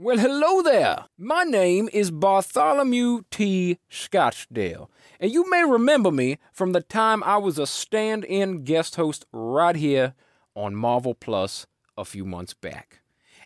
[0.00, 1.06] Well, hello there.
[1.18, 3.80] My name is Bartholomew T.
[3.90, 4.86] Scottsdale,
[5.18, 9.26] and you may remember me from the time I was a stand in guest host
[9.32, 10.14] right here
[10.54, 11.66] on Marvel Plus
[11.96, 13.00] a few months back.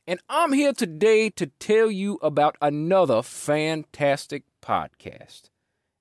[0.06, 5.44] And I'm here today to tell you about another fantastic podcast.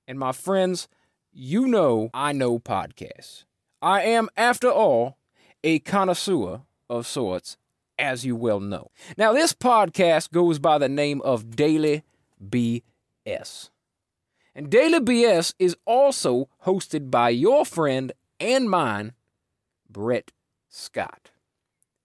[0.06, 0.86] And my friends,
[1.32, 3.46] you know I know podcasts.
[3.80, 5.16] I am, after all,
[5.64, 6.60] a connoisseur
[6.90, 7.56] of sorts
[7.98, 8.90] as you well know.
[9.16, 12.02] Now, this podcast goes by the name of Daily
[12.44, 13.70] BS.
[14.54, 19.12] And Daily BS is also hosted by your friend and mine,
[19.88, 20.32] Brett
[20.68, 21.30] Scott.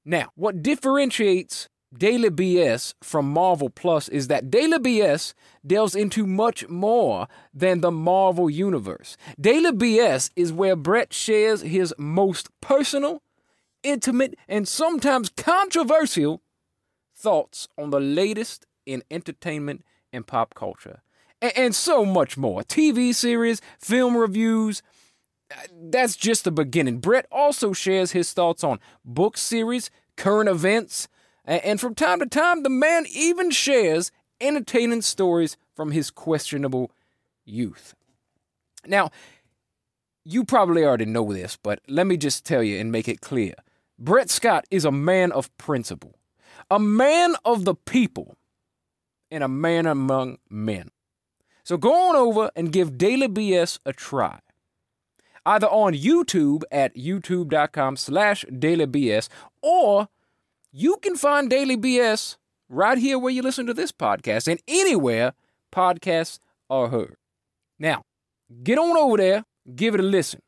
[0.05, 5.33] Now, what differentiates Daily BS from Marvel Plus is that Daily BS
[5.65, 9.17] delves into much more than the Marvel Universe.
[9.39, 13.21] Daily BS is where Brett shares his most personal
[13.83, 16.41] intimate, and sometimes controversial
[17.15, 21.01] thoughts on the latest in entertainment and pop culture.
[21.41, 22.63] And, so much more.
[22.63, 24.81] TV series, film reviews.
[25.51, 26.97] Uh, that's just the beginning.
[26.97, 31.07] Brett also shares his thoughts on book series, current events,
[31.47, 36.91] and from time to time, the man even shares entertaining stories from his questionable
[37.45, 37.95] youth.
[38.85, 39.11] Now,
[40.25, 43.53] you probably already know this, but let me just tell you and make it clear.
[43.99, 46.19] Brett Scott is a man of principle,
[46.69, 48.37] a man of the people,
[49.31, 50.89] and a man among men.
[51.63, 54.39] So go on over and give Daily BS a try.
[55.45, 59.29] Either on YouTube at youtube.com slash dailybs,
[59.61, 60.09] or
[60.71, 62.37] you can find Daily BS
[62.69, 65.33] right here where you listen to this podcast and anywhere
[65.71, 66.39] podcasts
[66.69, 67.15] are heard.
[67.79, 68.03] Now,
[68.63, 69.45] get on over there,
[69.75, 70.41] give it a listen.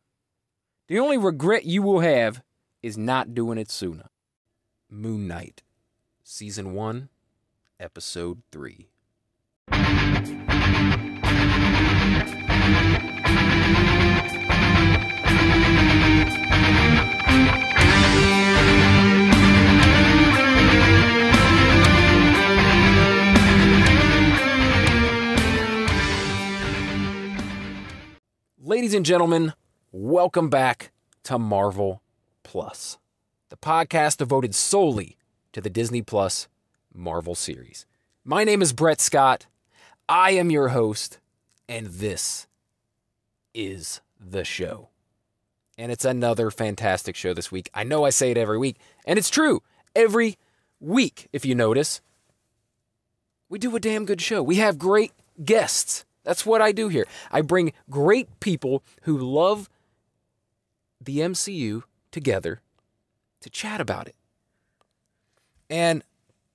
[0.88, 2.42] The only regret you will have
[2.82, 4.10] is not doing it sooner.
[4.90, 5.64] Moon Knight,
[6.24, 7.10] Season 1,
[7.80, 8.88] Episode 3.
[28.62, 29.54] Ladies and gentlemen,
[29.92, 30.92] welcome back
[31.24, 32.02] to Marvel
[32.50, 32.98] Plus,
[33.50, 35.18] the podcast devoted solely
[35.54, 36.48] to the Disney Plus
[36.92, 37.86] Marvel series.
[38.26, 39.46] My name is Brett Scott.
[40.10, 41.20] I am your host,
[41.68, 42.48] and this
[43.54, 44.90] is the show.
[45.78, 47.70] And it's another fantastic show this week.
[47.76, 49.62] I know I say it every week, and it's true.
[49.96, 50.40] Every
[50.80, 52.02] week, if you notice,
[53.48, 54.42] we do a damn good show.
[54.42, 55.12] We have great
[55.46, 56.04] guests.
[56.24, 57.06] That's what I do here.
[57.32, 59.70] I bring great people who love
[61.00, 62.62] the MCU together
[63.42, 64.16] to chat about it.
[65.70, 66.04] And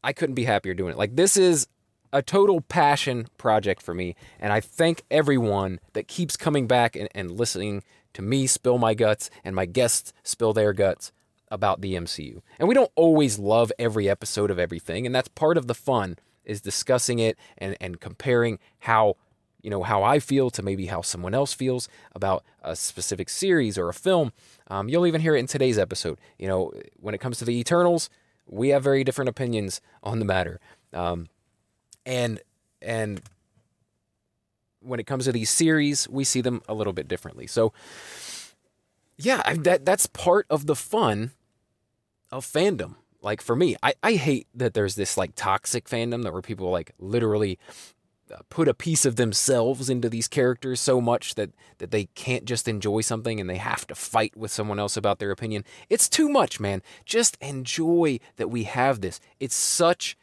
[0.02, 0.98] I couldn't be happier doing it.
[0.98, 1.66] Like, this is
[2.12, 4.14] a total passion project for me.
[4.38, 7.82] And I thank everyone that keeps coming back and, and listening
[8.12, 11.10] to me spill my guts and my guests spill their guts
[11.50, 12.40] about the MCU.
[12.58, 15.06] And we don't always love every episode of everything.
[15.06, 19.16] And that's part of the fun is discussing it and, and comparing how
[19.64, 23.78] you know how I feel to maybe how someone else feels about a specific series
[23.78, 24.32] or a film.
[24.68, 26.18] Um, you'll even hear it in today's episode.
[26.38, 28.10] You know, when it comes to the Eternals,
[28.46, 30.60] we have very different opinions on the matter,
[30.92, 31.28] um,
[32.04, 32.40] and
[32.82, 33.22] and
[34.80, 37.46] when it comes to these series, we see them a little bit differently.
[37.46, 37.72] So,
[39.16, 41.30] yeah, I, that that's part of the fun
[42.30, 42.96] of fandom.
[43.22, 46.70] Like for me, I, I hate that there's this like toxic fandom that where people
[46.70, 47.58] like literally
[48.32, 52.46] Uh, put a piece of themselves into these characters so much that that they can't
[52.46, 55.62] just enjoy something and they have to fight with someone else about their opinion.
[55.90, 56.80] It's too much, man.
[57.04, 59.20] Just enjoy that we have this.
[59.40, 60.16] It's such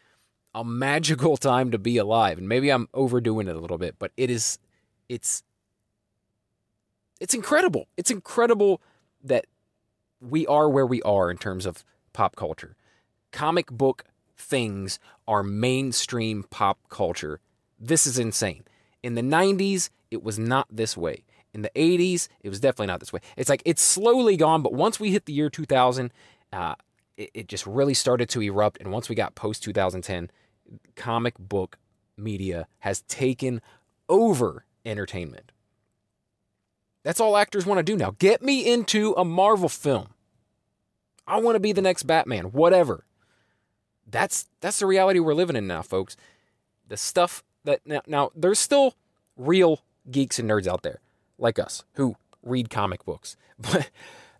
[0.55, 2.39] a magical time to be alive.
[2.39, 4.57] And maybe I'm overdoing it a little bit, but it is
[5.07, 5.43] it's
[7.19, 7.87] it's incredible.
[7.97, 8.81] It's incredible
[9.23, 9.45] that
[10.19, 12.75] we are where we are in terms of pop culture.
[13.31, 14.97] Comic book things
[15.27, 17.39] are mainstream pop culture
[17.81, 18.63] this is insane.
[19.03, 21.23] In the 90s, it was not this way.
[21.53, 23.19] In the 80s, it was definitely not this way.
[23.35, 26.13] It's like it's slowly gone, but once we hit the year 2000,
[26.53, 26.75] uh,
[27.17, 28.79] it, it just really started to erupt.
[28.79, 30.31] And once we got post 2010,
[30.95, 31.77] comic book
[32.15, 33.61] media has taken
[34.07, 35.51] over entertainment.
[37.03, 38.15] That's all actors want to do now.
[38.19, 40.09] Get me into a Marvel film.
[41.27, 43.05] I want to be the next Batman, whatever.
[44.07, 46.15] That's that's the reality we're living in now, folks.
[46.87, 48.95] The stuff that now, now there's still
[49.37, 50.99] real geeks and nerds out there
[51.37, 53.35] like us who read comic books.
[53.59, 53.91] But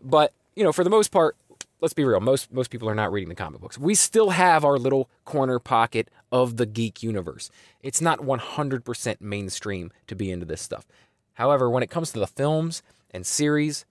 [0.01, 1.38] but you know, for the most part,
[1.79, 2.19] let's be real.
[2.19, 3.77] Most most people are not reading the comic books.
[3.77, 7.51] We still have our little corner pocket of the geek universe.
[7.81, 10.88] It's not 100% mainstream to be into this stuff.
[11.33, 12.81] However, when it comes to the films
[13.12, 13.85] and series,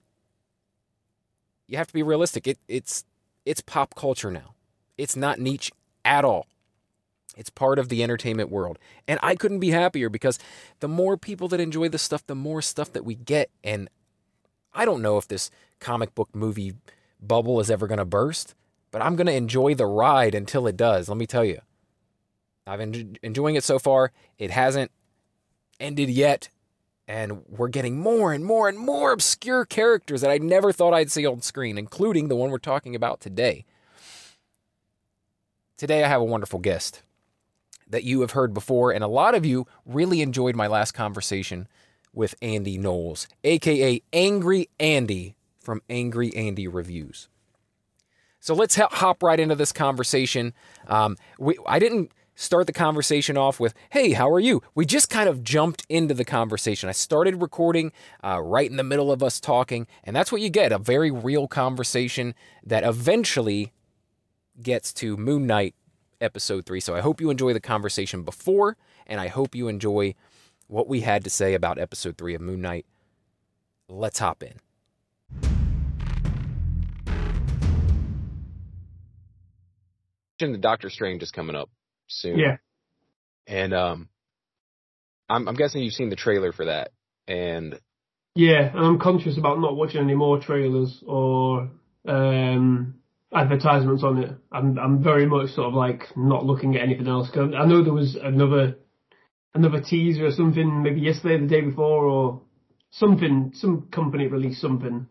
[1.67, 2.47] you have to be realistic.
[2.47, 3.05] It, it's
[3.45, 4.55] it's pop culture now.
[4.97, 5.71] It's not niche
[6.03, 6.47] at all.
[7.37, 8.77] It's part of the entertainment world.
[9.07, 10.37] And I couldn't be happier because
[10.79, 13.49] the more people that enjoy this stuff, the more stuff that we get.
[13.63, 13.89] And
[14.73, 15.49] I don't know if this
[15.79, 16.73] comic book movie
[17.21, 18.55] bubble is ever going to burst,
[18.91, 21.07] but I'm going to enjoy the ride until it does.
[21.07, 21.61] Let me tell you.
[22.67, 24.11] I've been enjoying it so far.
[24.37, 24.91] It hasn't
[25.79, 26.49] ended yet.
[27.07, 31.11] And we're getting more and more and more obscure characters that I never thought I'd
[31.11, 33.65] see on screen, including the one we're talking about today.
[35.75, 37.01] Today, I have a wonderful guest
[37.91, 41.67] that you have heard before, and a lot of you really enjoyed my last conversation
[42.13, 47.29] with Andy Knowles, aka Angry Andy from Angry Andy Reviews.
[48.39, 50.53] So let's hop right into this conversation.
[50.87, 54.63] Um, we, I didn't start the conversation off with, hey, how are you?
[54.73, 56.89] We just kind of jumped into the conversation.
[56.89, 57.91] I started recording
[58.23, 61.11] uh, right in the middle of us talking, and that's what you get a very
[61.11, 62.33] real conversation
[62.65, 63.71] that eventually
[64.59, 65.75] gets to Moon Knight
[66.21, 66.79] episode three.
[66.79, 68.77] So I hope you enjoy the conversation before,
[69.07, 70.15] and I hope you enjoy
[70.67, 72.85] what we had to say about episode three of Moon Knight.
[73.89, 74.53] Let's hop in.
[80.39, 81.69] The Doctor Strange is coming up
[82.07, 82.39] soon.
[82.39, 82.57] Yeah.
[83.45, 84.09] And um,
[85.29, 86.91] I'm, I'm guessing you've seen the trailer for that.
[87.27, 87.79] And
[88.33, 91.69] yeah, and I'm conscious about not watching any more trailers or
[92.07, 93.00] um,
[93.33, 94.31] advertisements on it.
[94.51, 97.29] I'm I'm very much sort of like not looking at anything else.
[97.29, 98.75] Cause I know there was another
[99.53, 102.41] another teaser or something maybe yesterday, the day before, or
[102.91, 103.51] something.
[103.55, 105.07] Some company released something,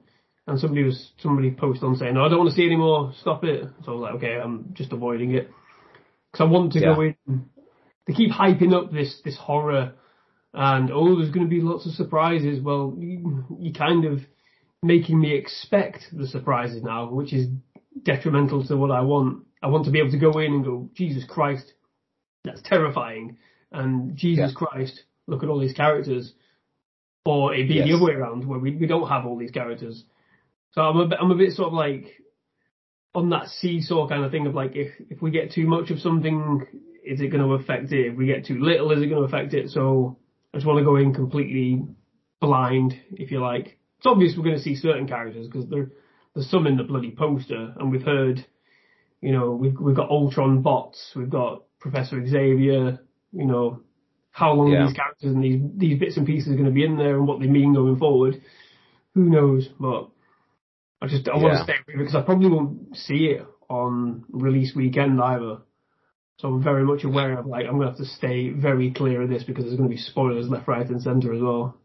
[0.46, 3.12] and somebody was somebody posted on saying, "No, I don't want to see any more.
[3.20, 5.50] Stop it." So I was like, "Okay, I'm just avoiding it."
[6.30, 6.94] because I want to yeah.
[6.94, 7.44] go in.
[8.06, 9.92] They keep hyping up this this horror,
[10.54, 12.62] and oh, there's going to be lots of surprises.
[12.62, 14.20] Well, you, you kind of
[14.82, 17.48] making me expect the surprises now, which is
[18.02, 19.44] detrimental to what I want.
[19.62, 21.74] I want to be able to go in and go, Jesus Christ,
[22.44, 23.36] that's terrifying,
[23.72, 24.66] and Jesus yeah.
[24.66, 26.32] Christ, look at all these characters.
[27.26, 27.86] Or it be yes.
[27.86, 30.04] the other way around, where we, we don't have all these characters.
[30.72, 32.06] So I'm a bit, I'm a bit sort of like
[33.14, 35.98] on that seesaw kind of thing of like if if we get too much of
[35.98, 36.66] something,
[37.04, 38.12] is it going to affect it?
[38.12, 39.68] If we get too little, is it going to affect it?
[39.68, 40.18] So
[40.54, 41.82] I just want to go in completely
[42.40, 43.78] blind, if you like.
[43.98, 45.90] It's obvious we're going to see certain characters because there
[46.40, 48.46] there's some in the bloody poster, and we've heard,
[49.20, 52.98] you know, we've we've got Ultron bots, we've got Professor Xavier,
[53.30, 53.80] you know,
[54.30, 54.86] how long yeah.
[54.86, 57.28] these characters and these these bits and pieces are going to be in there and
[57.28, 58.40] what they mean going forward.
[59.14, 59.68] Who knows?
[59.78, 60.08] But
[61.02, 61.42] I just I yeah.
[61.42, 65.58] want to stay with it because I probably won't see it on release weekend either.
[66.38, 69.28] So I'm very much aware of like I'm gonna have to stay very clear of
[69.28, 71.76] this because there's gonna be spoilers left, right, and centre as well.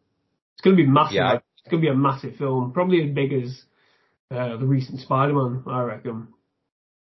[0.53, 1.15] It's gonna be massive.
[1.15, 1.33] Yeah.
[1.35, 3.65] It's gonna be a massive film, probably as big as
[4.31, 6.27] uh, the recent Spider-Man, I reckon.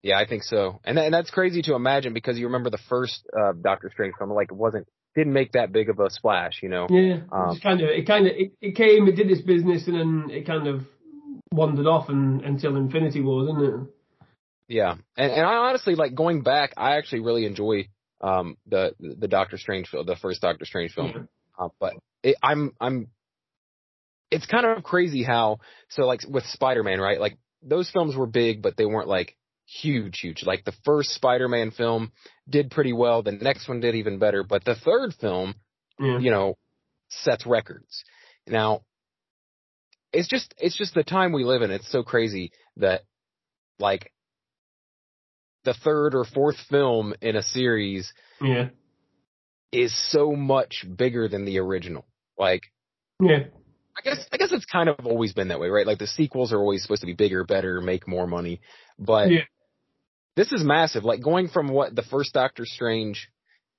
[0.01, 3.27] Yeah, I think so, and and that's crazy to imagine because you remember the first
[3.37, 6.69] uh, Doctor Strange film, like it wasn't didn't make that big of a splash, you
[6.69, 6.87] know.
[6.89, 9.87] Yeah, um, it kind of it kind of it, it came, it did its business,
[9.87, 10.85] and then it kind of
[11.51, 13.93] wandered off and, until Infinity War, didn't it?
[14.69, 16.73] Yeah, and and I honestly like going back.
[16.77, 17.89] I actually really enjoy
[18.21, 21.11] um the the Doctor Strange film, the first Doctor Strange film.
[21.13, 21.21] Yeah.
[21.65, 23.07] Uh, but it, I'm I'm
[24.31, 25.59] it's kind of crazy how
[25.89, 27.19] so like with Spider-Man, right?
[27.19, 30.43] Like those films were big, but they weren't like huge, huge.
[30.43, 32.11] Like the first Spider-Man film
[32.47, 33.23] did pretty well.
[33.23, 35.55] The next one did even better, but the third film,
[35.99, 36.19] yeah.
[36.19, 36.57] you know,
[37.09, 38.03] sets records.
[38.47, 38.81] Now,
[40.11, 41.71] it's just it's just the time we live in.
[41.71, 43.01] It's so crazy that
[43.79, 44.11] like
[45.65, 48.69] the third or fourth film in a series yeah.
[49.71, 52.07] is so much bigger than the original.
[52.37, 52.63] Like
[53.21, 53.45] Yeah.
[53.99, 55.85] I guess I guess it's kind of always been that way, right?
[55.85, 58.61] Like the sequels are always supposed to be bigger, better, make more money.
[58.97, 59.41] But yeah.
[60.35, 61.03] this is massive.
[61.03, 63.29] Like going from what the first Doctor Strange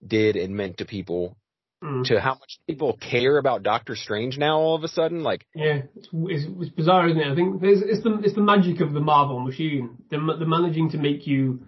[0.07, 1.37] did and meant to people
[1.83, 2.05] mm.
[2.05, 5.23] to how much people care about Doctor Strange now all of a sudden.
[5.23, 7.33] Like, yeah, it's, it's, bizarre, isn't it?
[7.33, 9.97] I think it's, it's the it's the magic of the Marvel machine.
[10.11, 11.67] They're, they're managing to make you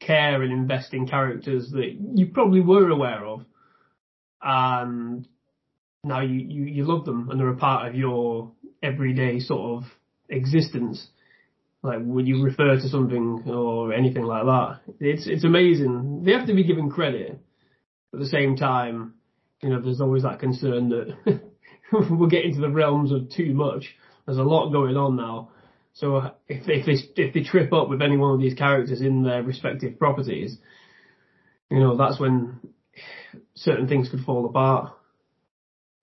[0.00, 3.44] care and invest in characters that you probably were aware of,
[4.40, 5.26] and
[6.04, 8.52] now you, you, you love them and they're a part of your
[8.82, 9.90] everyday sort of
[10.28, 11.08] existence.
[11.82, 16.24] Like when you refer to something or anything like that, it's it's amazing.
[16.24, 17.38] They have to be given credit.
[18.12, 19.14] At the same time,
[19.62, 21.40] you know, there's always that concern that
[21.92, 23.94] we'll get into the realms of too much.
[24.26, 25.50] There's a lot going on now.
[25.94, 29.00] So uh, if if they if they trip up with any one of these characters
[29.00, 30.58] in their respective properties,
[31.70, 32.60] you know that's when
[33.54, 34.97] certain things could fall apart.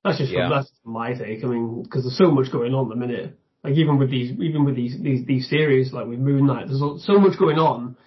[0.05, 0.47] That's just Yeah.
[0.49, 1.43] that's my take.
[1.43, 3.37] I mean, because there's so much going on at the minute.
[3.63, 6.79] Like even with these even with these these these series, like with Moon Knight, there's
[7.03, 7.97] so- much going on.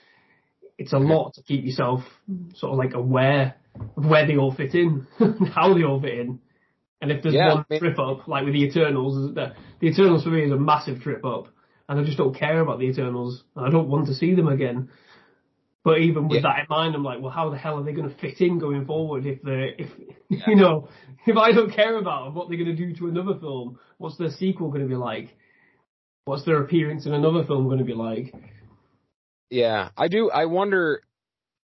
[0.78, 2.00] It's a lot to keep yourself
[2.54, 3.56] sort of like aware
[3.96, 5.08] of where they all fit in,
[5.54, 6.38] how they all fit in.
[7.00, 9.86] And if there's Yeah, one I mean- trip up, like with the Eternals, the, the
[9.88, 11.48] Eternals for me is a massive trip up,
[11.88, 14.46] and I just don't care about the Eternals, and I don't want to see them
[14.46, 14.88] again.
[15.88, 16.52] But even with Yeah.
[16.52, 18.58] that in mind, I'm like, well, how the hell are they going to fit in
[18.58, 19.90] going forward if they, if
[20.46, 20.90] you know,
[21.26, 23.78] if I don't care about what they're going to do to another film?
[23.96, 25.34] What's their sequel going to be like?
[26.26, 28.34] What's their appearance in another film going to be like?
[29.48, 30.30] Yeah, I do.
[30.30, 31.00] I wonder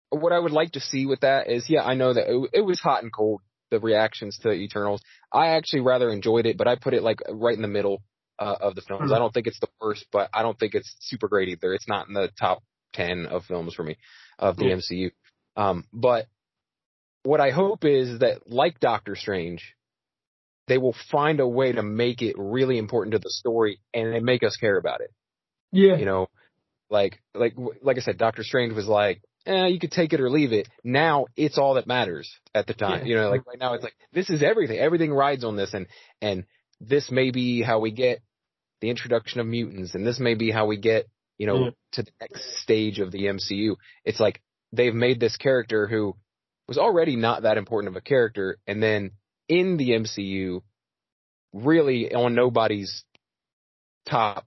[0.10, 2.62] what I would like to see with that is, yeah, I know that it, it
[2.62, 5.02] was hot and cold, the reactions to Eternals.
[5.34, 8.02] I actually rather enjoyed it, but I put it like right in the middle
[8.40, 9.10] uh, of the films.
[9.10, 9.16] Hmm.
[9.16, 11.74] I don't think it's the worst, but I don't think it's super great either.
[11.74, 12.64] It's not in the top
[12.94, 13.98] 10 of films for me
[14.40, 14.76] of the Yeah.
[14.76, 15.12] MCU.
[15.56, 16.28] Um, but
[17.24, 19.76] what I hope is that like Doctor Strange,
[20.68, 24.20] they will find a way to make it really important to the story and they
[24.20, 25.12] make us care about it
[25.72, 26.28] Yeah, you know,
[26.90, 30.30] like like like I said, Doctor Strange was like, eh, you could take it or
[30.30, 30.70] leave it.
[30.84, 33.02] Now it's all that matters at the time.
[33.02, 33.06] Yeah.
[33.08, 34.80] You know, like right now it's like this is everything.
[34.80, 35.88] Everything rides on this, and
[36.22, 36.46] and
[36.80, 38.22] this may be how we get
[38.82, 41.72] the introduction of mutants, and this may be how we get you know Yeah.
[41.94, 43.76] to the next stage of the MCU.
[44.06, 46.16] It's like they've made this character who
[46.68, 49.12] was already not that important of a character, and then
[49.50, 50.62] in the MCU,
[51.54, 53.04] really on nobody's
[54.06, 54.46] top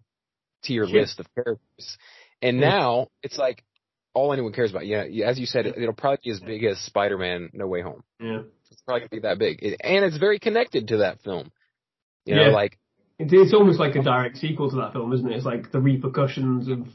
[0.62, 1.00] tier Yeah.
[1.00, 1.99] list of characters.
[2.43, 2.69] And Yeah.
[2.69, 3.62] now it's like
[4.14, 4.87] all anyone cares about.
[4.87, 8.02] Yeah, as you said, it, it'll probably be as big as Spider-Man: No Way Home.
[8.21, 8.43] yeah.
[8.71, 11.52] It's probably gonna be that big, It- and it's very connected to that film.
[12.25, 12.52] You know, Yeah.
[12.52, 12.78] like
[13.18, 15.37] It's, it's almost like a direct sequel to that film, isn't it?
[15.37, 16.87] It's like the repercussions of,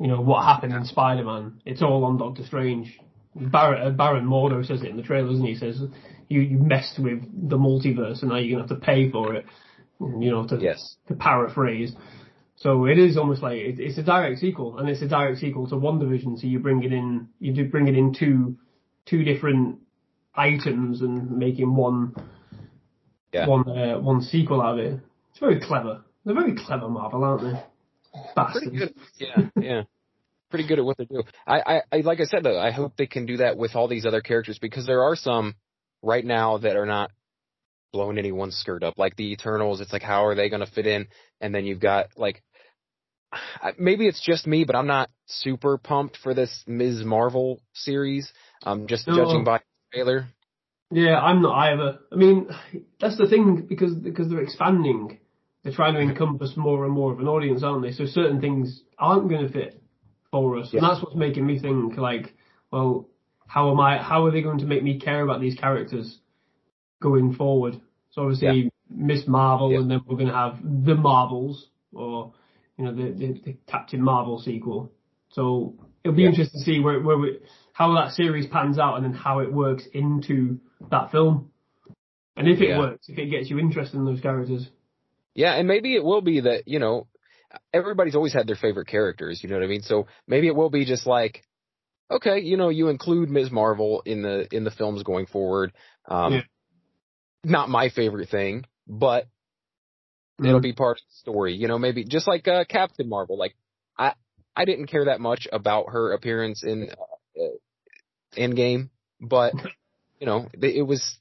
[0.00, 1.60] you know, what happened in Spider-Man.
[1.64, 2.98] It's all on Doctor Strange.
[3.34, 5.52] Baron, uh, Baron Mordo says it in the trailer, doesn't he?
[5.52, 5.80] He says,
[6.28, 9.34] you, you messed with the multiverse and now you're going to have to pay for
[9.34, 9.44] it.
[10.00, 11.92] You know, to, yes, to paraphrase.
[12.54, 15.68] So it is almost like it, it's a direct sequel, and it's a direct sequel
[15.68, 16.38] to WandaVision.
[16.38, 18.56] So you bring it in, you do bring it in two,
[19.06, 19.80] two different
[20.34, 22.14] items and making one,
[23.32, 23.46] Yeah.
[23.46, 25.00] one, uh, one sequel out of it.
[25.38, 26.02] It's very clever.
[26.24, 27.62] They're very clever, Marvel, aren't they?
[28.34, 28.66] Bastards.
[28.66, 28.94] pretty good.
[29.18, 29.82] Yeah, yeah,
[30.50, 31.22] pretty good at what they do.
[31.46, 33.86] I, I, I, like I said though, I hope they can do that with all
[33.86, 35.54] these other characters because there are some
[36.02, 37.12] right now that are not
[37.92, 38.98] blowing anyone's skirt up.
[38.98, 41.06] Like the Eternals, it's like how are they going to fit in?
[41.40, 42.42] And then you've got like
[43.78, 47.04] maybe it's just me, but I'm not super pumped for this Ms.
[47.04, 48.32] Marvel series.
[48.64, 49.14] Um, just No.
[49.14, 49.64] judging by the
[49.96, 50.26] trailer.
[50.90, 51.98] Yeah, I'm not either.
[52.10, 52.48] I mean,
[52.98, 55.20] that's the thing because because they're expanding.
[55.62, 57.92] They're trying to encompass more and more of an audience, aren't they?
[57.92, 59.82] So certain things aren't going to fit
[60.30, 62.34] for us, and that's what's making me think like,
[62.70, 63.08] well,
[63.46, 63.98] how am I?
[63.98, 66.18] How are they going to make me care about these characters
[67.02, 67.80] going forward?
[68.10, 69.80] So obviously, Miss Marvel, Yeah.
[69.80, 72.32] and then we're going to have the Marvels, or
[72.76, 74.92] you know, the, the, the Captain Marvel sequel.
[75.30, 75.74] So
[76.04, 76.28] it'll be Yeah.
[76.28, 77.38] interesting to see where where we,
[77.72, 80.60] how that series pans out, and then how it works into
[80.90, 81.50] that film.
[82.36, 82.78] And if it Yeah.
[82.78, 84.68] works, if it gets you interested in those characters.
[85.38, 87.06] Yeah, and maybe it will be that, you know,
[87.72, 89.82] everybody's always had their favorite characters, you know what I mean?
[89.82, 91.44] So maybe it will be just like,
[92.10, 93.52] okay, you know, you include Ms.
[93.52, 95.72] Marvel in the, in the films going forward.
[96.08, 96.40] Um, Yeah.
[97.44, 99.28] not my favorite thing, but
[100.40, 100.48] Mm.
[100.48, 103.38] it'll be part of the story, you know, maybe just like, uh, Captain Marvel.
[103.38, 103.54] Like,
[103.96, 104.14] I,
[104.56, 107.48] I didn't care that much about her appearance in, uh, uh,
[108.36, 108.90] Endgame,
[109.20, 109.54] but,
[110.18, 111.16] you know, it it was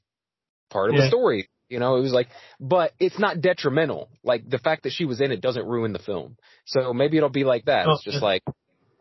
[0.72, 1.04] part of Yeah.
[1.04, 1.50] the story.
[1.70, 4.10] You know, it was like, but it's not detrimental.
[4.24, 6.38] Like the fact that she was in it doesn't ruin the film.
[6.66, 7.88] So maybe it'll be like that.
[7.88, 8.44] It's Oh, just like,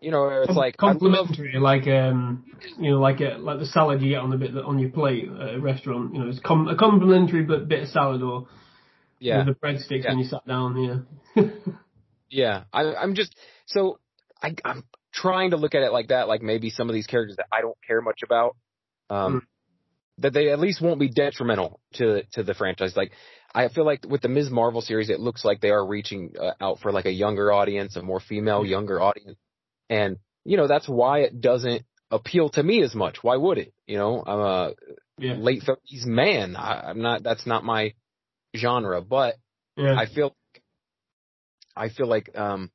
[0.00, 2.44] you know, it's Com- like I love, complimentary, like um,
[2.78, 4.90] you know, like a, like the salad you get on the bit that on your
[4.90, 6.12] plate at a restaurant.
[6.14, 8.46] You know, it's com- a complimentary but bit of salad or
[9.20, 10.10] yeah, with the breadsticks Yeah.
[10.10, 11.04] when you sat down.
[11.36, 11.42] Yeah.
[12.30, 12.64] yeah.
[12.72, 13.34] I, I'm just
[13.66, 13.98] so
[14.42, 16.28] I, I'm trying to look at it like that.
[16.28, 18.56] Like maybe some of these characters that I don't care much about,
[19.08, 19.38] um, Hmm.
[20.18, 22.96] That they at least won't be detrimental to to the franchise.
[22.96, 23.12] Like
[23.54, 24.50] I feel like with the Ms.
[24.50, 27.96] Marvel series, it looks like they are reaching uh, out for like a younger audience,
[27.96, 29.38] a more female, younger audience,
[29.88, 33.18] and you know that's why it doesn't appeal to me as much.
[33.22, 33.72] Why would it?
[33.86, 34.72] You know, I'm a
[35.18, 35.34] yeah.
[35.34, 36.56] late thirties man.
[36.56, 37.22] I, I'm not.
[37.22, 37.94] That's not my
[38.54, 39.02] genre.
[39.02, 39.36] But
[39.76, 39.94] Yeah.
[39.96, 40.34] I feel,
[41.76, 42.70] I feel like um,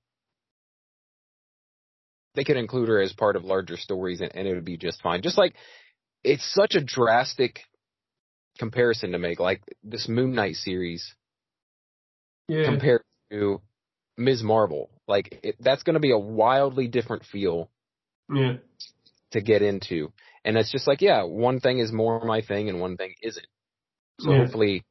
[2.36, 5.01] they could include her as part of larger stories, and, and it would be just
[5.01, 5.21] fine.
[5.21, 5.55] Just like
[6.24, 7.62] it's such a drastic
[8.60, 11.16] comparison to make, like this Moon Knight series
[12.48, 12.66] yeah.
[12.66, 13.01] compared
[13.32, 13.62] to
[14.18, 14.44] Ms.
[14.44, 14.90] Marvel.
[15.08, 17.70] Like it, that's going to be a wildly different feel
[18.34, 18.58] Yeah.
[19.32, 20.12] to get into.
[20.44, 23.46] And it's just like, yeah, one thing is more my thing and one thing isn't.
[24.20, 24.38] So Yeah.
[24.40, 24.84] hopefully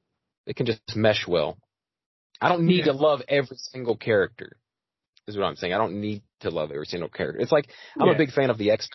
[0.46, 1.58] it can just mesh well.
[2.40, 2.84] I don't need Yeah.
[2.86, 4.56] to love every single character.
[5.26, 5.74] Is what I'm saying.
[5.74, 7.40] I don't need to love every single character.
[7.40, 8.14] It's like I'm Yeah.
[8.14, 8.88] a big fan of the X,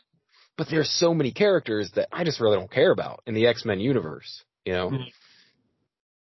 [0.57, 3.65] but there's so many characters that I just really don't care about in the X
[3.65, 4.43] Men universe.
[4.65, 4.91] You know?
[4.91, 4.97] Yeah.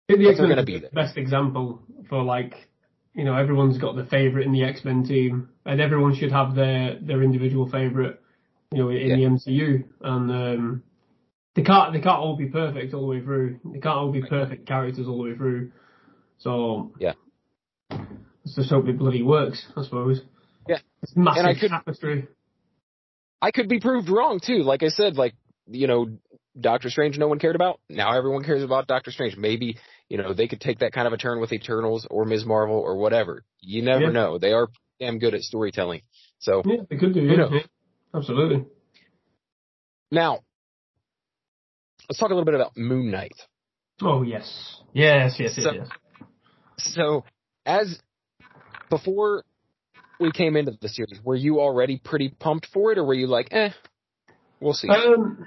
[0.08, 2.54] I think the X they're Men gonna be the best example for like,
[3.14, 6.54] you know, everyone's got the favorite in the X Men team, and everyone should have
[6.54, 8.20] their their individual favorite,
[8.72, 9.16] you know, in Yeah.
[9.16, 9.84] the MCU.
[10.00, 10.82] And um,
[11.54, 13.60] they can't they can't all be perfect all the way through.
[13.64, 15.70] They can't all be perfect characters all the way through.
[16.38, 17.12] So Yeah.
[17.90, 19.64] let's just hope it bloody works.
[19.76, 20.22] I suppose.
[20.66, 20.78] Yeah.
[21.02, 22.28] It's massive And I could- tapestry.
[23.42, 24.62] I could be proved wrong too.
[24.62, 25.34] Like I said, like,
[25.66, 26.16] you know,
[26.58, 27.80] Doctor Strange no one cared about.
[27.88, 29.36] Now everyone cares about Doctor Strange.
[29.36, 32.44] Maybe, you know, they could take that kind of a turn with Eternals or Ms.
[32.46, 33.42] Marvel or whatever.
[33.60, 34.10] You never Yeah.
[34.10, 34.38] know.
[34.38, 34.68] They are
[35.00, 36.02] damn good at storytelling.
[36.38, 37.20] So Yeah, they could do.
[37.20, 37.50] Who Yeah, knows?
[37.52, 37.62] yeah.
[38.14, 38.64] absolutely.
[40.10, 40.40] now
[42.08, 43.32] let's talk a little bit about Moon Knight.
[44.02, 45.88] Oh yes, yes, yes, yes, So- yes.
[46.78, 47.24] So
[47.64, 47.98] as
[48.90, 49.44] before
[50.22, 53.26] we came into the series, were you already pretty pumped for it or were you
[53.26, 53.70] like, eh,
[54.60, 54.88] we'll see?
[54.88, 55.46] Um,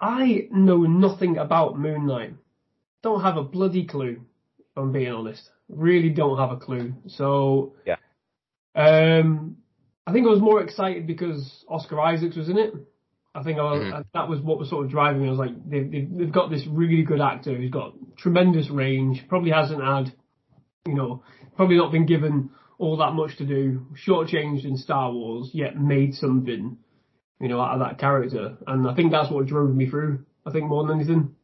[0.00, 2.34] I know nothing about Moon Knight.
[3.02, 4.22] Don't have a bloody clue.
[4.58, 5.48] If I'm being honest.
[5.68, 6.94] Really don't have a clue.
[7.08, 7.96] So Yeah.
[8.74, 9.56] Um,
[10.06, 12.74] I think I was more excited because Oscar Isaacs was in it.
[13.34, 14.04] I think I was, Mhm.
[14.14, 15.28] that was what was sort of driving me.
[15.28, 19.26] I was like, they've, they've, they've got this really good actor who's got tremendous range.
[19.28, 20.12] Probably hasn't had,
[20.86, 21.22] you know,
[21.56, 23.86] probably not been given all that much to do.
[24.06, 26.78] Shortchanged in Star Wars, yet made something
[27.40, 28.56] you know, out of that character.
[28.66, 30.24] And I think that's what drove me through.
[30.46, 31.34] I think more than anything.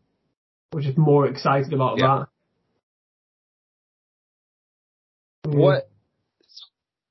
[0.73, 2.25] I was just more excited about Yeah.
[5.45, 5.55] that.
[5.55, 5.91] What?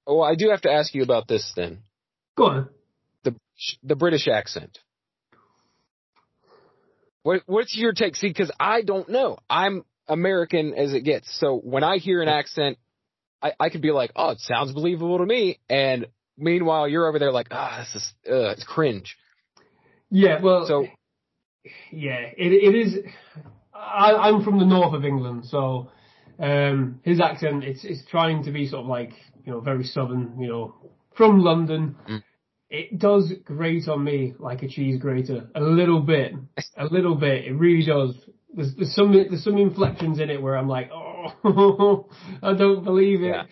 [0.07, 1.83] Oh, I do have to ask you about this then.
[2.35, 2.69] Go on.
[3.23, 3.35] The
[3.83, 4.79] the British accent.
[7.23, 8.15] What what's your take?
[8.15, 9.37] See, because I don't know.
[9.47, 11.37] I'm American as it gets.
[11.39, 12.79] So when I hear an accent,
[13.41, 15.59] I I could be like, oh, it sounds believable to me.
[15.69, 19.17] And meanwhile, you're over there like, ah, this is uh, it's cringe.
[20.09, 20.87] Yeah, well, So
[21.91, 22.97] yeah, it, it is.
[23.73, 25.89] I, I'm from the north of England, so
[26.39, 29.11] um, his accent it's it's trying to be sort of like
[29.45, 30.75] you know very southern, you know,
[31.15, 31.95] from London.
[32.09, 32.23] Mm.
[32.69, 36.33] It does grate on me like a cheese grater, a little bit,
[36.77, 37.45] a little bit.
[37.45, 38.15] It really does.
[38.53, 41.10] There's, there's some there's some inflections in it where I'm like, oh,
[42.43, 43.27] I don't believe it.
[43.27, 43.43] Yeah.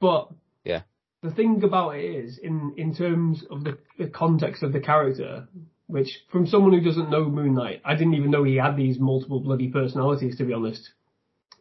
[0.00, 0.28] But
[0.64, 0.82] Yeah.
[1.22, 5.48] the thing about it is, in in terms of the, the context of the character,
[5.86, 8.98] which from someone who doesn't know Moon Knight, I didn't even know he had these
[8.98, 10.90] multiple bloody personalities, to be honest.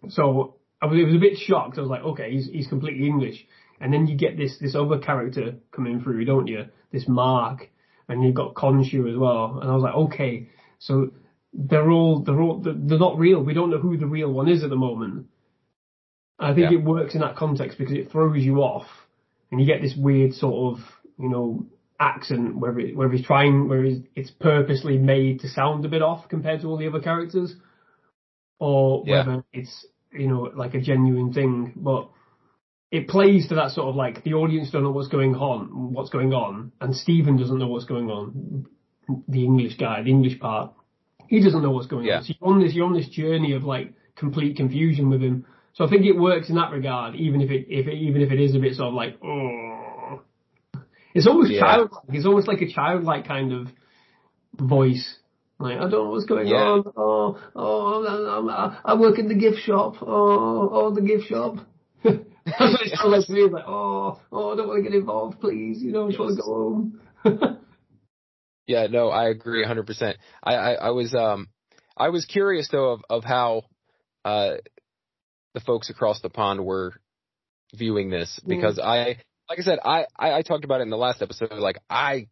[0.10, 1.78] So I was, it was a bit shocked.
[1.78, 3.46] I was like, okay, he's he's completely English,
[3.82, 6.66] and then you get this this other character coming through, don't you?
[6.92, 7.70] This Mark,
[8.08, 11.12] and you've got Khonshu as well, and I was like, okay, so
[11.54, 13.42] they're all they're all they're not real.
[13.44, 15.28] We don't know who the real one is at the moment.
[16.40, 16.78] I think Yeah.
[16.78, 18.86] it works in that context because it throws you off,
[19.52, 20.84] and you get this weird sort of
[21.20, 21.66] you know
[22.00, 26.04] accent where it, where he's trying where it's, it's purposely made to sound a bit
[26.04, 27.56] off compared to all the other characters,
[28.60, 29.26] or Yeah.
[29.26, 32.10] whether it's you know like a genuine thing, but
[32.92, 36.10] it plays to that sort of like the audience don't know what's going on, what's
[36.10, 38.66] going on, and Stephen doesn't know what's going on.
[39.28, 40.74] The English guy, the English part,
[41.28, 42.18] he doesn't know what's going Yeah.
[42.18, 42.24] on.
[42.24, 45.46] So you're on this, you're on this journey of like complete confusion with him.
[45.78, 48.32] So I think it works in that regard, even if it, if it, even if
[48.32, 50.24] it is a bit sort of like, oh,
[51.14, 51.60] it's almost Yeah.
[51.60, 52.04] childlike.
[52.10, 53.68] It's almost like a childlike kind of
[54.60, 55.18] voice.
[55.60, 56.56] Like I don't know what's going Yeah.
[56.56, 56.84] on.
[56.98, 59.98] Oh, oh, I, I work in the gift shop.
[60.02, 61.58] Oh, oh, the gift shop.
[62.04, 62.18] That's
[62.60, 63.42] what it sounds like to me.
[63.44, 65.84] Like, oh, oh, I don't want to get involved, please.
[65.84, 67.60] You know, I just want to go home.
[68.66, 70.16] Yeah, no, I agree 100%.
[70.44, 71.48] I, I, I was, um,
[71.96, 73.62] I was curious though of, of how,
[74.26, 74.56] uh,
[75.54, 76.94] the folks across the pond were
[77.74, 79.18] viewing this because I,
[79.50, 81.52] like I said, I, I, I talked about it in the last episode.
[81.54, 82.28] Like I,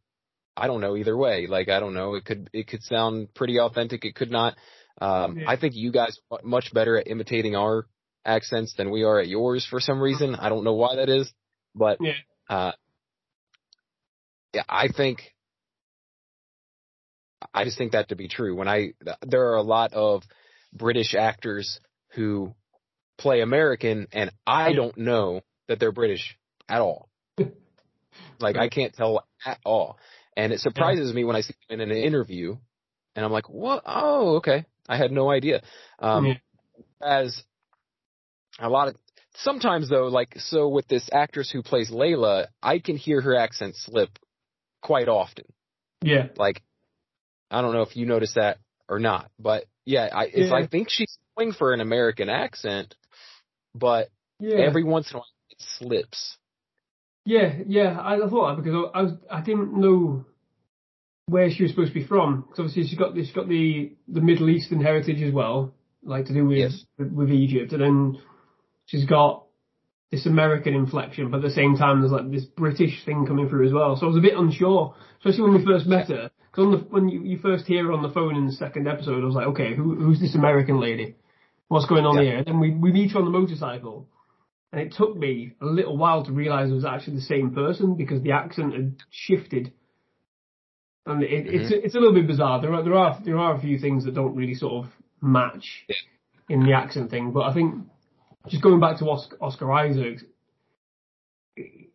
[0.56, 1.48] I don't know either way.
[1.48, 2.16] Like I don't know.
[2.16, 4.06] It could, it could sound pretty authentic.
[4.06, 4.56] It could not.
[5.02, 5.50] Um, Yeah.
[5.50, 7.86] I think you guys are much better at imitating our
[8.26, 10.36] accents than we are at yours for some reason.
[10.36, 11.32] I don't know why that is,
[11.76, 12.14] but, Yeah.
[12.50, 12.72] uh,
[14.54, 15.34] yeah, I think,
[17.54, 18.56] I just think that to be true.
[18.56, 20.24] When I, there are a lot of
[20.74, 21.80] British actors
[22.14, 22.56] who
[23.18, 26.38] play American and I don't know that they're British
[26.70, 27.10] at all.
[28.40, 29.98] Like I can't tell at all.
[30.36, 32.58] And it surprises me when I see them in an interview
[33.16, 33.84] and I'm like, what?
[33.86, 34.66] Oh, okay.
[34.88, 35.62] I had no idea.
[36.00, 36.38] Um, Yeah.
[37.02, 37.44] as
[38.60, 38.96] a lot of
[39.36, 43.76] sometimes though, like so with this actress who plays Layla, I can hear her accent
[43.78, 44.20] slip
[44.82, 45.46] quite often.
[46.02, 46.28] Yeah.
[46.36, 46.62] Like,
[47.50, 48.58] I don't know if you notice that
[48.90, 50.54] or not, but yeah, I Yeah.
[50.54, 52.96] I think she's going for an American accent,
[53.78, 54.10] but
[54.40, 54.58] Yeah.
[54.60, 56.38] every once in a while it slips.
[57.26, 60.26] Yeah, yeah, I thought that because I, I was I didn't know
[61.28, 62.42] where she was supposed to be from.
[62.42, 66.34] Because obviously she's got she's got the the Middle Eastern heritage as well, like to
[66.34, 66.86] do with Yes.
[67.00, 68.22] with, Egypt, and then
[68.86, 69.44] she's got
[70.12, 73.66] this American inflection, but at the same time there's like this British thing coming through
[73.68, 73.96] as well.
[73.96, 76.30] So I was a bit unsure, especially when we first met her.
[76.52, 79.26] Because when you, you first hear her on the phone in the second episode, I
[79.26, 81.16] was like, okay, who, who's this American lady?
[81.68, 82.24] What's going on Yeah.
[82.24, 82.38] here?
[82.38, 84.08] And then we we meet her on the motorcycle.
[84.72, 87.96] And it took me a little while to realise it was actually the same person
[87.96, 89.72] because the accent had shifted.
[91.06, 91.56] And it, mm-hmm.
[91.56, 92.62] it's it's a little bit bizarre.
[92.62, 95.86] There are there are there are a few things that don't really sort of match
[95.88, 95.96] Yeah.
[96.50, 97.32] in the accent thing.
[97.32, 97.76] But I think
[98.48, 100.20] just going back to Oscar, Oscar Isaac,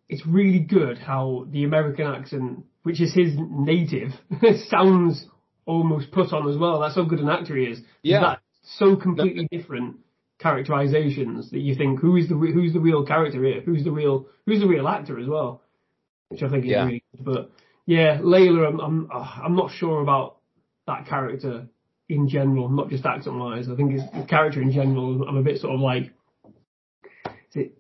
[0.09, 4.11] it's really good how the American accent, which is his native,
[4.69, 5.27] sounds
[5.67, 6.81] almost put on as well.
[6.81, 7.81] That's how good an actor he is.
[8.03, 8.21] Yeah.
[8.21, 8.41] That
[8.79, 9.97] so completely different
[10.39, 13.61] characterizations that you think who is the re- who's the real character here?
[13.61, 15.63] Who's the real who's the real actor as well?
[16.29, 16.85] Which I think is Yeah.
[16.87, 17.25] really good.
[17.25, 17.51] But
[17.87, 20.37] yeah, Layla, I'm I'm uh, I'm not sure about
[20.87, 21.69] that character
[22.09, 23.69] in general, not just accent wise.
[23.69, 25.23] I think it's the character in general.
[25.29, 26.13] I'm a bit sort of like,
[27.25, 27.73] is it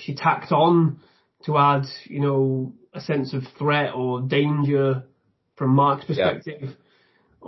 [0.00, 1.00] she tacked on
[1.44, 5.04] to add, you know, a sense of threat or danger
[5.56, 6.76] from Mark's perspective?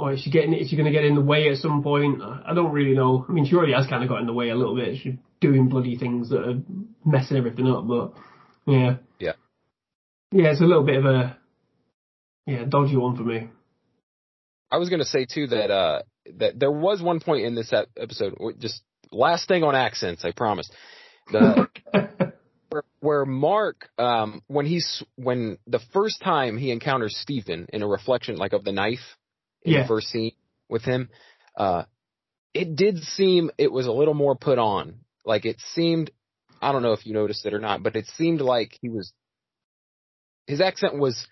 [0.01, 2.23] Or is she getting, is she going to get in the way at some point?
[2.23, 3.27] I don't really know.
[3.29, 4.99] I mean, she already has kind of got in the way a little bit.
[4.99, 6.61] She's doing bloody things that are
[7.05, 8.15] messing everything up, but
[8.67, 8.97] yeah.
[9.19, 9.33] Yeah.
[10.33, 11.37] Yeah, it's a little bit of a,
[12.47, 13.49] yeah, dodgy one for me.
[14.71, 16.03] I was gonna say too that uh
[16.37, 20.71] that there was one point in this episode, just last thing on accents, I promise.
[21.33, 21.69] The
[22.71, 27.89] where, where Mark, um, when he's when the first time he encounters Stephen in a
[27.89, 29.17] reflection like of the knife
[29.63, 29.83] in Yeah.
[29.83, 30.33] the first scene
[30.69, 31.09] with him,
[31.57, 31.85] uh,
[32.55, 35.01] it did seem it was a little more put on.
[35.25, 36.11] Like it seemed,
[36.61, 39.13] I don't know if you noticed it or not, but it seemed like he was
[40.47, 41.27] his accent was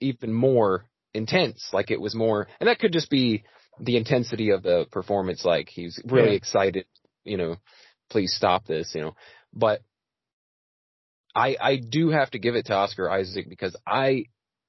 [0.00, 1.70] even more intense.
[1.72, 3.44] Like it was more, and that could just be
[3.80, 5.44] the intensity of the performance.
[5.44, 6.36] Like he's really Yeah.
[6.36, 6.86] excited,
[7.24, 7.56] you know,
[8.10, 9.14] please stop this, you know,
[9.52, 9.80] but
[11.34, 14.26] I, I do have to give it to Oscar Isaac because I,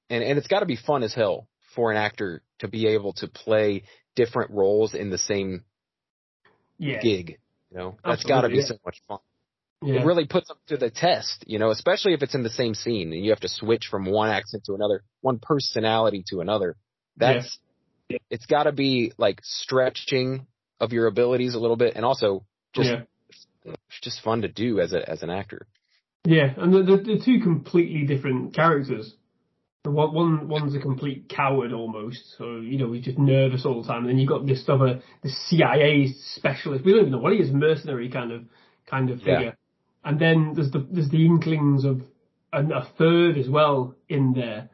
[0.08, 3.28] and, and it's gotta be fun as hell for an actor to be able to
[3.28, 3.84] play
[4.14, 5.64] different roles in the same
[6.78, 7.00] yeah.
[7.00, 7.38] gig.
[7.70, 9.18] You know, that's gotta be Absolutely, so much fun.
[9.82, 10.00] Yeah.
[10.00, 12.74] It really puts them to the test, you know, especially if it's in the same
[12.74, 16.76] scene and you have to switch from one accent to another, one personality to another.
[17.16, 17.58] That's,
[18.30, 20.46] it's gotta be like stretching
[20.80, 23.74] of your abilities a little bit and also just, yeah.
[24.00, 25.66] just fun to do as a, as an actor.
[26.24, 29.14] Yeah, and the, the, the two completely different characters.
[29.84, 33.86] One, one one's a complete coward almost, so you know he's just nervous all the
[33.88, 34.00] time.
[34.00, 36.84] And then you've got this other, the CIA specialist.
[36.84, 38.44] We don't even know what he is, mercenary kind of
[38.86, 39.36] kind of Yeah.
[39.36, 39.56] figure.
[40.02, 42.00] And then there's the there's the inklings of
[42.52, 44.70] a, a third as well in there.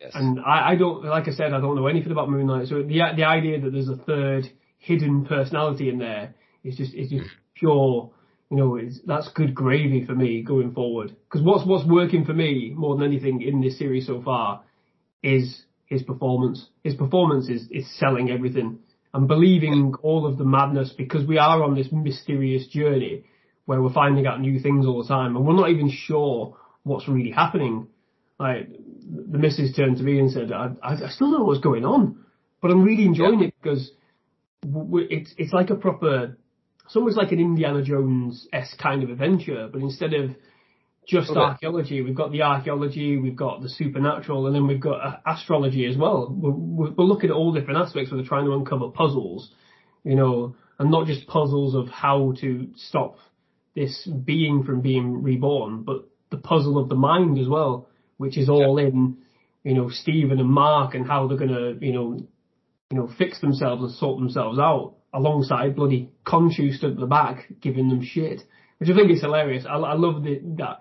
[0.00, 0.12] Yes.
[0.14, 2.68] And I, I don't, like I said, I don't know anything about Moon Knight.
[2.68, 7.10] So the the idea that there's a third hidden personality in there is just is
[7.10, 7.38] just hmm.
[7.54, 8.10] pure.
[8.50, 11.14] You know, that's good gravy for me going forward.
[11.24, 14.62] Because what's what's working for me more than anything in this series so far
[15.22, 16.66] is his performance.
[16.82, 18.78] His performance is is selling everything.
[19.12, 23.24] I'm believing all of the madness because we are on this mysterious journey
[23.64, 27.08] where we're finding out new things all the time and we're not even sure what's
[27.08, 27.88] really happening.
[28.38, 31.60] Like the missus turned to me and said, I, I, I still don't know what's
[31.60, 32.24] going on,
[32.62, 33.90] but I'm really enjoying it because
[34.62, 36.38] w- w- it's it's like a proper,
[36.88, 40.30] it's almost like an Indiana Jones esque kind of adventure, but instead of
[41.06, 41.38] just Okay.
[41.38, 45.84] archaeology, we've got the archaeology, we've got the supernatural, and then we've got uh, astrology
[45.84, 46.34] as well.
[46.34, 49.52] We're, we're we're looking at all different aspects where they're trying to uncover puzzles,
[50.02, 53.18] you know, and not just puzzles of how to stop
[53.74, 58.48] this being from being reborn, but the puzzle of the mind as well, which is
[58.48, 59.18] all in,
[59.62, 62.26] you know, Stephen and Mark and how they're gonna, you know,
[62.90, 67.46] you know, fix themselves and sort themselves out alongside bloody Khonshu stood at the back
[67.60, 68.42] giving them shit,
[68.78, 69.64] which I think is hilarious.
[69.68, 70.80] I, I love the, that,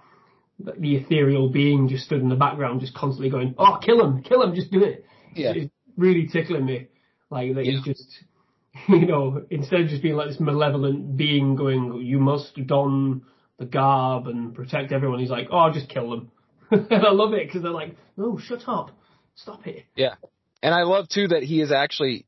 [0.59, 4.23] that the ethereal being just stood in the background, just constantly going, "Oh, kill him,
[4.23, 5.53] kill him, just do it." Yeah.
[5.55, 6.87] It's really tickling me,
[7.29, 7.79] like that Yeah.
[7.83, 8.23] he's just,
[8.89, 13.23] you know, instead of just being like this malevolent being going, "You must don
[13.57, 16.31] the garb and protect everyone," he's like, "Oh, just kill them."
[16.71, 18.91] and I love it because they're like, "No, shut up,
[19.35, 20.15] stop it." Yeah.
[20.61, 22.25] And I love too that he is actually,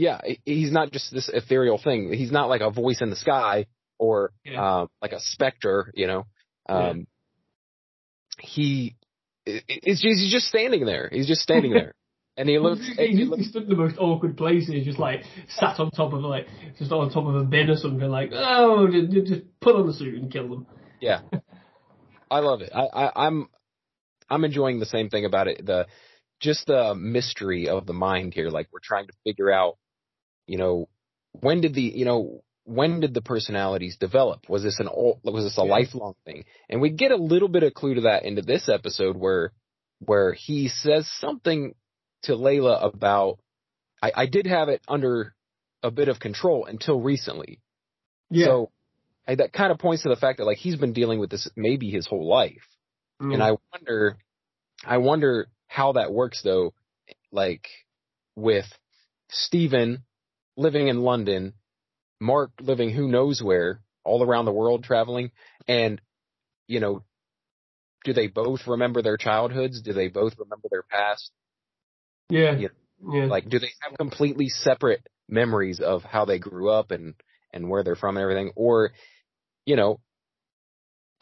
[0.00, 2.12] yeah, he's not just this ethereal thing.
[2.12, 3.66] He's not like a voice in the sky
[3.98, 4.80] or Yeah.
[4.80, 6.26] um, like a specter, you know.
[6.68, 7.06] Um,
[8.38, 8.96] He
[9.46, 11.08] i- i- is just, he's just standing there.
[11.12, 11.94] He's just standing there,
[12.36, 12.86] and he looks.
[12.86, 16.12] He, he he, looks stood in the most awkward places, just like sat on top
[16.12, 16.46] of like
[16.78, 18.08] just on top of a bin or something.
[18.08, 20.66] Like, oh, just, just put on the suit and kill them.
[21.00, 21.20] Yeah,
[22.30, 22.70] I love it.
[22.74, 23.48] I, I, I'm
[24.30, 25.66] I'm enjoying the same thing about it.
[25.66, 25.86] The
[26.40, 28.48] just the mystery of the mind here.
[28.48, 29.76] Like we're trying to figure out,
[30.50, 30.88] you know,
[31.32, 34.48] when did the you know when did the personalities develop?
[34.48, 35.70] Was this an old, was this a Yeah.
[35.70, 36.44] lifelong thing?
[36.68, 39.52] And we get a little bit of clue to that into this episode where
[40.00, 41.74] where he says something
[42.24, 43.38] to Layla about
[44.02, 45.34] I, I did have it under
[45.84, 47.60] a bit of control until recently.
[48.30, 48.70] Yeah, So
[49.28, 51.48] I, that kind of points to the fact that like he's been dealing with this
[51.56, 52.66] maybe his whole life.
[53.22, 53.34] Mm.
[53.34, 54.16] And I wonder,
[54.84, 56.72] I wonder how that works though,
[57.30, 57.68] like
[58.36, 58.66] with
[59.30, 60.02] Stephen
[60.60, 61.54] living in London,
[62.20, 65.30] Mark living who knows where, all around the world traveling,
[65.66, 66.00] and,
[66.68, 67.02] you know,
[68.04, 69.82] do they both remember their childhoods?
[69.82, 71.30] Do they both remember their past?
[72.28, 72.68] yeah, Yeah.
[73.12, 73.26] yeah.
[73.26, 77.14] Like, do they have completely separate memories of how they grew up and,
[77.52, 78.52] and where they're from and everything?
[78.54, 78.92] Or,
[79.64, 80.00] you know,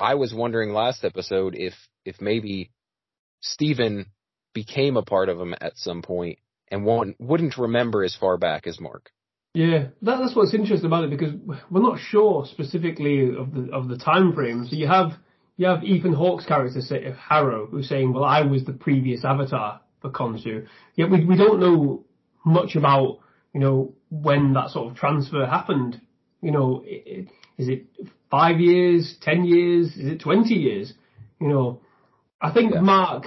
[0.00, 1.74] I was wondering last episode if,
[2.04, 2.70] if maybe
[3.40, 4.06] Steven
[4.54, 6.38] became a part of him at some point
[6.70, 9.10] and one wouldn't remember as far back as Mark.
[9.54, 11.32] Yeah, that, that's what's interesting about it because
[11.70, 14.66] we're not sure specifically of the of the time frame.
[14.68, 15.12] So you have
[15.56, 19.80] you have Ethan Hawke's character, say, Harrow, who's saying, "Well, I was the previous Avatar
[20.00, 22.04] for Khonshu." Yet we we don't know
[22.44, 23.18] much about
[23.54, 26.00] you know when that sort of transfer happened.
[26.40, 27.86] You know, i- i- is it
[28.30, 30.92] five years, ten years, is it twenty years?
[31.40, 31.80] You know,
[32.40, 32.80] I think Yeah.
[32.82, 33.24] Mark,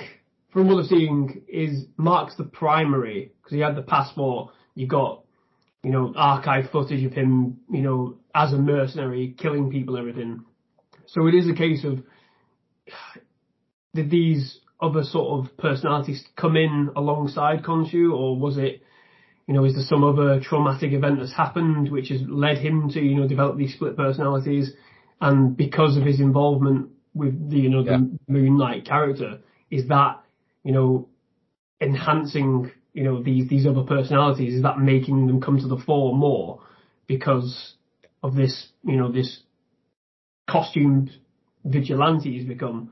[0.54, 4.54] from what I've seen, is Mark's the primary because he had the passport.
[4.76, 5.24] You got
[5.84, 10.46] you know, archive footage of him, you know, as a mercenary, killing people and everything.
[11.08, 12.04] So it is a case of
[13.94, 18.82] did these other sort of personalities come in alongside Khonshu, or was it,
[19.48, 23.00] you know, is there some other traumatic event that's happened which has led him to,
[23.00, 24.72] you know, develop these split personalities?
[25.20, 27.98] And because of his involvement with the, you know, Yeah.
[27.98, 29.40] the Moon Knight character,
[29.70, 30.24] is that,
[30.64, 31.08] you know,
[31.80, 34.56] enhancing, you know, these these other personalities?
[34.56, 36.62] Is that making them come to the fore more
[37.08, 37.76] because
[38.24, 39.42] of this, you know, this
[40.50, 41.12] costumed
[41.64, 42.92] vigilante he's become?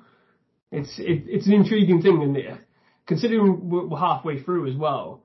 [0.72, 2.60] It's it, it's an intriguing thing, and it,
[3.08, 5.22] considering we're, we're halfway through as well,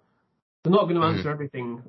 [0.63, 1.29] they're not going to answer mm-hmm.
[1.29, 1.83] everything.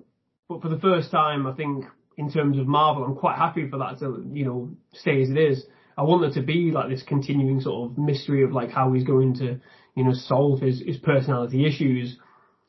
[0.48, 1.86] But for the first time, I think
[2.18, 5.38] in terms of Marvel, I'm quite happy for that to you know stay as it
[5.38, 5.66] is.
[5.98, 9.06] I want there to be like this continuing sort of mystery of like how he's
[9.06, 9.60] going to
[9.96, 12.18] you know solve his his personality issues.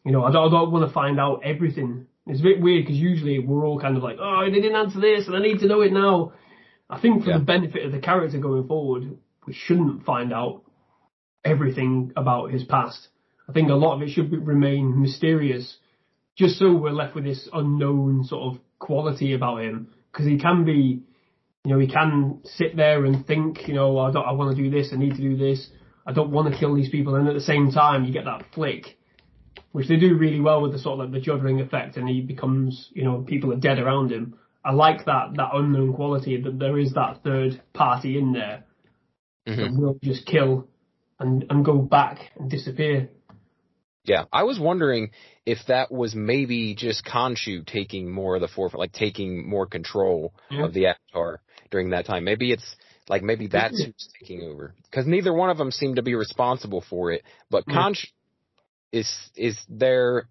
[0.07, 2.07] You know, I don't, I don't want to find out everything.
[2.29, 5.01] It's a bit weird because usually we're all kind of like, oh, they didn't answer
[5.01, 6.33] this, and I need to know it now.
[6.89, 7.39] I think for Yeah.
[7.39, 10.63] the benefit of the character going forward, we shouldn't find out
[11.45, 13.09] everything about his past.
[13.49, 15.77] I think a lot of it should be, remain mysterious,
[16.37, 19.89] just so we're left with this unknown sort of quality about him.
[20.13, 21.03] Because he can be,
[21.65, 24.63] you know, he can sit there and think, you know, I don't, I want to
[24.63, 25.69] do this, I need to do this,
[26.07, 28.45] I don't want to kill these people, and at the same time, you get that
[28.55, 28.97] flick,
[29.77, 32.23] which they do really well with the sort of like the juddering effect, and he
[32.23, 34.35] becomes, you know, people are dead around him.
[34.65, 38.65] I like that that unknown quality that there is that third party in there
[39.47, 39.57] Mhm.
[39.57, 40.67] that will just kill
[41.21, 43.11] and and go back and disappear.
[44.13, 45.11] Yeah, I was wondering
[45.45, 50.33] if that was maybe just Khonshu taking more of the forefront, like taking more control
[50.51, 50.65] Yeah.
[50.65, 52.25] of the Avatar during that time.
[52.25, 52.77] Maybe it's
[53.09, 56.81] like maybe that's who's taking over because neither one of them seem to be responsible
[56.81, 57.23] for it.
[57.51, 57.67] But.
[57.67, 58.07] Khonshu
[58.97, 60.29] is is there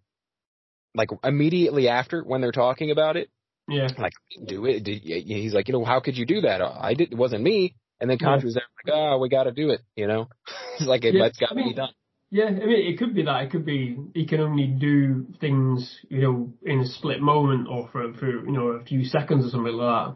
[0.95, 3.29] like immediately after when they're talking about it,
[3.67, 4.13] Yeah, like
[4.45, 4.83] do it.
[4.83, 6.61] Did, he's like, you know, how could you do that?
[6.61, 7.11] I did.
[7.11, 7.75] It wasn't me.
[7.99, 8.27] And then Yeah.
[8.27, 9.81] Khonshu's there like, oh, we got to do it.
[9.95, 10.27] You know,
[10.79, 11.89] it's like it, Yeah, it's got to I mean- be done.
[12.31, 12.45] yeah.
[12.45, 13.43] I mean, it could be that.
[13.43, 15.77] It could be he can only do things,
[16.09, 19.49] you know, in a split moment or for for you know a few seconds or
[19.49, 20.15] something like that.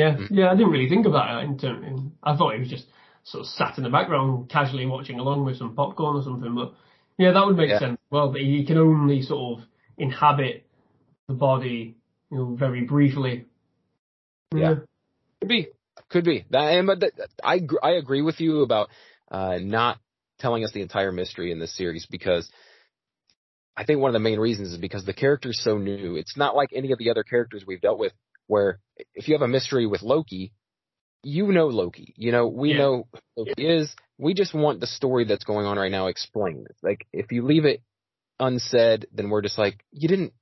[0.00, 0.28] Yeah, Mm.
[0.30, 0.48] yeah.
[0.50, 1.42] I didn't really think of that.
[1.44, 2.86] In term, I thought he was just
[3.24, 6.54] sort of sat in the background, casually watching along with some popcorn or something.
[6.54, 6.72] But
[7.18, 7.78] yeah, that would make Yeah.
[7.80, 7.98] sense.
[8.10, 9.64] Well, he can only sort of
[9.96, 10.64] inhabit
[11.26, 11.96] the body,
[12.30, 13.46] you know, very briefly.
[14.54, 14.76] Yeah.
[15.40, 15.68] Could be,
[16.08, 16.44] could be.
[16.50, 18.88] That, and, but that, I I agree with you about
[19.30, 19.98] uh, not
[20.38, 22.50] telling us the entire mystery in this series because
[23.76, 26.16] I think one of the main reasons is because the character's so new.
[26.16, 28.12] It's not like any of the other characters we've dealt with,
[28.46, 28.80] where
[29.14, 30.52] if you have a mystery with Loki,
[31.22, 32.14] you know Loki.
[32.16, 32.78] You know we Yeah.
[32.78, 33.94] know who Loki is.
[34.18, 36.66] We just want the story that's going on right now explained.
[36.82, 37.82] Like if you leave it
[38.40, 40.32] unsaid, then we're just like you didn't.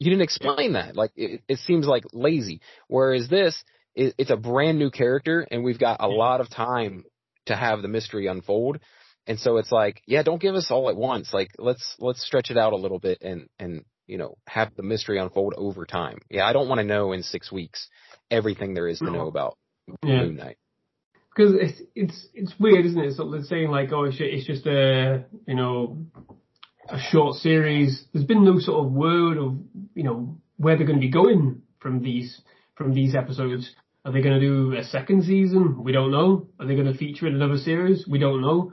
[0.00, 0.94] You didn't explain that.
[0.94, 2.60] Like it, it seems like lazy.
[2.86, 3.64] Whereas this,
[3.96, 7.04] it, it's a brand new character and we've got a lot of time
[7.46, 8.78] to have the mystery unfold.
[9.26, 11.34] And so it's like, yeah, don't give us all at once.
[11.34, 14.82] Like let's let's stretch it out a little bit and and you know have the
[14.82, 16.18] mystery unfold over time.
[16.30, 17.88] Yeah, I don't want to know in six weeks
[18.30, 19.58] everything there is to know about
[20.02, 20.22] yeah.
[20.22, 20.56] Moon Knight.
[21.38, 23.14] Because it's it's it's weird, isn't it?
[23.14, 25.98] So saying like, oh, it's just a you know
[26.88, 28.04] a short series.
[28.12, 29.56] There's been no sort of word of
[29.94, 32.40] you know where they're going to be going from these
[32.74, 33.70] from these episodes.
[34.04, 35.84] Are they going to do a second season?
[35.84, 36.48] We don't know.
[36.58, 38.04] Are they going to feature in another series?
[38.08, 38.72] We don't know.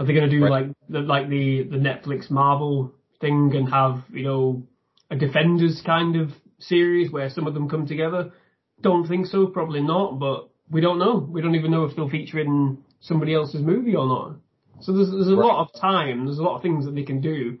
[0.00, 0.66] Are they going to do right.
[0.66, 4.66] like the like the the Netflix Marvel thing and have you know
[5.12, 8.32] a Defenders kind of series where some of them come together?
[8.80, 9.46] Don't think so.
[9.46, 10.18] Probably not.
[10.18, 11.26] But we don't know.
[11.30, 14.36] We don't even know if they'll feature in somebody else's movie or not.
[14.80, 15.46] So there's there's a right.
[15.46, 16.26] lot of time.
[16.26, 17.58] There's a lot of things that they can do,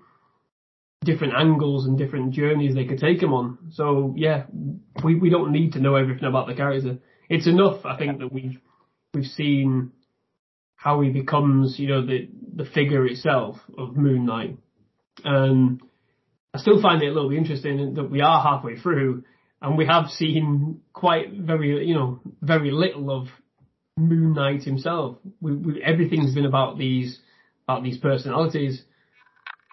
[1.04, 3.58] different angles and different journeys they could take them on.
[3.72, 4.44] So yeah,
[5.04, 6.98] we we don't need to know everything about the character.
[7.28, 8.58] It's enough, I think, that we've
[9.12, 9.92] we've seen
[10.76, 14.56] how he becomes, you know, the the figure itself of Moon Knight.
[15.24, 15.82] And
[16.54, 19.24] I still find it a little bit interesting that we are halfway through
[19.62, 23.28] and we have seen quite very, you know, very little of
[23.96, 25.18] Moon Knight himself.
[25.40, 27.18] We, we, everything's been about these
[27.68, 28.82] about these personalities.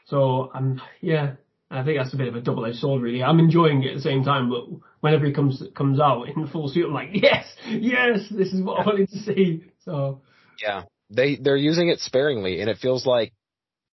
[0.06, 1.34] So um, yeah,
[1.70, 3.24] I think that's a bit of a double-edged sword, really.
[3.24, 4.66] I'm enjoying it at the same time, but
[5.02, 8.82] whenever he comes comes out in full suit, I'm like, yes, yes, this is what
[8.82, 9.64] I wanted to see.
[9.84, 10.22] So
[10.62, 13.34] yeah, they they're using it sparingly, and it feels like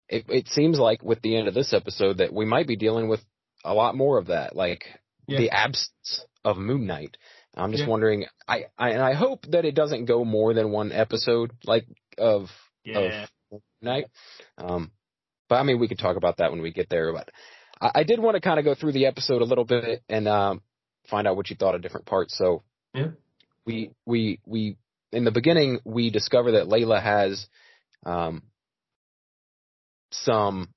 [0.08, 3.08] it it seems like with the end of this episode that we might be dealing
[3.08, 3.20] with
[3.64, 4.84] a lot more of that, like
[5.30, 5.38] yeah.
[5.38, 7.16] the absence of Moon Knight.
[7.56, 7.88] I'm just yeah.
[7.88, 8.26] wondering.
[8.46, 12.48] I, I and I hope that it doesn't go more than one episode, like of
[12.84, 13.26] yeah.
[13.52, 14.06] of Night.
[14.58, 14.90] Um,
[15.48, 17.12] but I mean, we can talk about that when we get there.
[17.12, 17.30] But
[17.80, 20.28] I, I did want to kind of go through the episode a little bit and
[20.28, 20.62] um,
[21.08, 22.36] find out what you thought of different parts.
[22.36, 22.62] So
[22.94, 23.08] yeah,
[23.66, 24.76] we we we
[25.12, 27.46] in the beginning, we discover that Layla has
[28.06, 28.42] um,
[30.10, 30.68] some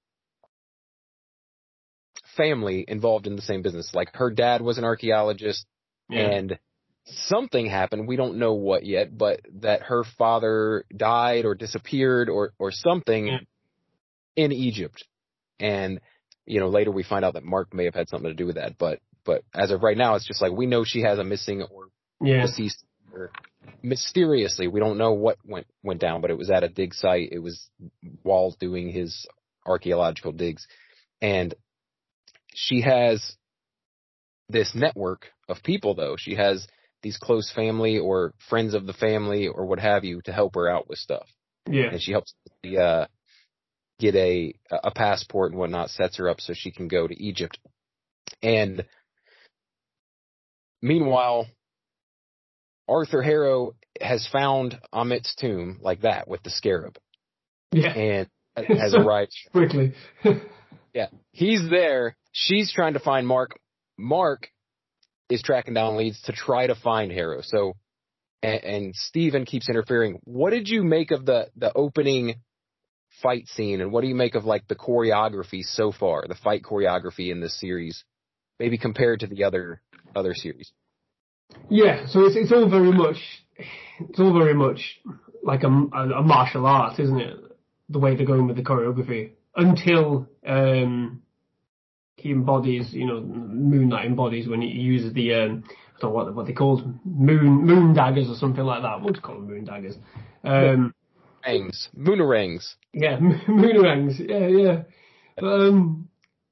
[2.35, 3.91] family involved in the same business.
[3.93, 5.65] Like her dad was an archaeologist,
[6.09, 6.21] yeah.
[6.21, 6.59] and
[7.05, 8.07] something happened.
[8.07, 13.27] We don't know what yet, but that her father died or disappeared or or something
[13.27, 13.37] yeah.
[14.35, 15.05] in Egypt.
[15.59, 15.99] And
[16.45, 18.55] you know, later we find out that Mark may have had something to do with
[18.55, 18.77] that.
[18.77, 21.61] But but as of right now, it's just like we know she has a missing
[21.61, 21.89] or
[22.21, 22.45] yeah.
[22.45, 23.31] deceased or
[23.81, 27.29] mysteriously, we don't know what went went down, but it was at a dig site.
[27.31, 27.69] It was
[28.23, 29.25] Walls doing his
[29.65, 30.67] archaeological digs,
[31.21, 31.53] and
[32.53, 33.35] she has
[34.49, 35.95] this network of people.
[35.95, 36.67] Though she has
[37.01, 40.69] these close family or friends of the family or what have you to help her
[40.69, 41.27] out with stuff.
[41.69, 43.05] Yeah, and she helps the, uh,
[43.99, 47.57] get a a passport and whatnot, sets her up so she can go to Egypt.
[48.41, 48.85] And
[50.81, 51.47] meanwhile,
[52.87, 56.97] Arthur Harrow has found Ammit's tomb like that with the scarab.
[57.71, 57.93] Yeah.
[57.93, 58.27] And
[58.79, 59.33] has arrived.
[59.51, 59.93] Quickly.
[60.93, 61.07] yeah.
[61.31, 62.15] He's there.
[62.33, 63.57] She's trying to find Mark.
[63.97, 64.49] Mark
[65.29, 67.41] is tracking down leads to try to find Harrow.
[67.41, 67.73] So,
[68.41, 70.19] and, and Steven keeps interfering.
[70.25, 72.35] What did you make of the, the opening
[73.21, 76.63] fight scene and what do you make of like the choreography so far, the fight
[76.63, 78.03] choreography in this series,
[78.59, 79.81] maybe compared to the other,
[80.15, 80.71] other series?
[81.69, 83.17] Yeah, so it's it's all very much
[83.99, 84.99] it's all very much
[85.43, 87.37] like a, a, martial art, isn't it?
[87.89, 91.21] The way they're going with the choreography until um,
[92.17, 96.15] he embodies, you know, Moon Knight embodies when he uses the um, I don't know
[96.15, 99.01] what what they called moon moon daggers or something like that.
[99.01, 99.47] What do you call them?
[99.47, 99.95] Moon daggers.
[100.43, 100.93] Um,
[101.45, 102.75] Rings, moonerangs.
[102.93, 104.19] Yeah, moonerangs.
[104.19, 104.81] Yeah, yeah.
[105.35, 106.09] But, um,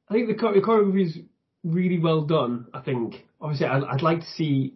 [0.10, 1.18] I think the, the choreography is
[1.64, 2.68] really well done.
[2.74, 4.74] I think obviously I'd, I'd like to see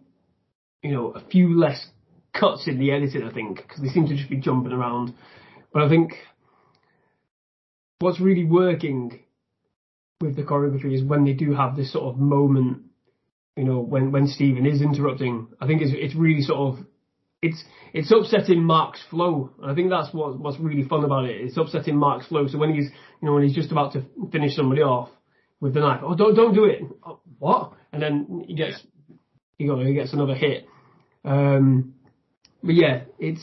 [0.86, 1.84] you know, a few less
[2.32, 5.14] cuts in the editing, I think, because they seem to just be jumping around.
[5.72, 6.12] But I think
[7.98, 9.20] what's really working
[10.20, 12.82] with the choreography is when they do have this sort of moment,
[13.56, 15.48] you know, when, when Steven is interrupting.
[15.60, 16.86] I think it's, it's really sort of,
[17.42, 19.50] it's, it's upsetting Mark's flow.
[19.60, 21.40] And I think that's what, what's really fun about it.
[21.40, 22.46] It's upsetting Mark's flow.
[22.48, 22.86] So when he's,
[23.20, 25.10] you know, when he's just about to finish somebody off
[25.60, 26.80] with the knife, oh, don't, don't do it.
[27.04, 27.72] Oh, what?
[27.92, 28.82] And then he gets,
[29.58, 30.66] you know, he gets another hit.
[31.24, 31.94] Um,
[32.62, 33.42] but yeah, it's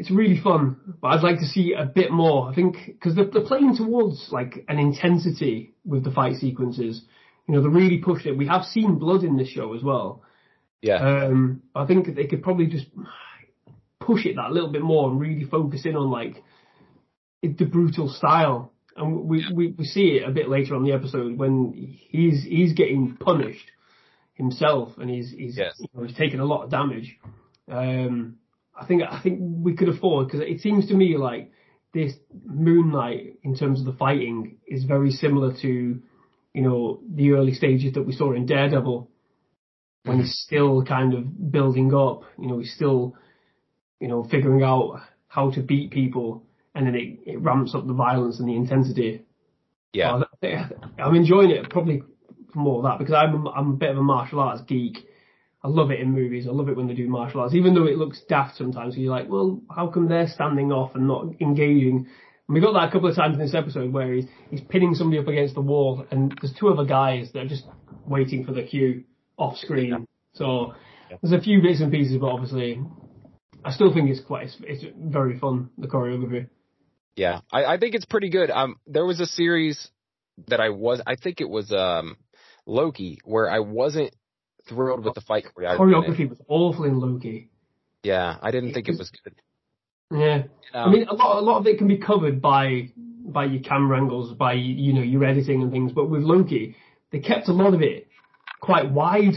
[0.00, 0.76] it's really fun.
[1.02, 2.50] But I'd like to see a bit more.
[2.50, 7.02] I think because they're, they're playing towards like an intensity with the fight sequences.
[7.46, 8.32] You know, they're really pushed it.
[8.38, 10.22] We have seen blood in this show as well.
[10.80, 10.94] Yeah.
[10.94, 12.86] Um, I think they could probably just
[14.00, 16.42] push it that little bit more and really focus in on like
[17.42, 18.72] the brutal style.
[18.96, 21.74] And we, we, we see it a bit later on the episode when
[22.08, 23.70] he's he's getting punished
[24.32, 25.74] himself, and he's he's Yes.
[25.78, 27.18] you know, he's taken a lot of damage.
[27.70, 28.36] Um,
[28.80, 31.50] I think I think we could afford because it seems to me like
[31.92, 32.12] this
[32.46, 35.68] Moon Knight in terms of the fighting is very similar to
[36.54, 39.08] you know the early stages that we saw in Daredevil
[40.04, 42.22] when he's still kind of building up.
[42.38, 43.14] You know, he's still
[44.00, 46.42] you know figuring out how to beat people,
[46.74, 49.22] and then it, it ramps up the violence and the intensity.
[49.92, 50.22] Yeah.
[50.42, 52.02] I- I'm enjoying it probably
[52.52, 55.06] for more of that because I'm I'm a bit of a martial arts geek.
[55.62, 56.46] I love it in movies.
[56.48, 58.96] I love it when they do martial arts, even though it looks daft sometimes.
[58.96, 62.06] You're like, well, how come they're standing off and not engaging?
[62.48, 64.94] And we got that a couple of times in this episode where he's he's pinning
[64.94, 67.64] somebody up against the wall, and there's two other guys that are just
[68.06, 69.04] waiting for the cue
[69.36, 70.06] off screen.
[70.34, 70.74] So
[71.22, 72.80] there's a few bits and pieces, but obviously,
[73.64, 76.48] I still think it's quite it's, it's very fun the choreography.
[77.16, 78.50] Yeah, I, I think it's pretty good.
[78.50, 79.90] Um, there was a series
[80.48, 82.16] that I was, I think it was um
[82.66, 84.14] Loki, where I wasn't
[84.70, 86.28] thrilled with the fight choreography.
[86.28, 87.50] Was awful in Loki.
[88.02, 89.34] Yeah, I didn't think it was good.
[90.10, 90.44] Yeah.
[90.72, 93.62] Um, I mean, a lot, a lot of it can be covered by by your
[93.62, 95.92] camera angles, by you know your editing and things.
[95.92, 96.76] But with Loki,
[97.12, 98.08] they kept a lot of it
[98.60, 99.34] quite wide,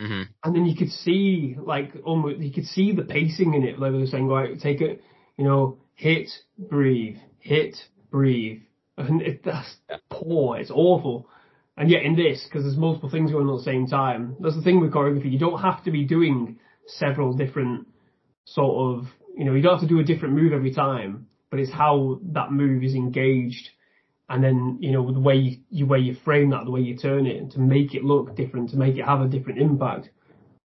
[0.00, 0.24] mhm.
[0.42, 3.78] and then you could see like almost you could see the pacing in it.
[3.78, 5.02] Like they were saying, right, take it,
[5.36, 7.76] you know, hit, breathe, hit,
[8.10, 8.62] breathe,
[8.96, 9.98] and it, that's Yeah.
[10.10, 10.56] poor.
[10.58, 11.28] It's awful.
[11.76, 14.56] And yet in this, because there's multiple things going on at the same time, that's
[14.56, 15.30] the thing with choreography.
[15.30, 17.86] You don't have to be doing several different
[18.44, 19.06] sort of,
[19.36, 22.18] you know, you don't have to do a different move every time, but it's how
[22.32, 23.70] that move is engaged,
[24.28, 26.96] and then you know the way you, you way you frame that, the way you
[26.96, 30.08] turn it, to make it look different, to make it have a different impact.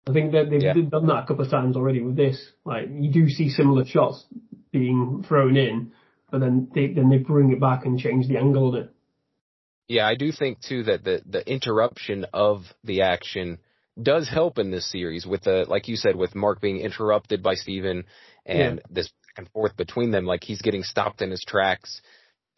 [0.08, 0.72] I think that they've Yeah.
[0.74, 2.52] they've done that a couple of times already with this.
[2.64, 4.26] Like you do see similar shots
[4.72, 5.92] being thrown in,
[6.30, 8.90] but then they then they bring it back and change the angle of it.
[9.92, 13.58] Yeah, I do think too that the the interruption of the action
[14.02, 17.56] does help in this series with the like you said with Mark being interrupted by
[17.56, 18.04] Steven
[18.46, 22.00] and this back and forth between them like he's getting stopped in his tracks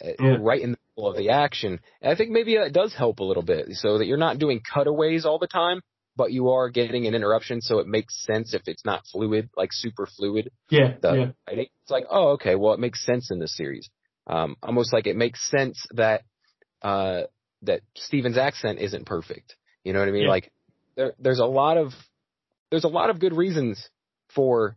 [0.04, 0.36] uh, Yeah.
[0.40, 1.80] right in the middle of the action.
[2.00, 4.60] And I think maybe it does help a little bit so that you're not doing
[4.72, 5.80] cutaways all the time,
[6.14, 9.70] but you are getting an interruption so it makes sense if it's not fluid, like
[9.72, 11.30] super fluid Yeah, the yeah.
[11.48, 13.90] It's like, oh, okay, well, it makes sense in this series.
[14.28, 16.22] Um, almost like it makes sense that
[16.84, 17.22] uh,
[17.62, 19.56] that Steven's accent isn't perfect.
[19.82, 20.24] You know what I mean?
[20.24, 20.28] Yeah.
[20.28, 20.52] Like
[20.96, 21.92] there, there's a lot of
[22.70, 23.88] there's a lot of good reasons
[24.34, 24.76] for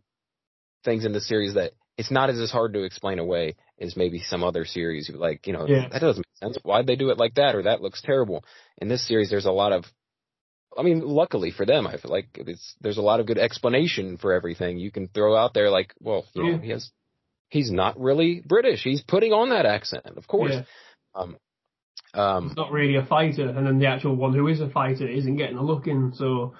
[0.84, 4.44] things in the series that it's not as hard to explain away as maybe some
[4.44, 5.10] other series.
[5.14, 5.88] Like, you know, Yeah.
[5.92, 6.58] that doesn't make sense.
[6.64, 7.56] Why'd they do it like that?
[7.56, 8.44] Or that looks terrible.
[8.80, 9.86] In this series, there's a lot of
[10.78, 14.18] I mean, luckily for them, I feel like it's there's a lot of good explanation
[14.18, 14.78] for everything.
[14.78, 16.92] You can throw out there like, well, you know, he has
[17.50, 18.84] he's not really British.
[18.84, 20.52] He's putting on that accent, of course.
[20.54, 20.64] yeah.
[21.16, 21.38] Um,
[22.14, 25.38] um, not really a fighter, and then the actual one who is a fighter isn't
[25.38, 26.14] getting a look in.
[26.16, 26.54] So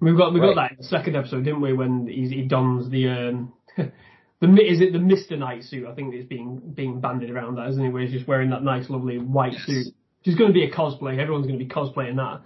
[0.00, 0.56] we got we got Right.
[0.56, 1.72] that in the second episode, didn't we?
[1.72, 5.86] When he's, he dons the um, the is it the Mister Knight suit?
[5.86, 7.90] I think it's being being banded around that, isn't it?
[7.90, 9.62] Where he's just wearing that nice, lovely white Yes.
[9.66, 9.86] suit.
[10.20, 11.18] Which is going to be a cosplay.
[11.18, 12.42] Everyone's going to be cosplaying that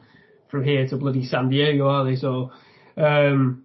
[0.50, 2.16] from here to bloody San Diego, are they?
[2.16, 2.50] So.
[2.96, 3.64] Um,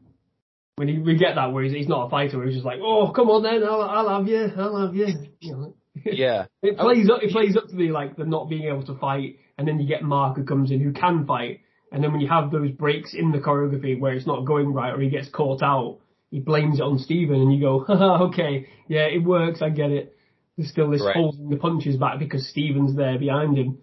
[0.76, 2.80] when he, we get that where he's, he's not a fighter, where he's just like,
[2.82, 5.07] oh, come on then, I'll, I'll have you, I'll have you.
[5.39, 5.76] you know.
[6.06, 7.22] Yeah, It plays up.
[7.24, 9.88] It plays up to the like the not being able to fight, and then you
[9.88, 11.62] get Mark who comes in who can fight,
[11.92, 14.94] and then when you have those breaks in the choreography where it's not going right
[14.94, 18.68] or he gets caught out, he blames it on Steven, and you go, Haha, okay,
[18.88, 20.16] yeah, it works, I get it.
[20.58, 21.16] There's still this Right.
[21.16, 23.80] holding the punches back because Steven's there behind him.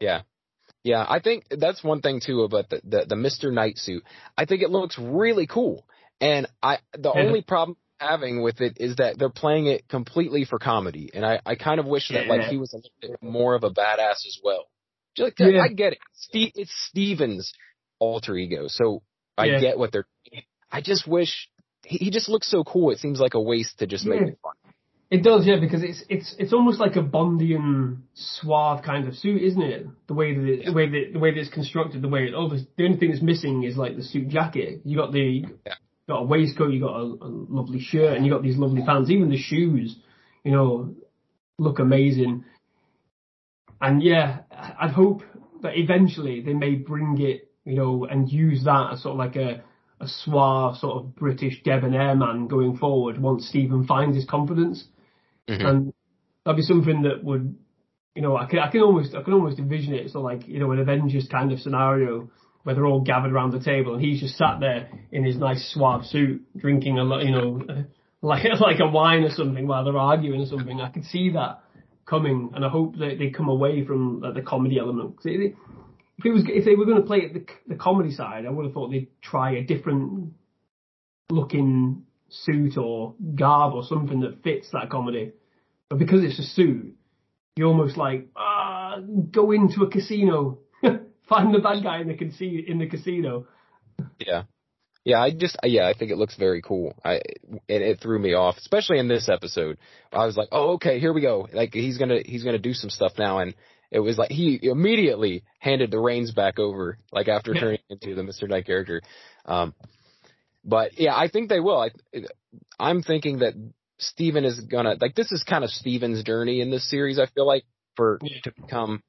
[0.00, 0.22] yeah,
[0.84, 1.04] yeah.
[1.08, 4.02] I think that's one thing too about the the, the Mister Knight suit.
[4.36, 5.86] I think it looks really cool,
[6.20, 7.20] and I the Yeah.
[7.20, 11.40] only problem having with it is that they're playing it completely for comedy, and I
[11.46, 14.26] I kind of wish that like he was a little bit more of a badass
[14.26, 14.64] as well.
[15.16, 15.60] Just, Yeah.
[15.62, 15.98] I get it.
[16.14, 17.52] Ste- it's Steven's
[17.98, 19.02] alter ego, so
[19.36, 19.60] I Yeah.
[19.60, 20.06] get what they're.
[20.70, 21.48] I just wish
[21.84, 22.90] he, he just looks so cool.
[22.90, 24.54] It seems like a waste to just make it fun.
[25.10, 29.42] It does, yeah, because it's it's it's almost like a Bondian suave kind of suit,
[29.42, 29.86] isn't it?
[30.06, 32.34] The way that it, the way that the way that it's constructed, the way it,
[32.34, 34.80] oh, the, the only thing that's missing is like the suit jacket.
[34.86, 35.74] You got the Yeah.
[36.08, 39.10] Got a waistcoat, you got a, a lovely shirt, and you got these lovely pants.
[39.10, 39.96] Even the shoes,
[40.44, 40.94] you know,
[41.58, 42.44] look amazing.
[43.80, 45.22] And yeah, I'd hope
[45.62, 49.36] that eventually they may bring it, you know, and use that as sort of like
[49.36, 49.62] a
[50.00, 54.84] a suave sort of British debonair man going forward once Steven finds his confidence
[55.48, 55.64] Mhm.
[55.64, 55.94] and
[56.44, 57.56] that'd be something that would,
[58.16, 60.10] you know, I can I can almost I can almost envision it.
[60.10, 62.30] So like you know an Avengers kind of scenario
[62.62, 65.72] where they're all gathered around the table and he's just sat there in his nice
[65.72, 67.60] suave suit drinking a lot, you know,
[68.22, 70.80] like like a wine or something while they're arguing or something.
[70.80, 71.60] I could see that
[72.06, 75.16] coming, and I hope that they come away from like, the comedy element.
[75.16, 75.54] 'Cause it,
[76.18, 78.66] if it was if they were going to play the, the comedy side, I would
[78.66, 80.32] have thought they'd try a different
[81.30, 85.32] looking suit or garb or something that fits that comedy.
[85.88, 86.94] But because it's a suit,
[87.56, 88.98] you're almost like ah,
[89.30, 90.58] go into a casino,
[91.34, 93.46] find the bad guy in the casino in the casino.
[94.18, 94.44] Yeah.
[95.04, 96.94] Yeah, I just yeah, I think it looks very cool.
[97.04, 99.78] I it, it threw me off, especially in this episode.
[100.12, 102.62] I was like, "Oh, okay, here we go." Like he's going to he's going to
[102.62, 103.54] do some stuff now and
[103.90, 108.22] it was like he immediately handed the reins back over like after turning into the
[108.22, 108.48] Mr.
[108.48, 109.02] Knight character.
[109.44, 109.74] Um
[110.64, 111.78] but yeah, I think they will.
[111.80, 111.90] I
[112.78, 113.54] I'm thinking that
[113.98, 117.26] Steven is going to like this is kind of Steven's journey in this series, I
[117.26, 117.64] feel like
[117.96, 118.40] for Yeah.
[118.44, 119.02] to become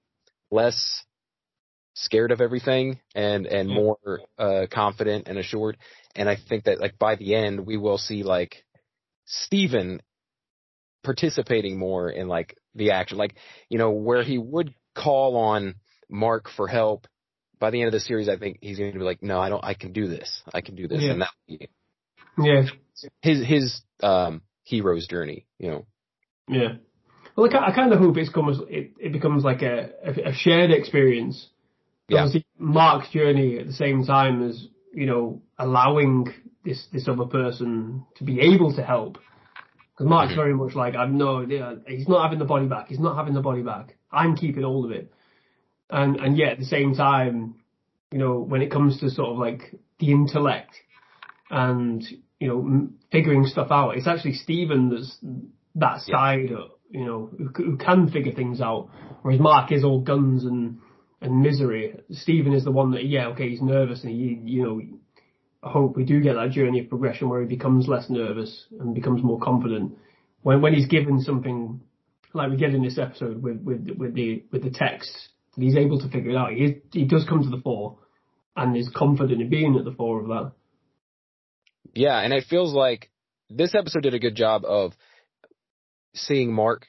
[0.51, 1.03] less
[1.93, 3.75] scared of everything and and Yeah.
[3.75, 5.77] more uh confident and assured
[6.15, 8.63] and i think that like by the end we will see like
[9.25, 10.01] steven
[11.03, 13.35] participating more in like the action like
[13.69, 15.75] you know where he would call on
[16.09, 17.07] mark for help
[17.59, 19.49] by the end of the series i think he's going to be like no i
[19.49, 21.11] don't i can do this i can do this Yeah.
[21.11, 21.69] and that
[22.37, 22.63] Yeah,
[23.21, 25.85] his his um hero's journey you know
[26.47, 26.73] yeah.
[27.35, 30.33] Well, I, I kind of hope it's comes it, it becomes like a, a, a
[30.33, 31.47] shared experience.
[32.09, 32.19] Yeah.
[32.19, 36.27] Obviously, Mark's journey at the same time as you know allowing
[36.65, 39.17] this this other person to be able to help.
[39.91, 40.37] Because Mark's Mhm.
[40.37, 41.79] very much like I've no idea.
[41.87, 42.87] He's not having the body back.
[42.87, 43.95] He's not having the body back.
[44.11, 45.11] I'm keeping hold of it.
[45.89, 47.55] And and yet at the same time,
[48.11, 50.75] you know, when it comes to sort of like the intellect
[51.49, 52.03] and
[52.39, 55.19] you know m- figuring stuff out, it's actually Steven that's
[55.75, 56.15] that Yeah.
[56.15, 58.89] side, uh, you know, who, who can figure things out.
[59.21, 60.79] Whereas Mark is all guns and
[61.23, 61.95] and misery.
[62.11, 64.81] Steven is the one that yeah, okay, he's nervous and he you know.
[65.65, 68.93] I hope we do get that journey of progression where he becomes less nervous and
[68.93, 69.97] becomes more confident.
[70.41, 71.79] When when he's given something
[72.33, 75.99] like we get in this episode with with with the with the text, he's able
[76.01, 76.51] to figure it out.
[76.51, 77.97] He he does come to the fore,
[78.57, 80.51] and is confident in being at the fore of that.
[81.93, 83.09] Yeah, and it feels like
[83.49, 84.93] this episode did a good job of
[86.13, 86.87] seeing Mark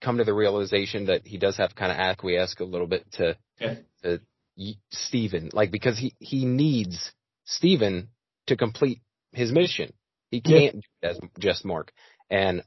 [0.00, 3.04] come to the realization that he does have to kind of acquiesce a little bit
[3.12, 3.74] to Yeah.
[4.02, 4.20] to
[4.56, 7.12] y- Steven, like because he he needs
[7.44, 8.08] Steven
[8.46, 9.00] to complete
[9.32, 9.92] his mission.
[10.30, 11.92] He can't it as just Mark.
[12.30, 12.62] And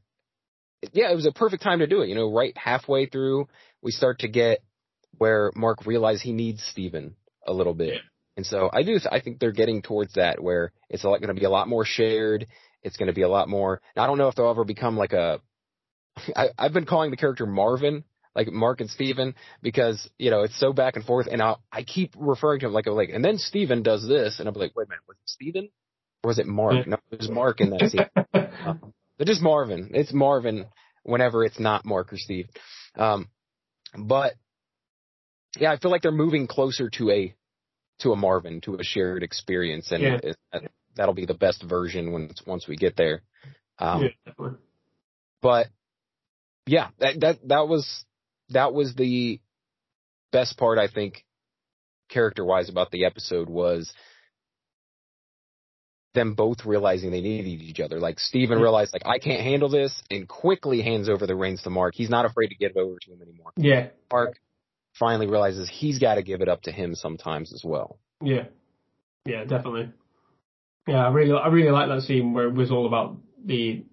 [0.94, 2.10] yeah, it was a perfect time to do it.
[2.10, 3.48] You know, right halfway through,
[3.82, 4.60] we start to get
[5.18, 7.16] where Mark realizes he needs Steven
[7.46, 7.96] a little bit.
[7.96, 8.00] Yeah.
[8.38, 11.44] And so I do, I think they're getting towards that where it's going to be
[11.44, 12.48] a lot more shared.
[12.84, 15.12] It's going to be a lot more, I don't know if they'll ever become like
[15.12, 15.42] a,
[16.36, 18.06] I, I've been calling the character Marvin,
[18.36, 21.84] like Mark and Steven, because, you know, it's so back and forth and I'll, I
[21.84, 24.88] keep referring to him like, like, and then Steven does this and I'm like, wait
[24.88, 25.70] a minute, was it Steven?
[26.24, 26.86] Or was it Mark?
[26.88, 28.06] No, it was Mark in that scene.
[28.66, 29.92] Um, They're just Marvin.
[29.94, 30.66] It's Marvin
[31.04, 32.48] whenever it's not Mark or Steve.
[32.96, 33.30] Um,
[33.98, 34.34] but
[35.58, 37.36] yeah, I feel like they're moving closer to a
[38.00, 40.20] to a Marvin, to a shared experience, and Yeah.
[40.24, 43.24] it, that, that'll be the best version when once we get there.
[43.78, 44.58] Um, yeah, definitely.
[45.42, 45.68] But
[46.66, 48.06] yeah, that that that was
[48.50, 49.40] that was the
[50.32, 51.26] best part I think
[52.10, 53.92] character wise about the episode was
[56.16, 58.00] them both realizing they needed each other.
[58.00, 58.64] Like Steven Yeah.
[58.64, 61.94] realized like I can't handle this and quickly hands over the reins to Mark.
[61.96, 63.52] He's not afraid to give it over to him anymore.
[63.58, 64.40] Yeah, Mark
[64.98, 68.00] finally realizes he's got to give it up to him sometimes as well.
[68.24, 68.46] yeah,
[69.26, 69.92] yeah, definitely.
[70.88, 73.86] Yeah, I really, I really like that scene where it was all about the,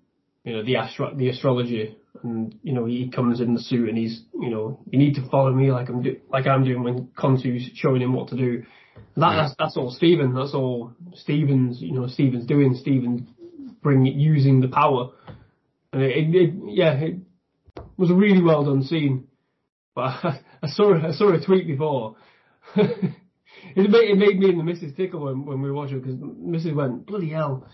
[0.44, 3.99] you know, the astro, the astrology, and you know, he comes in the suit and
[3.99, 7.09] he's, you know, you need to follow me like I'm, do, like I'm doing when
[7.19, 8.64] Khonshu's showing him what to do.
[9.17, 10.35] That, that's that's all Steven.
[10.35, 12.75] That's all Steven's, you know, Steven's doing.
[12.75, 13.29] Steven
[13.83, 15.11] bring using the power,
[15.93, 17.17] and it, it, it yeah, it
[17.97, 19.29] was a really well done scene.
[19.95, 22.17] But I, I saw I saw a tweet before.
[22.77, 26.17] it made it made me and the missus tickle when, when we were watching because
[26.17, 26.75] Mrs.
[26.75, 27.67] went bloody hell.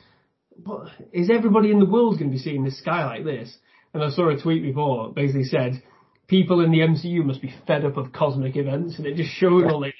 [0.57, 3.57] But is everybody in the world going to be seeing this sky like this?
[3.95, 5.83] And I saw a tweet before basically said
[6.27, 9.65] people in the MCU must be fed up of cosmic events, and it just showed
[9.65, 9.93] all the,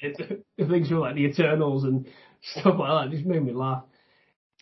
[0.57, 2.07] the things from like the Eternals and
[2.41, 3.07] stuff like that.
[3.07, 3.83] It just made me laugh.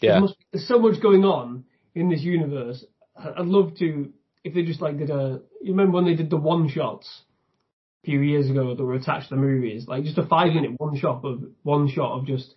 [0.02, 0.14] Yeah.
[0.14, 1.64] There must, there's so much going on
[1.96, 2.84] in this universe.
[3.16, 4.12] I'd love to
[4.44, 5.42] if they just like did a.
[5.62, 7.22] You remember when they did the one shots
[8.04, 10.72] a few years ago that were attached to the movies, like just a five minute
[10.78, 12.54] one shot of one shot of just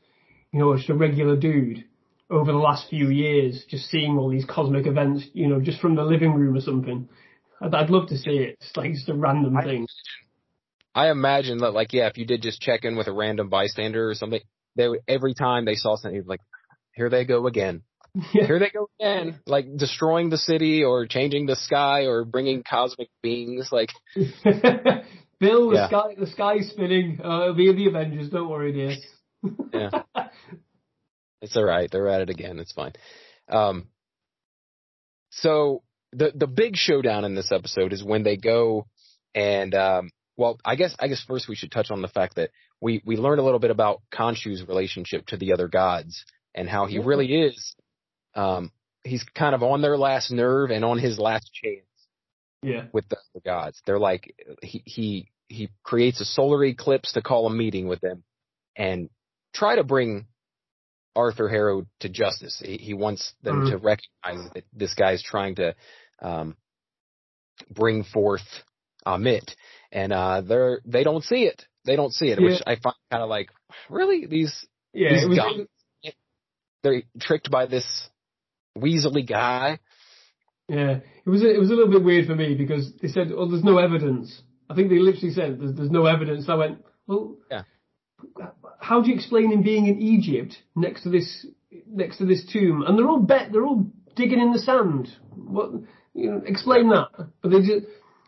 [0.53, 1.85] you know just a regular dude
[2.31, 5.95] over the last few years, just seeing all these cosmic events, you know, just from
[5.95, 7.09] the living room or something.
[7.61, 8.57] I'd, I'd love to see it.
[8.61, 9.87] It's like just a random I- thing.
[10.97, 14.09] I imagine that like yeah, if you did just check in with a random bystander
[14.09, 14.41] or something,
[14.77, 16.39] they would every time they saw something, like,
[16.95, 17.83] here they go again.
[18.33, 18.47] Yeah.
[18.47, 23.09] Here they go again, like destroying the city or changing the sky or bringing cosmic
[23.25, 23.71] beings.
[23.73, 25.89] Like Bill, the Yeah.
[25.89, 27.21] sky, the sky's spinning.
[27.25, 28.31] Uh, it'll be the Avengers.
[28.31, 28.95] Don't worry, dear.
[29.73, 30.03] Yeah.
[31.45, 31.91] It's all right.
[31.91, 32.59] They're at it again.
[32.59, 32.93] It's fine.
[33.49, 33.89] Um,
[35.31, 35.83] so
[36.13, 38.87] the the big showdown in this episode is when they go
[39.35, 42.51] and um, well, I guess I guess first we should touch on the fact that
[42.81, 46.25] we we learn a little bit about Khonshu's relationship to the other gods
[46.55, 47.75] and how he really is.
[48.35, 48.73] Um,
[49.03, 51.85] he's kind of on their last nerve and on his last chance
[52.63, 52.85] yeah.
[52.93, 53.81] with the, the gods.
[53.87, 58.25] They're like he he he creates a solar eclipse to call a meeting with them
[58.77, 59.11] and
[59.53, 60.27] try to bring
[61.17, 62.61] Arthur Harrow to justice.
[62.65, 63.71] He, he wants them Mhm.
[63.71, 65.75] to recognize that this guy's trying to
[66.21, 66.57] um,
[67.71, 68.43] bring forth
[69.07, 69.55] Ammit,
[69.93, 71.65] and uh, they're they don't see it.
[71.85, 73.51] They don't see it, which I find kind of like
[73.91, 75.11] really these Yeah.
[75.15, 76.13] These was, guys.
[76.83, 77.85] they're tricked by this
[78.77, 79.79] weaselly guy.
[80.69, 83.31] Yeah, it was a, it was a little bit weird for me because they said,
[83.37, 86.83] "Oh, there's no evidence." I think they literally said, "There's, there's no evidence." I went,
[87.07, 87.65] "Well, Yeah.
[88.85, 91.47] How do you explain him being in Egypt next to this
[91.87, 92.83] next to this tomb?
[92.87, 95.09] And they're all bet they're all digging in the sand.
[95.35, 95.71] What
[96.13, 96.43] you know?
[96.45, 97.09] Explain that."
[97.41, 97.87] But they just.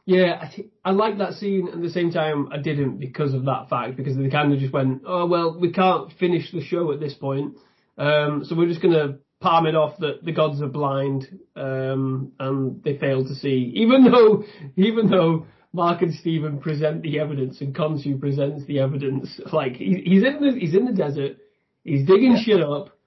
[0.09, 1.67] Yeah, I, thi- I like that scene.
[1.67, 3.97] And at the same time, I didn't because of that fact.
[3.97, 7.15] Because they kind of just went, "Oh well, we can't finish the show at this
[7.15, 7.57] point,
[7.99, 12.83] um, so we're just gonna palm it off that the gods are blind um, and
[12.83, 13.73] they fail to see.
[13.77, 14.45] Even though,
[14.77, 15.47] even though
[15.77, 20.41] Mark and Steven present the evidence and Khonshu presents the evidence, like he, he's in
[20.41, 21.37] the he's in the desert,
[21.85, 22.43] he's digging Yeah.
[22.43, 22.99] shit up,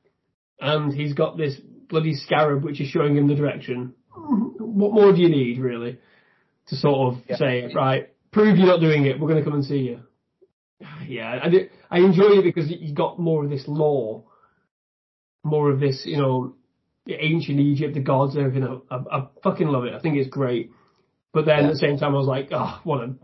[0.62, 1.60] and he's got this
[1.90, 3.94] bloody scarab which is showing him the direction.
[4.16, 5.98] What more do you need, really,
[6.68, 7.36] to sort of Yeah.
[7.38, 10.00] say, right, prove you're not doing it, we're going to come and see you.
[11.08, 14.24] Yeah, I, I enjoy it because you got more of this lore
[15.44, 16.54] more of this, you know,
[17.08, 18.64] ancient Egypt, the gods, everything.
[18.92, 19.94] I, I, I fucking love it.
[19.94, 20.72] I think it's great.
[21.34, 21.68] But then Yeah.
[21.68, 23.16] at the same time, I was like, oh, what a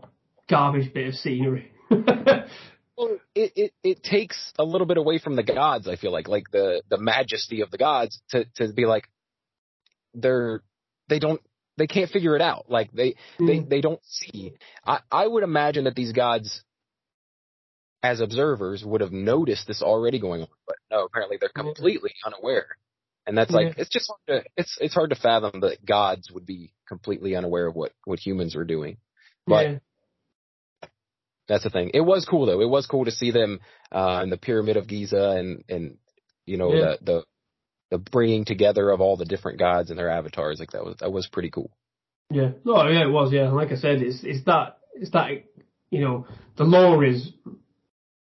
[0.48, 1.70] garbage bit of scenery.
[2.98, 5.86] Well, it, it it takes a little bit away from the gods.
[5.86, 9.06] I feel like like the the majesty of the gods to to be like
[10.14, 10.62] they're
[11.08, 11.40] they don't
[11.76, 12.70] they can't figure it out.
[12.70, 13.68] Like they they Mm.
[13.68, 14.54] they don't see.
[14.86, 16.62] I I would imagine that these gods,
[18.02, 21.62] as observers, would have noticed this already going on, but no, apparently they're Yeah.
[21.64, 22.78] completely unaware.
[23.26, 26.46] And that's like it's just hard to it's it's hard to fathom that gods would
[26.46, 28.98] be completely unaware of what what humans were doing.
[29.46, 29.78] But yeah,
[31.48, 31.90] that's the thing.
[31.94, 32.60] It was cool though.
[32.60, 33.60] It was cool to see them
[33.92, 35.98] uh, in the Pyramid of Giza and and
[36.44, 36.80] you know Yeah.
[36.80, 37.24] the the
[37.92, 40.58] the bringing together of all the different gods and their avatars.
[40.58, 41.70] Like that was that was pretty cool.
[42.30, 42.50] yeah.
[42.64, 43.32] No, yeah, it was.
[43.32, 45.30] Yeah, like I said, it's it's that it's that
[45.90, 46.26] you know
[46.56, 47.32] the lore is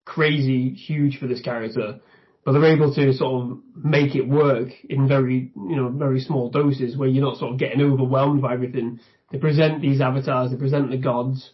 [0.05, 2.01] crazy huge for this character,
[2.49, 6.49] but they're able to sort of make it work in very you know very small
[6.49, 9.01] doses where you're not sort of getting overwhelmed by everything.
[9.31, 11.51] They present these avatars, they present the gods,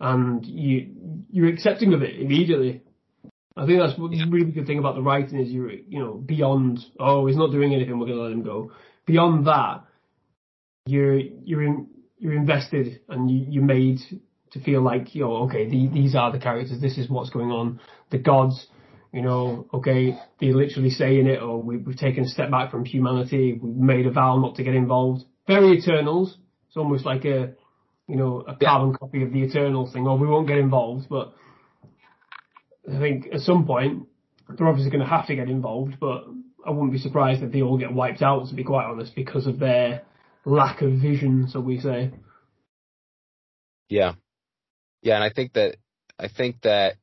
[0.00, 0.94] and you
[1.30, 2.80] you're accepting of it immediately.
[3.54, 4.28] I think that's what's Yeah.
[4.28, 7.50] a really good thing about the writing is you're you know beyond oh he's not
[7.52, 8.72] doing anything we're gonna let him go.
[9.04, 9.84] Beyond that,
[10.86, 11.86] you're you're in,
[12.18, 13.98] you're invested and you, you're made
[14.52, 17.50] to feel like you know okay the, these are the characters this is what's going
[17.50, 17.78] on
[18.08, 18.68] the gods
[19.12, 22.84] you know okay they're literally saying it or we, we've taken a step back from
[22.84, 25.24] humanity we've made a vow not to get involved.
[25.46, 26.36] Very Eternals.
[26.68, 27.54] It's almost like a
[28.06, 28.68] you know a Yeah.
[28.68, 31.32] carbon copy of the Eternals thing or we won't get involved but
[32.88, 34.06] I think at some point
[34.48, 36.24] they're obviously going to have to get involved but
[36.66, 39.46] I wouldn't be surprised if they all get wiped out to be quite honest because
[39.46, 40.02] of their
[40.44, 42.10] lack of vision so we say.
[43.88, 44.12] Yeah,
[45.02, 45.76] yeah, and I think that
[46.18, 46.94] I think that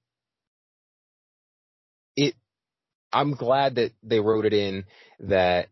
[3.12, 4.86] I'm glad that they wrote it in
[5.22, 5.68] that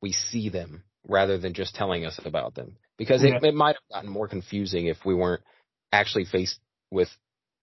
[0.00, 3.48] we see them rather than just telling us about them because it, Yeah.
[3.48, 5.42] it might have gotten more confusing if we weren't
[5.92, 6.58] actually faced
[6.90, 7.08] with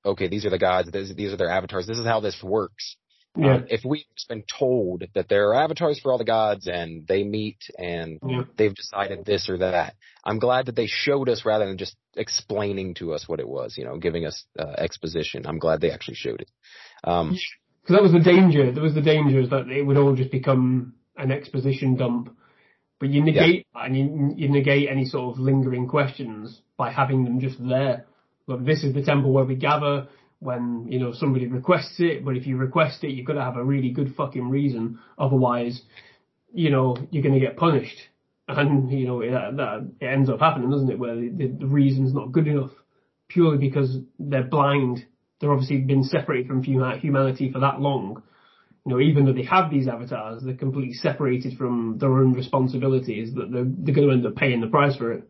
[0.05, 2.97] okay these are the gods these, these are their avatars this is how this works
[3.37, 6.67] yeah Um, if we've just been told that there are avatars for all the gods
[6.67, 9.95] and they meet and yeah they've decided this or that.
[10.23, 13.75] I'm glad that they showed us rather than just explaining to us what it was,
[13.77, 15.47] you know, giving us uh, exposition.
[15.47, 16.49] I'm glad they actually showed it.
[17.03, 17.37] Um,
[17.89, 18.71] Because that was the danger.
[18.71, 22.29] There was the danger is that it would all just become an exposition dump.
[22.99, 27.23] But you negate that and you, you negate any sort of lingering questions by having
[27.23, 28.05] them just there.
[28.45, 32.37] Look, this is the temple where we gather when, you know, somebody requests it, but
[32.37, 34.99] if you request it, you've got to have a really good fucking reason.
[35.17, 35.81] Otherwise,
[36.53, 37.97] you know, you're going to get punished.
[38.47, 42.13] And, you know, it, that, it ends up happening, doesn't it, where the, the reason's
[42.13, 42.69] not good enough
[43.29, 45.07] purely because they're blind.
[45.39, 48.23] They're obviously been separated from humanity for that long.
[48.85, 53.33] You know, even though they have these avatars, they're completely separated from their own responsibilities.
[53.35, 55.29] That they're they're going to end up paying the price for it.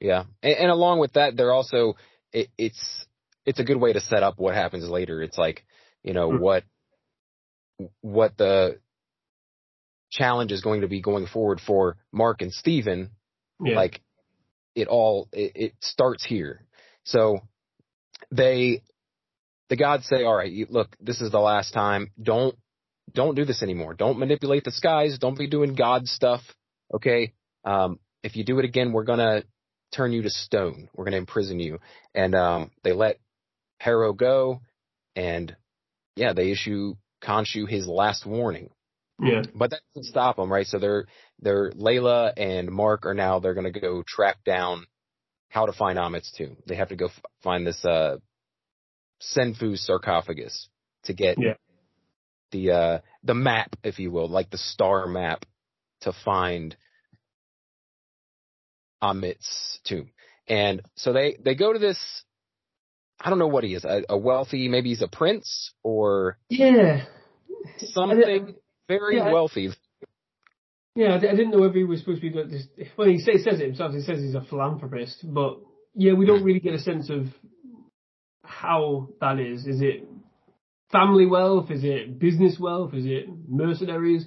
[0.00, 1.94] yeah, and, and along with that, they're also
[2.32, 3.06] it, it's
[3.46, 5.22] it's a good way to set up what happens later.
[5.22, 5.64] It's like
[6.02, 6.36] you know Hmm.
[6.38, 6.64] what
[8.00, 8.78] what the
[10.10, 13.10] challenge is going to be going forward for Mark and Steven
[13.64, 13.74] Yeah.
[13.76, 14.00] like
[14.74, 16.64] it all it, it starts here
[17.04, 17.40] so
[18.30, 18.82] they
[19.68, 22.10] the gods say all right you, look this is the last time.
[22.20, 22.56] Don't
[23.12, 23.94] don't do this anymore.
[23.94, 25.18] Don't manipulate the skies.
[25.18, 26.40] Don't be doing god stuff
[26.92, 27.32] okay?
[27.64, 29.44] Um if you do it again we're gonna
[29.92, 30.88] turn you to stone.
[30.94, 31.78] We're gonna imprison you.
[32.14, 33.18] And um they let
[33.78, 34.60] harrow go
[35.16, 35.54] and
[36.16, 38.70] yeah they issue Khonshu his last warning.
[39.20, 39.42] Yeah.
[39.54, 40.66] but that doesn't stop them, right?
[40.66, 41.06] So they're
[41.40, 44.86] they're Layla and Mark are now they're going to go track down
[45.54, 46.56] how to find Ammit's tomb.
[46.66, 48.16] They have to go f- find this uh
[49.22, 50.68] Senfu sarcophagus
[51.04, 51.54] to get Yeah.
[52.50, 55.46] the uh the map, if you will, like the star map
[56.00, 56.76] to find
[59.00, 60.10] Ammit's tomb.
[60.48, 61.98] And so they they go to this
[63.20, 67.04] I don't know what he is, a, a wealthy, maybe he's a prince or Yeah.
[67.78, 68.56] something
[68.88, 69.70] very yeah, wealthy.
[70.94, 72.64] Yeah, I, I didn't know whether he was supposed to be like this.
[72.96, 73.92] Well, he say, says it himself.
[73.94, 75.58] He says he's a philanthropist, but
[75.94, 77.26] yeah, we don't really get a sense of
[78.44, 79.66] how that is.
[79.66, 80.06] Is it
[80.92, 81.70] family wealth?
[81.70, 82.94] Is it business wealth?
[82.94, 84.26] Is it mercenaries?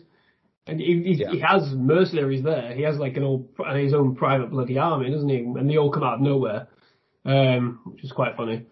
[0.66, 1.32] And he, he, Yeah.
[1.32, 2.74] he has mercenaries there.
[2.76, 5.38] He has like an old his own private bloody army, doesn't he?
[5.38, 6.68] And they all come out of nowhere,
[7.26, 8.66] um, which is quite funny.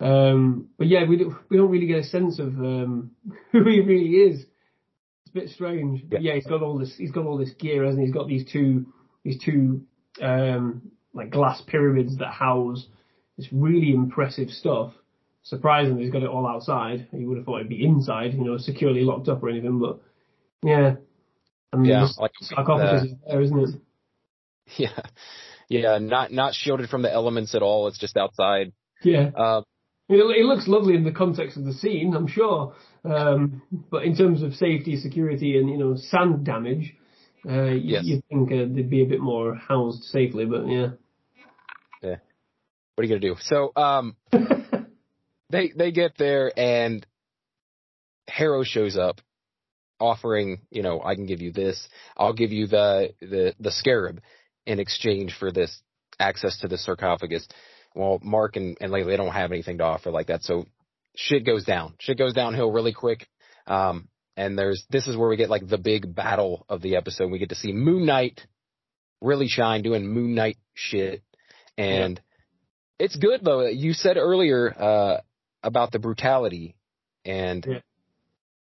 [0.00, 3.12] Um, but yeah, we don't, we don't really get a sense of um,
[3.52, 4.44] who he really is.
[5.28, 6.04] It's a bit strange.
[6.08, 6.94] But yeah, he's got all this.
[6.96, 8.06] He's got all this gear, hasn't he?
[8.06, 8.86] He's got these two,
[9.24, 9.82] these two,
[10.22, 12.86] um, like glass pyramids that house
[13.36, 14.92] this really impressive stuff.
[15.42, 17.08] Surprisingly, he's got it all outside.
[17.12, 19.78] You would have thought it'd be inside, you know, securely locked up or anything.
[19.78, 20.00] But
[20.62, 20.96] yeah,
[21.72, 23.80] and Yeah, the like sarcophagus the- is there, isn't it?
[24.76, 25.00] Yeah,
[25.70, 27.88] yeah, not not shielded from the elements at all.
[27.88, 28.72] It's just outside.
[29.02, 29.30] Yeah.
[29.34, 29.62] Uh,
[30.08, 32.74] It, it looks lovely in the context of the scene, I'm sure.
[33.04, 36.94] Um, but in terms of safety, security, and you know sand damage,
[37.48, 38.04] uh, you, Yes.
[38.04, 40.44] you'd think uh, they'd be a bit more housed safely.
[40.46, 40.88] But yeah,
[42.98, 43.36] what are you gonna do?
[43.42, 44.16] So, um,
[45.50, 47.06] they they get there and
[48.26, 49.20] Harrow shows up,
[50.00, 51.88] offering, you know, I can give you this.
[52.16, 54.20] I'll give you the the the scarab
[54.66, 55.80] in exchange for this
[56.18, 57.46] access to the sarcophagus.
[57.98, 60.66] Well, Mark and and Layla they don't have anything to offer like that, so
[61.16, 61.94] shit goes down.
[61.98, 63.26] Shit goes downhill really quick.
[63.66, 67.28] Um, and there's this is where we get like the big battle of the episode.
[67.32, 68.46] We get to see Moon Knight
[69.20, 71.24] really shine doing Moon Knight shit,
[71.76, 72.20] and
[73.00, 73.66] it's good though.
[73.66, 75.20] You said earlier uh,
[75.64, 76.76] about the brutality,
[77.24, 77.80] and Yeah.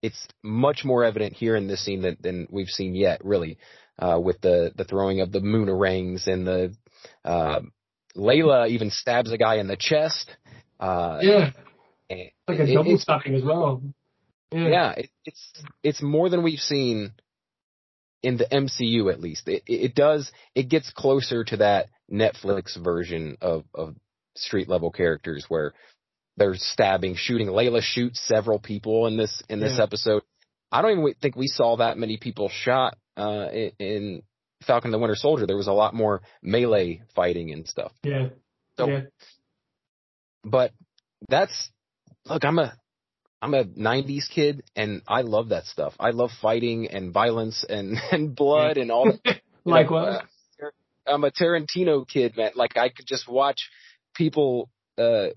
[0.04, 3.26] it's much more evident here in this scene than, than we've seen yet.
[3.26, 3.58] Really,
[3.98, 6.76] uh, with the the throwing of the moonarangs and the
[7.24, 7.62] uh,
[8.16, 10.30] Layla even stabs a guy in the chest.
[10.80, 11.52] Uh, yeah,
[12.10, 13.82] like a it- double it's- stabbing as well.
[14.52, 15.52] Yeah, yeah, it, it's
[15.84, 17.12] it's more than we've seen
[18.24, 19.48] in the MCU at least.
[19.48, 23.96] It, it does it gets closer to that Netflix version of of
[24.36, 25.74] street level characters where
[26.38, 27.48] they're stabbing, shooting.
[27.48, 29.84] Layla shoots several people in this in this Yeah.
[29.84, 30.22] episode.
[30.72, 33.48] I don't even think we saw that many people shot uh,
[33.80, 34.22] in
[34.64, 35.46] Falcon the Winter Soldier.
[35.46, 37.92] There was a lot more melee fighting and stuff.
[38.04, 38.30] yeah,
[38.78, 39.02] So- yeah.
[40.44, 40.72] But
[41.28, 41.72] that's
[42.26, 42.74] look, I'm a
[43.42, 45.94] I'm a '90s kid, and I love that stuff.
[46.00, 49.06] I love fighting and violence and and blood and all.
[49.26, 49.42] That.
[49.68, 50.22] You know, Likewise.
[50.62, 50.68] uh,
[51.08, 52.52] I'm a Tarantino kid, man.
[52.54, 53.72] Like I could just watch
[54.14, 55.30] people uh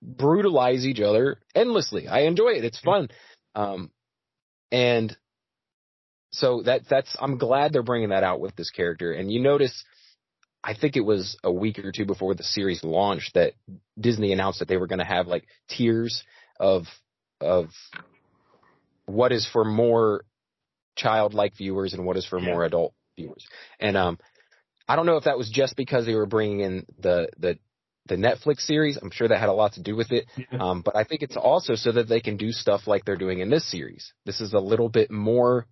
[0.00, 2.06] brutalize each other endlessly.
[2.06, 2.64] I enjoy it.
[2.64, 3.08] It's fun.
[3.56, 3.90] Um
[4.70, 5.16] and
[6.38, 9.12] so that that's I'm glad they're bringing that out with this character.
[9.12, 9.84] And you notice
[10.62, 13.52] I think it was a week or two before the series launched that
[13.98, 16.24] Disney announced that they were going to have like tiers
[16.58, 16.84] of
[17.40, 17.68] of
[19.06, 20.24] what is for more
[20.96, 22.46] childlike viewers and what is for Yeah.
[22.46, 23.44] more adult viewers.
[23.80, 24.18] And um
[24.88, 27.58] I don't know if that was just because they were bringing in the the
[28.08, 28.96] the Netflix series.
[28.96, 30.26] I'm sure that had a lot to do with it.
[30.60, 33.40] Um, but I think it's also so that they can do stuff like they're doing
[33.40, 34.12] in this series.
[34.24, 35.66] This is a little bit more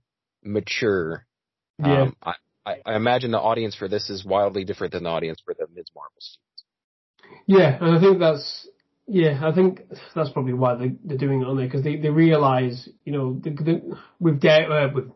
[0.45, 1.27] mature.
[1.79, 2.03] yeah.
[2.03, 2.35] Um, I,
[2.67, 5.67] I, I imagine the audience for this is wildly different than the audience for the
[5.75, 5.87] Ms.
[5.95, 6.39] Marvels.
[7.47, 8.69] Yeah, and I think that's
[9.07, 9.83] yeah, I think
[10.15, 13.41] that's probably why they they're doing it on there because they they realize you know
[13.43, 15.11] the, the, with Dare uh, with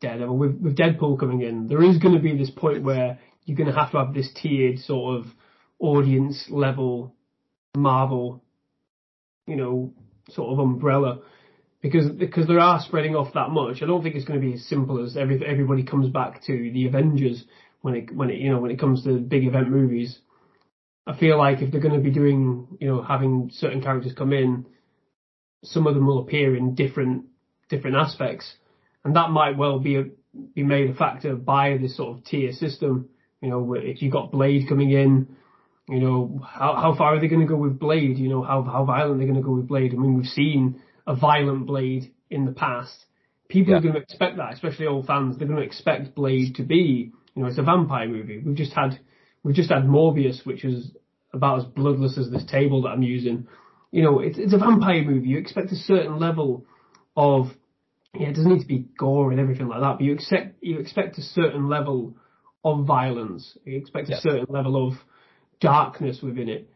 [0.00, 3.56] Daredevil with with Deadpool coming in, there is going to be this point where you're
[3.56, 5.26] going to have to have this tiered sort of
[5.78, 7.14] audience level
[7.76, 8.42] Marvel,
[9.46, 9.92] you know,
[10.30, 11.20] sort of umbrella.
[11.82, 14.54] Because because they are spreading off that much, I don't think it's going to be
[14.54, 17.44] as simple as every everybody comes back to the Avengers
[17.80, 20.18] when it when it you know when it comes to big event movies
[21.06, 24.32] I feel like if they're going to be doing, you know, having certain characters come
[24.32, 24.66] in,
[25.64, 27.26] some of them will appear in different
[27.68, 28.52] different aspects,
[29.04, 30.04] and that might well be a,
[30.54, 33.08] be made a factor by this sort of tier system.
[33.40, 35.36] You know, if you've got Blade coming in,
[35.88, 38.18] you know, how how far are they going to go with Blade?
[38.18, 39.92] You know, how how violent they're they going to go with Blade?
[39.92, 40.80] I mean, we've seen
[41.10, 43.04] a violent Blade in the past.
[43.48, 43.78] People yeah.
[43.78, 45.36] are going to expect that, especially old fans.
[45.36, 48.38] They're going to expect Blade to be, you know, it's a vampire movie.
[48.38, 49.00] We've just had
[49.42, 50.92] we've just had Morbius, which is
[51.34, 53.48] about as bloodless as this table that I'm using.
[53.90, 55.28] You know, it's it's a vampire movie.
[55.28, 56.64] You expect a certain level
[57.16, 57.46] of
[58.14, 60.78] yeah, it doesn't need to be gore and everything like that, but you expect you
[60.78, 62.14] expect a certain level
[62.64, 63.58] of violence.
[63.64, 64.94] You expect a certain level of
[65.60, 66.70] darkness within it.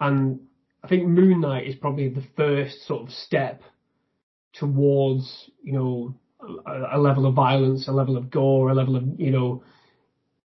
[0.00, 0.40] And
[0.84, 3.62] I think Moon Knight is probably the first sort of step
[4.52, 6.14] towards, you know,
[6.66, 9.64] a, a, level of violence, a level of gore, a level of, you know,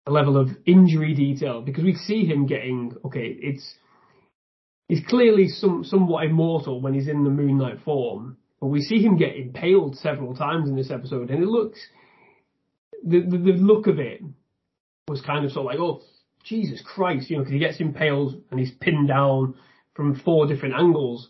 [0.06, 3.74] a level of injury detail because we see him getting, okay, it's,
[4.88, 9.02] he's clearly some, somewhat immortal when he's in the Moon Knight form, but we see
[9.02, 11.78] him get impaled several times in this episode and it looks,
[13.04, 14.22] the, the, the look of it
[15.08, 16.00] was kind of sort of like, oh,
[16.42, 19.56] Jesus Christ, you know, because he gets impaled and he's pinned down
[19.94, 21.28] from four different angles,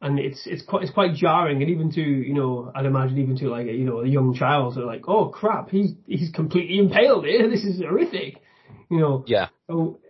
[0.00, 3.36] and it's it's quite it's quite jarring, and even to you know, I'd imagine even
[3.38, 6.78] to like a, you know a young child, they're like, oh crap, he's he's completely
[6.78, 7.48] impaled here.
[7.54, 8.42] This is horrific,
[8.90, 9.24] you know.
[9.26, 9.48] Yeah.
[9.66, 10.00] So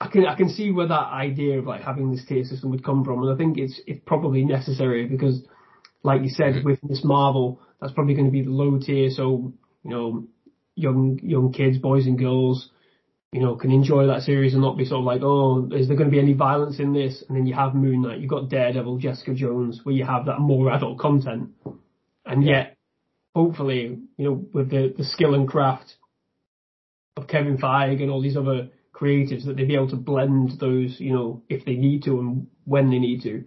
[0.00, 2.84] I can I can see where that idea of like having this tier system would
[2.84, 5.42] come from, and I think it's it's probably necessary because,
[6.02, 6.68] like you said, mm-hmm.
[6.68, 9.52] with Miss Marvel, that's probably going to be the low tier, so
[9.84, 10.26] you know,
[10.74, 12.70] young young kids, boys and girls
[13.32, 15.96] you know, can enjoy that series and not be sort of like, oh, is there
[15.96, 17.22] going to be any violence in this?
[17.28, 20.40] And then you have Moon Knight, you've got Daredevil, Jessica Jones, where you have that
[20.40, 21.50] more adult content.
[22.24, 22.76] And yet,
[23.34, 25.94] hopefully, you know, with the, the skill and craft
[27.16, 30.96] of Kevin Feige and all these other creatives, that they'd be able to blend those,
[30.98, 33.44] you know, if they need to and when they need to,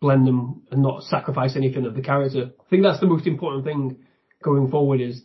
[0.00, 2.50] blend them and not sacrifice anything of the character.
[2.58, 3.98] I think that's the most important thing
[4.42, 5.22] going forward is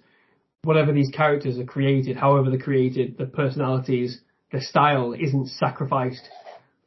[0.68, 4.20] whatever these characters are created, however they're created, the personalities,
[4.52, 6.28] the style isn't sacrificed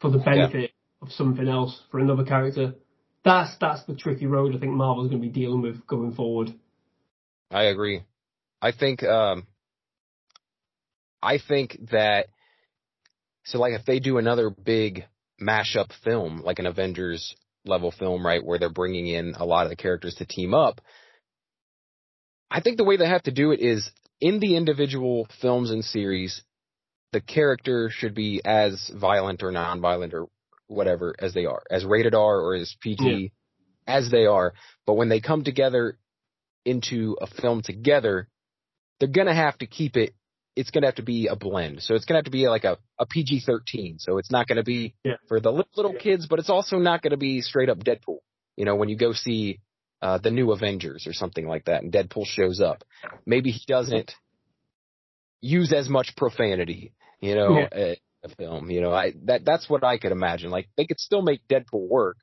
[0.03, 1.07] for the benefit yeah.
[1.07, 2.75] of something else for another character.
[3.25, 6.53] That's that's the tricky road I think Marvel's going to be dealing with going forward.
[7.51, 8.03] I agree.
[8.61, 9.47] I think um,
[11.23, 12.27] I think that
[13.45, 15.07] so like if they do another big
[15.41, 19.71] mashup film, like an Avengers level film, right, where they're bringing in a lot of
[19.71, 20.83] the characters to team up,
[22.51, 23.89] I think the way they have to do it is
[24.21, 26.43] in the individual films and series,
[27.13, 30.27] the character should be as violent or non-violent or
[30.67, 33.33] whatever as they are, as rated R or as PG
[33.87, 33.95] yeah.
[33.95, 34.53] as they are.
[34.87, 35.99] But when they come together
[36.65, 38.29] into a film together,
[38.99, 40.15] they're gonna have to keep it.
[40.57, 41.83] It's gonna have to be a blend.
[41.83, 44.01] So it's gonna have to be like a, a PG-13.
[44.01, 45.15] So it's not gonna be yeah.
[45.29, 48.19] for the little kids, but it's also not gonna be straight up Deadpool.
[48.57, 49.61] You know, when you go see
[50.03, 52.85] uh, the new Avengers or something like that, and Deadpool shows up.
[53.27, 54.13] Maybe he doesn't
[55.41, 57.95] use as much profanity, you know, yeah.
[58.25, 58.71] a film.
[58.71, 60.51] You know, I that that's what I could imagine.
[60.51, 62.17] Like they could still make Deadpool work.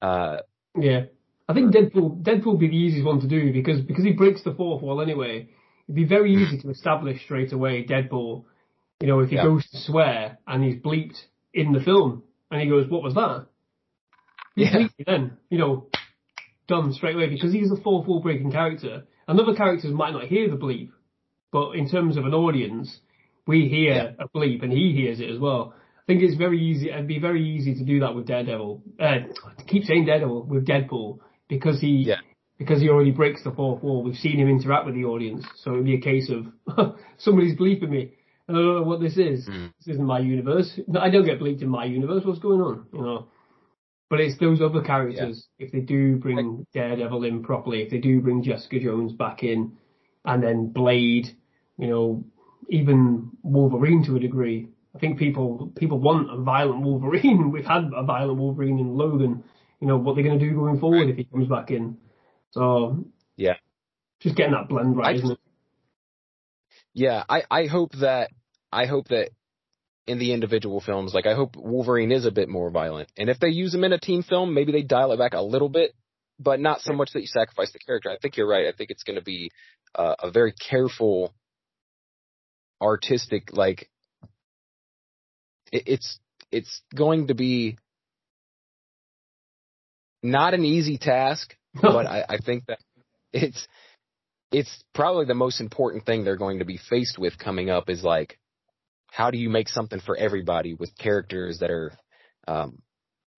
[0.00, 0.38] Uh,
[0.78, 1.04] yeah,
[1.48, 4.42] I think Deadpool Deadpool would be the easiest one to do because because he breaks
[4.42, 5.48] the fourth wall anyway.
[5.86, 8.44] It'd be very easy to establish straight away Deadpool.
[9.00, 9.44] You know, if he yeah.
[9.44, 11.20] goes to swear and he's bleeped
[11.52, 13.46] in the film, and he goes, "What was that?"
[14.54, 14.88] He's yeah.
[15.06, 15.86] then, you know,
[16.72, 19.04] done straight away because he's a fourth wall breaking character.
[19.28, 20.90] And other characters might not hear the bleep,
[21.52, 22.98] but in terms of an audience,
[23.46, 24.24] we hear yeah.
[24.24, 25.74] a bleep and he hears it as well.
[25.98, 26.90] I think it's very easy.
[26.90, 28.82] It'd be very easy to do that with Daredevil.
[28.98, 29.14] Uh,
[29.68, 31.18] keep saying Daredevil with Deadpool
[31.48, 32.16] because he yeah.
[32.58, 34.02] because he already breaks the fourth wall.
[34.02, 37.90] We've seen him interact with the audience, so it'd be a case of somebody's bleeping
[37.90, 38.14] me.
[38.48, 39.48] I don't know what this is.
[39.48, 39.72] Mm.
[39.78, 40.68] This isn't my universe.
[40.98, 42.24] I don't get bleeped in my universe.
[42.24, 42.86] What's going on?
[42.92, 43.28] You know.
[44.12, 45.48] But it's those other characters.
[45.56, 45.64] Yeah.
[45.64, 49.78] If they do bring Daredevil in properly, if they do bring Jessica Jones back in,
[50.22, 51.34] and then Blade,
[51.78, 52.24] you know,
[52.68, 54.68] even Wolverine to a degree.
[54.94, 57.50] I think people people want a violent Wolverine.
[57.52, 59.44] We've had a violent Wolverine in Logan.
[59.80, 61.96] You know what they're going to do going forward if he comes back in.
[62.50, 63.06] So
[63.38, 63.54] yeah,
[64.20, 65.38] just getting that blend right, I, isn't it?
[66.92, 68.30] Yeah, I I hope that
[68.70, 69.30] I hope that
[70.06, 71.14] in the individual films.
[71.14, 73.10] Like I hope Wolverine is a bit more violent.
[73.16, 75.42] And if they use him in a team film, maybe they dial it back a
[75.42, 75.92] little bit,
[76.38, 78.10] but not so much that you sacrifice the character.
[78.10, 78.66] I think you're right.
[78.66, 79.50] I think it's going to be
[79.94, 81.32] uh, a very careful,
[82.80, 83.88] artistic, like
[85.70, 86.18] it, it's
[86.50, 87.78] it's going to be
[90.22, 92.78] not an easy task, but I, I think that
[93.32, 93.66] it's
[94.50, 98.04] it's probably the most important thing they're going to be faced with coming up is
[98.04, 98.38] like
[99.12, 101.92] how do you make something for everybody with characters that are
[102.48, 102.80] um,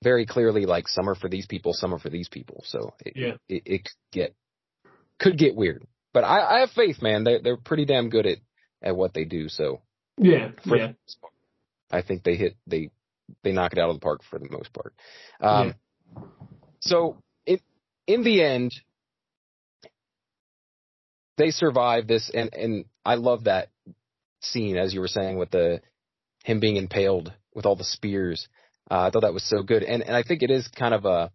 [0.05, 2.63] very clearly like some are for these people, some are for these people.
[2.65, 3.35] So it, Yeah.
[3.49, 4.35] it, it could get
[5.19, 5.85] could get weird.
[6.13, 7.25] But I, I have faith, man.
[7.25, 8.39] They're they're pretty damn good at
[8.83, 9.49] at what they do.
[9.49, 9.83] So
[10.17, 11.33] Yeah, for yeah, the most part,
[11.91, 12.91] I think they hit they
[13.43, 14.95] they knock it out of the park for the most part.
[15.41, 15.75] Um,
[16.79, 17.17] So
[17.47, 17.59] in
[18.07, 18.73] in the end,
[21.37, 23.71] they survive this, and and I love that
[24.45, 25.81] scene as you were saying with the
[26.45, 28.49] him being impaled with all the spears.
[28.91, 31.05] Uh, I thought that was so good, and and I think it is kind of
[31.05, 31.31] a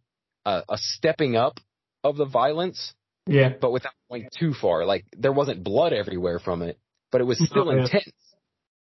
[0.46, 1.60] a, a stepping up
[2.04, 2.94] of the violence,
[3.28, 4.86] yeah, but without going too far.
[4.86, 6.78] Like there wasn't blood everywhere from it,
[7.12, 7.84] but it was still Oh, yeah.
[7.84, 8.14] intense.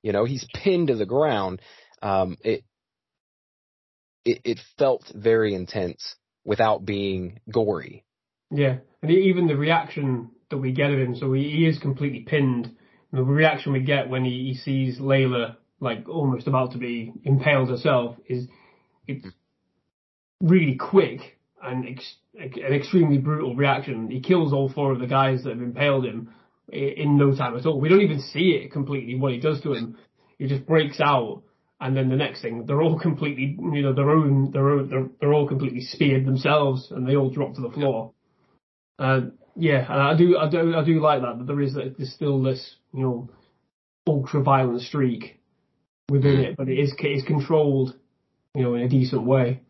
[0.02, 1.60] You know, he's pinned to the ground.
[2.02, 2.64] Um, it
[4.24, 8.04] it it felt very intense without being gory.
[8.50, 8.78] yeah.
[9.02, 12.74] And even the reaction that we get of him, so he, he is completely pinned.
[13.14, 17.68] The reaction we get when he, he sees Layla like almost about to be impaled
[17.68, 18.48] herself is
[19.06, 19.26] it's
[20.40, 24.10] really quick and ex- an extremely brutal reaction.
[24.10, 26.30] He kills all four of the guys that have impaled him
[26.72, 27.80] in no time at all.
[27.80, 29.96] We don't even see it completely what he does to him.
[30.38, 31.42] He just breaks out,
[31.80, 35.08] and then the next thing they're all completely, you know, their own, their own, they're,
[35.20, 38.12] they're all completely speared themselves, and they all drop to the floor.
[38.98, 39.20] Uh,
[39.54, 41.38] yeah, and I do, I do, I do like that.
[41.38, 43.30] That there is, there's still this, you know,
[44.06, 45.40] ultra violent streak
[46.08, 47.96] within it, but it is, it is controlled,
[48.54, 49.62] you know, in a decent way.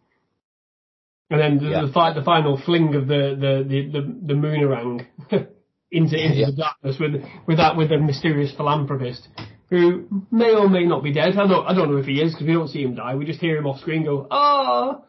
[1.30, 1.86] And then the, Yeah.
[1.86, 5.06] the, fi- the final fling of the the the the, the moonerang
[5.90, 6.46] into into Yeah.
[6.50, 7.14] the darkness with
[7.46, 9.26] with that with the mysterious philanthropist
[9.70, 11.36] who may or may not be dead.
[11.38, 13.14] I don't I don't know if he is because we don't see him die.
[13.14, 15.00] We just hear him off screen go ah,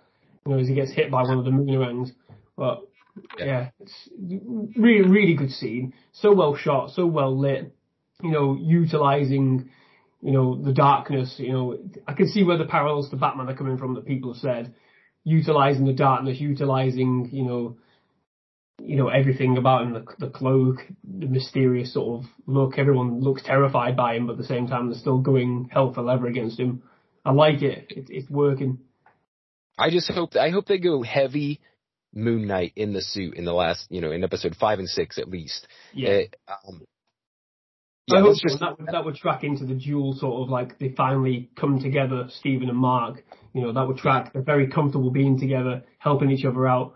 [0.46, 2.12] you know, as he gets hit by one of the moonerangs.
[2.56, 2.88] But
[3.38, 3.46] Yeah.
[3.46, 4.10] yeah, it's
[4.78, 5.94] really really good scene.
[6.14, 7.75] So well shot, so well lit.
[8.24, 9.70] You know, utilizing
[10.22, 11.36] you know the darkness.
[11.38, 14.34] You know, I can see where the parallels to Batman are coming from that people
[14.34, 14.74] have said
[15.26, 17.78] utilizing the darkness, utilizing, you know,
[18.80, 22.78] you know, everything about him, the, the cloak, the mysterious sort of look.
[22.78, 26.04] Everyone looks terrified by him, but at the same time, they're still going hell for
[26.04, 26.84] leather against him.
[27.26, 27.88] I like it.
[27.90, 28.80] it it's working.
[29.78, 31.60] I just hope I hope they go heavy
[32.14, 35.18] Moon Knight in the suit in the last, you know, in episode five and six
[35.18, 35.68] at least.
[35.94, 36.24] Yeah.
[36.48, 36.86] Uh, um,
[38.12, 40.90] I hope just that, would, that would track into the dual sort of like they
[40.90, 43.24] finally come together, Steven and Mark.
[43.54, 44.34] You know, that would track.
[44.34, 46.94] They're very comfortable being together, helping each other out.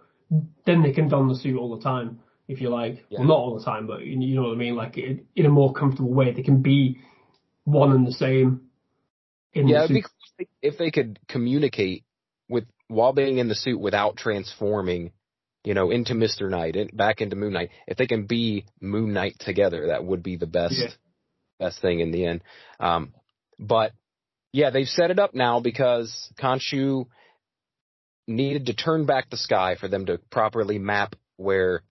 [0.65, 3.05] Then they can don the suit all the time, if you like.
[3.09, 3.19] Yeah.
[3.19, 4.75] Well, not all the time, but you, you know what I mean.
[4.75, 6.99] Like in, in a more comfortable way, they can be
[7.63, 8.61] one and the same.
[9.53, 12.03] In yeah, the cool if they could communicate
[12.47, 15.11] with while being in the suit without transforming,
[15.63, 17.71] you know, into Mister Knight and back into Moon Knight.
[17.87, 20.89] If they can be Moon Knight together, that would be the best Yeah.
[21.59, 22.41] best thing in the end.
[22.79, 23.13] Um,
[23.57, 23.91] but
[24.53, 27.05] yeah, they've set it up now because Khonshu
[28.27, 31.83] needed to turn back the sky for them to properly map where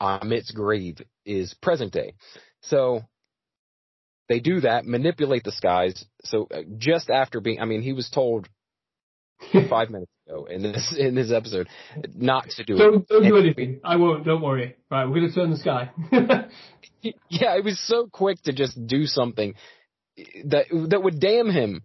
[0.00, 2.14] Ammit's grave is present day.
[2.62, 3.02] So
[4.28, 6.04] they do that, manipulate the skies.
[6.24, 8.48] So uh, just after being, I mean, he was told
[9.68, 11.68] five minutes ago in this in this episode
[12.14, 13.80] not to do Don't, don't do anything.
[13.84, 14.24] I won't.
[14.24, 14.76] Don't worry.
[14.90, 15.90] Right, we're gonna turn the sky.
[17.28, 19.54] Yeah, it was so quick to just do something
[20.46, 21.82] that that would damn him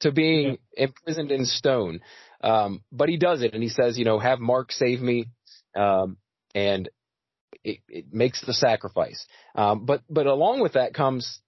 [0.00, 2.00] to being imprisoned in stone.
[2.42, 5.26] Um, but he does it, and he says, you know, have Mark save me,
[5.76, 6.16] um,
[6.54, 6.88] and
[7.62, 9.26] it, it makes the sacrifice.
[9.54, 11.40] Um, but but along with that comes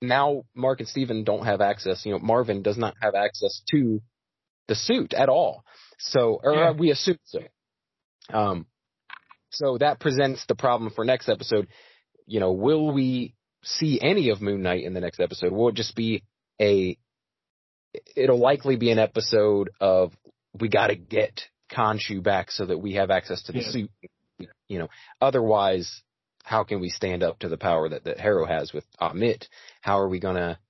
[0.00, 2.06] now Mark and Steven don't have access.
[2.06, 4.00] You know, Marvin does not have access to
[4.70, 5.64] the suit at all.
[5.98, 6.70] So, or Yeah.
[6.70, 7.40] we assume so.
[8.32, 8.66] Um,
[9.50, 11.66] so that presents the problem for next episode.
[12.26, 15.52] You know, will we see any of Moon Knight in the next episode?
[15.52, 16.22] Will it just be
[16.60, 16.96] a?
[18.14, 20.12] It'll likely be an episode of
[20.58, 21.42] we got to get
[21.72, 23.70] Khonshu back so that we have access to the Yeah.
[23.70, 23.90] suit.
[24.68, 24.88] You know,
[25.20, 26.02] otherwise,
[26.44, 29.48] how can we stand up to the power that that Harrow has with Ammit?
[29.80, 30.60] How are we gonna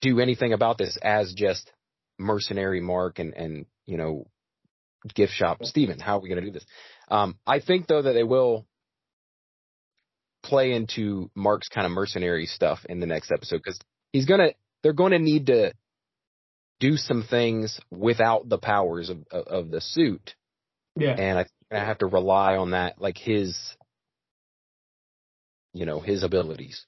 [0.00, 1.70] do anything about this as just
[2.18, 4.26] mercenary Mark and and you know
[5.14, 5.98] gift shop Steven?
[5.98, 6.66] How are we gonna do this?
[7.08, 8.66] Um, I think though that they will
[10.42, 13.78] play into Mark's kind of mercenary stuff in the next episode because
[14.12, 14.50] he's gonna
[14.82, 15.72] they're going to need to
[16.80, 20.34] do some things without the powers of of, of the suit,
[20.96, 21.12] yeah.
[21.12, 23.56] and I I have to rely on that like his
[25.72, 26.84] you know his abilities.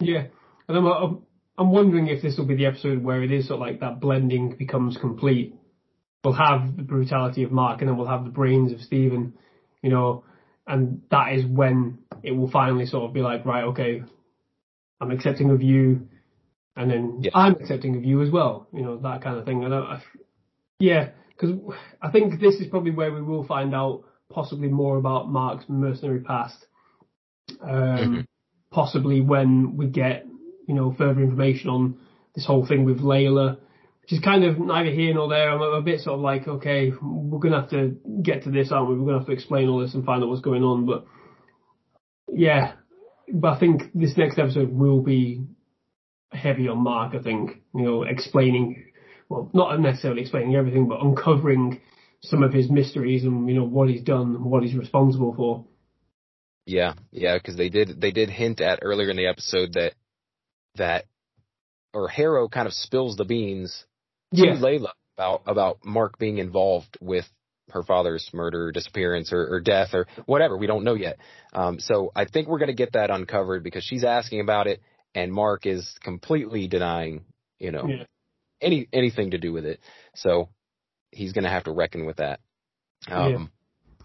[0.00, 0.26] Yeah,
[0.68, 1.22] and I'm, I'm
[1.58, 4.00] I'm wondering if this will be the episode where it is sort of like that
[4.00, 5.54] blending becomes complete.
[6.22, 9.34] We'll have the brutality of Mark, and then we'll have the brains of Steven,
[9.82, 10.24] you know,
[10.66, 14.02] and that is when it will finally sort of be like, right, okay,
[15.00, 16.08] I'm accepting of you.
[16.78, 17.30] and then Yeah.
[17.34, 18.66] I'm accepting of you as well.
[18.72, 19.64] You know that kind of thing.
[19.64, 20.02] And I, I
[20.78, 21.52] yeah, because
[22.02, 26.20] I think this is probably where we will find out possibly more about Mark's mercenary
[26.20, 26.66] past.
[27.62, 28.26] Um, Mhm.
[28.70, 30.26] Possibly when we get
[30.66, 31.98] you know further information on
[32.34, 33.58] this whole thing with Layla,
[34.02, 35.50] which is kind of neither here nor there.
[35.50, 38.90] I'm a, bit sort of like, okay, we're gonna have to get to this, aren't
[38.90, 38.96] we?
[38.96, 40.86] We're gonna have to explain all this and find out what's going on.
[40.86, 41.06] But
[42.32, 42.74] yeah,
[43.32, 45.46] but I think this next episode will be
[46.30, 47.14] heavy on Mark.
[47.14, 48.84] I think you know explaining,
[49.28, 51.80] well, not necessarily explaining everything, but uncovering
[52.22, 55.64] some of his mysteries and you know what he's done, and what he's responsible for.
[56.66, 59.94] Yeah, yeah, because they did they did hint at earlier in the episode that
[60.76, 61.04] that
[61.92, 63.84] or Harrow kind of spills the beans
[64.34, 67.24] to Layla about about Mark being involved with
[67.70, 70.56] her father's murder, disappearance, or, or death, or whatever.
[70.56, 71.18] We don't know yet.
[71.52, 74.80] Um, so I think we're going to get that uncovered because she's asking about it,
[75.14, 77.24] and Mark is completely denying,
[77.58, 78.04] you know, yeah,
[78.60, 79.80] any anything to do with it.
[80.14, 80.50] So
[81.10, 82.40] he's going to have to reckon with that.
[83.08, 83.50] Um,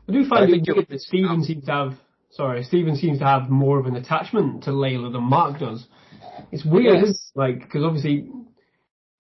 [0.08, 1.94] I do find it weird that Steven seems to have.
[2.32, 5.86] Sorry, Steven seems to have more of an attachment to Layla than Mark does.
[6.52, 7.04] It's weird, Yes.
[7.04, 7.40] isn't it?
[7.40, 8.28] Like, because obviously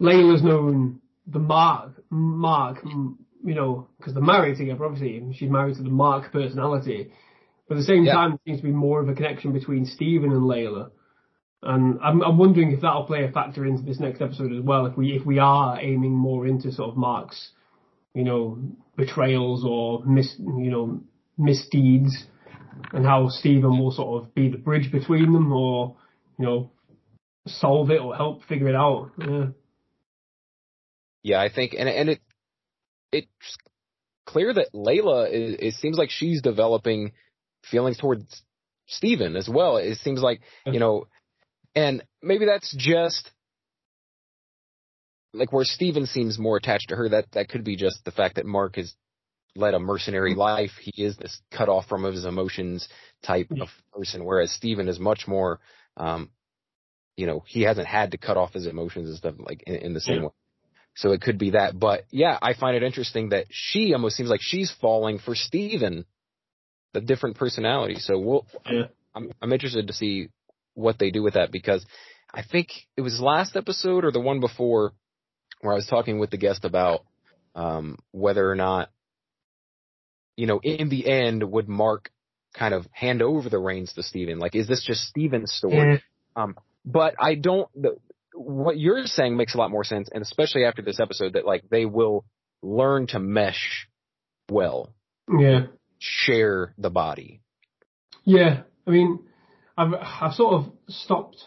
[0.02, 4.86] Layla's known the Mark, Mark, you know, because they're married together.
[4.86, 7.12] Obviously, she's married to the Mark personality.
[7.68, 8.14] But at the same Yeah.
[8.14, 10.90] time, there seems to be more of a connection between Steven and Layla.
[11.64, 14.88] And I'm, I'm wondering if that'll play a factor into this next episode as well.
[14.88, 17.52] If we if we are aiming more into sort of Mark's,
[18.16, 18.58] you know,
[18.98, 21.02] betrayals or mis you know
[21.38, 22.26] misdeeds,
[22.94, 25.96] and how Steven will sort of be the bridge between them, or
[26.40, 26.72] you know,
[27.48, 29.12] solve it or help figure it out.
[29.18, 29.46] Yeah.
[31.24, 32.20] Yeah, I think, and and it
[33.12, 33.58] it's
[34.26, 37.12] clear that Layla is, it seems like she's developing
[37.70, 38.42] feelings towards
[38.88, 39.78] Steven as well.
[39.78, 41.06] It seems like you know,
[41.76, 43.30] and maybe that's just
[45.34, 47.10] like where Steven seems more attached to her.
[47.10, 48.94] That that could be just the fact that Mark has
[49.56, 50.72] led a mercenary life.
[50.82, 52.90] He is this cut off from his emotions
[53.24, 55.60] type of person, whereas Steven is much more.
[55.98, 56.32] um
[57.22, 59.94] you know, he hasn't had to cut off his emotions and stuff like in, in
[59.94, 60.24] the same Yeah.
[60.24, 60.34] way.
[60.96, 61.80] So it could be that.
[61.80, 66.06] But yeah, I find it interesting that she almost seems like she's falling for Steven,
[66.94, 68.00] the different personality.
[68.00, 68.88] So we'll, Yeah.
[69.14, 70.30] I'm, I'm interested to see
[70.74, 71.86] what they do with that because
[72.34, 74.94] I think it was last episode or the one before
[75.62, 77.06] where I was talking with the guest about,
[77.54, 78.90] um, whether or not,
[80.36, 82.10] you know, in the end, would Mark
[82.58, 84.40] kind of hand over the reins to Steven?
[84.40, 86.02] Like, is this just Steven's story?
[86.36, 86.56] Um,
[86.86, 87.68] but I don't.
[87.76, 87.98] The,
[88.34, 91.64] what you're saying makes a lot more sense, and especially after this episode, that like
[91.70, 92.26] they will
[92.62, 93.88] learn to mesh
[94.50, 94.94] well,
[95.30, 95.68] Yeah.
[96.00, 97.42] share the body.
[98.24, 99.20] Yeah, I mean,
[99.78, 101.38] I've I've sort of stopped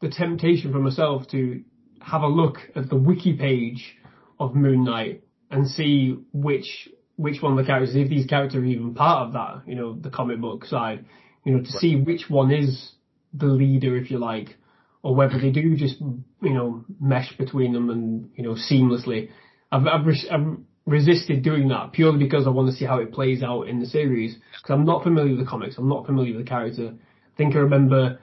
[0.00, 1.62] the temptation for myself to
[2.00, 3.96] have a look at the wiki page
[4.38, 8.64] of Moon Knight and see which which one of the characters, if these characters are
[8.64, 11.04] even part of that, you know, the comic book side,
[11.44, 12.92] you know, to see which one is
[13.32, 14.56] the leader, if you like,
[15.04, 19.28] or whether they do just you know mesh between them and you know seamlessly.
[19.70, 23.12] I've I've, res- I've resisted doing that purely because I want to see how it
[23.12, 25.76] plays out in the series because I'm not familiar with the comics.
[25.78, 26.94] I'm not familiar with the character.
[26.94, 28.18] I think I remember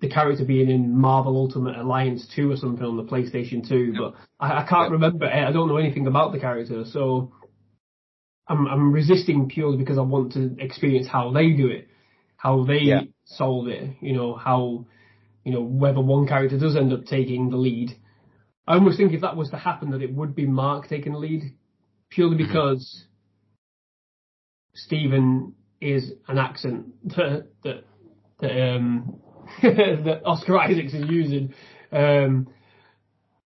[0.00, 4.14] the character being in Marvel Ultimate Alliance 2 or something on the PlayStation 2, but
[4.40, 4.92] I, I can't Yep.
[4.92, 5.26] remember.
[5.26, 5.32] it.
[5.48, 7.32] I don't know anything about the character, so
[8.48, 11.88] I'm I'm resisting purely because I want to experience how they do it,
[12.36, 13.00] how they Yeah.
[13.24, 13.96] solve it.
[14.00, 14.86] You know how,
[15.46, 17.92] you know whether one character does end up taking the lead.
[18.66, 21.20] I almost think if that was to happen, that it would be Mark taking the
[21.20, 21.42] lead,
[22.10, 22.48] purely Mhm.
[22.48, 23.06] because
[24.74, 26.86] Steven is an accent
[27.16, 27.84] that that
[28.40, 29.20] that, um,
[29.62, 31.54] that Oscar Isaacs is using.
[31.92, 32.48] Um,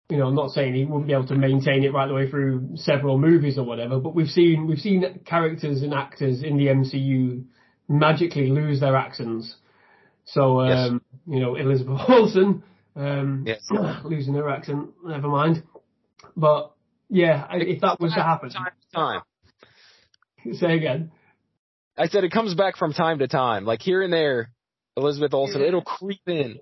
[0.10, 2.30] you know, I'm not saying he wouldn't be able to maintain it right the way
[2.30, 6.68] through several movies or whatever, but we've seen we've seen characters and actors in the
[6.68, 7.44] MCU
[7.90, 9.54] magically lose their accents.
[10.24, 12.64] So, um, you know, Elizabeth Olsen
[12.96, 13.62] um, Yes.
[14.04, 15.64] losing her accent, never mind.
[16.36, 16.72] But
[17.10, 19.22] yeah, I- if that was to happen, Time to time.
[20.54, 21.12] say again.
[21.98, 24.52] I said it comes back from time to time, like here and there.
[24.96, 26.60] Elizabeth Olsen, it'll creep in.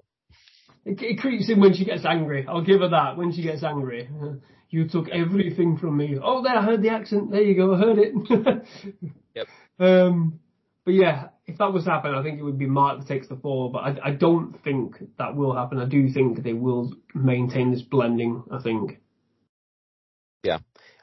[0.85, 2.45] It, it creeps in when she gets angry.
[2.47, 3.17] I'll give her that.
[3.17, 4.33] When she gets angry, Uh,
[4.69, 6.17] you took everything from me.
[6.21, 7.31] Oh, there, I heard the accent.
[7.31, 8.13] There you go, I heard it.
[9.35, 9.47] Yep.
[9.79, 10.39] Um,
[10.87, 13.27] but yeah, if that was to happen, I think it would be Mark that takes
[13.27, 13.67] the fall.
[13.67, 15.79] But I, I don't think that will happen.
[15.79, 18.41] I do think they will maintain this blending.
[18.49, 19.01] I think.
[20.43, 20.59] Yeah.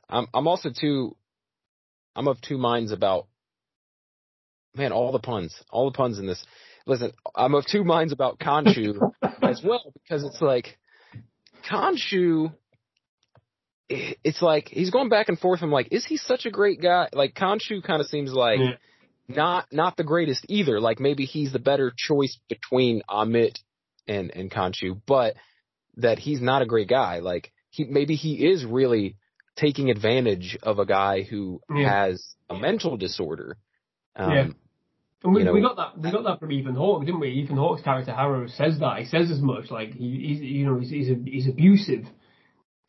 [0.08, 1.18] I'm I'm also too
[2.16, 3.26] I'm of two minds about
[4.74, 5.54] man, all the puns.
[5.68, 6.42] All the puns in this.
[6.86, 9.12] Listen, I'm of two minds about Khonshu
[9.42, 10.78] as well, because it's like
[11.70, 12.54] Khonshu,
[13.90, 15.60] i- it's like he's going back and forth.
[15.62, 17.10] I'm like, is he such a great guy?
[17.12, 18.76] Like Khonshu kind of seems like Yeah.
[19.28, 20.80] Not not the greatest either.
[20.80, 23.58] Like maybe he's the better choice between Ammit
[24.06, 25.34] and and Khonshu, but
[25.96, 27.20] that he's not a great guy.
[27.20, 29.16] Like he maybe he is really
[29.56, 31.88] taking advantage of a guy who Yeah.
[32.06, 33.56] has a mental disorder.
[34.16, 34.46] Um, Yeah.
[35.22, 37.30] And we, You know- we got that we got that from Ethan Hawke, didn't we?
[37.30, 38.98] Ethan Hawke's character Harrow says that.
[38.98, 39.70] He says as much.
[39.70, 42.04] Like he, he's you know he's he's, a, he's abusive.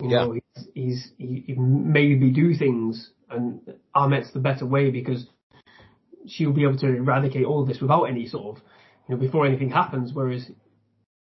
[0.04, 0.26] You Yeah.
[0.26, 3.62] know he's, he's he, he maybe do things, and
[3.96, 5.26] Ammit's the better way because
[6.28, 8.64] she'll be able to eradicate all of this without any sort of
[9.08, 10.12] you know before anything happens.
[10.14, 10.50] Whereas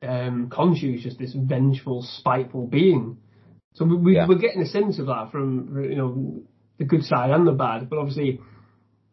[0.03, 3.19] um, Khonshu is just this vengeful, spiteful being.
[3.75, 4.27] So we, we, Yeah.
[4.29, 6.43] we're getting a sense of that from you know
[6.79, 8.41] the good side and the bad, but obviously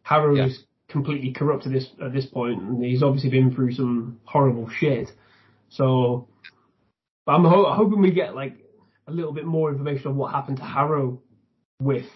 [0.02, 0.46] Harrow Yeah.
[0.46, 4.68] is completely corrupt at this at this point, and he's obviously been through some horrible
[4.68, 5.08] shit.
[5.68, 6.28] So,
[7.26, 8.54] but I'm ho- hoping we get like
[9.08, 11.20] a little bit more information on what happened to Harrow
[11.80, 12.06] with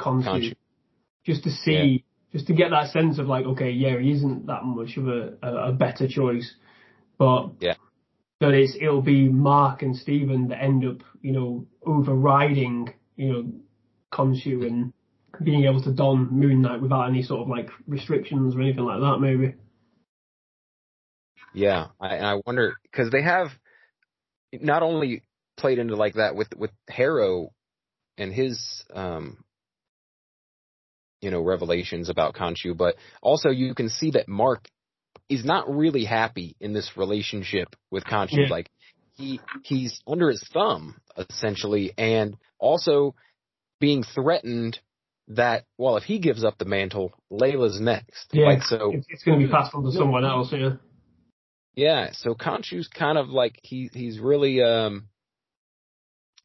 [0.00, 0.54] Khonshu.
[1.24, 4.64] just to see, just to get that sense of like, okay, yeah, he isn't that
[4.64, 6.54] much of a, a, a better choice,
[7.18, 7.74] but Yeah.
[8.40, 13.52] that it's it'll be Mark and Steven that end up, you know, overriding, you know,
[14.12, 14.92] Khonshu and
[15.42, 19.00] being able to don Moon Knight without any sort of like restrictions or anything like
[19.00, 19.54] that, maybe.
[21.54, 23.48] Yeah, I, I wonder because they have
[24.52, 25.22] not only
[25.56, 27.50] played into like that with with Harrow
[28.16, 29.44] and his um
[31.20, 34.68] you know revelations about Khonshu, but also you can see that Mark
[35.28, 38.38] is not really happy in this relationship with Khonshu.
[38.38, 38.46] Yeah.
[38.50, 38.70] Like
[39.16, 43.14] he he's under his thumb essentially, and also
[43.80, 44.78] being threatened
[45.28, 48.28] that well if he gives up the mantle, Layla's next.
[48.32, 48.92] Yeah, Like so.
[48.92, 50.52] it's, it's going to be passed on to someone else.
[50.52, 50.76] Yeah,
[51.74, 55.08] Yeah, so Khonshu's kind of like he he's really um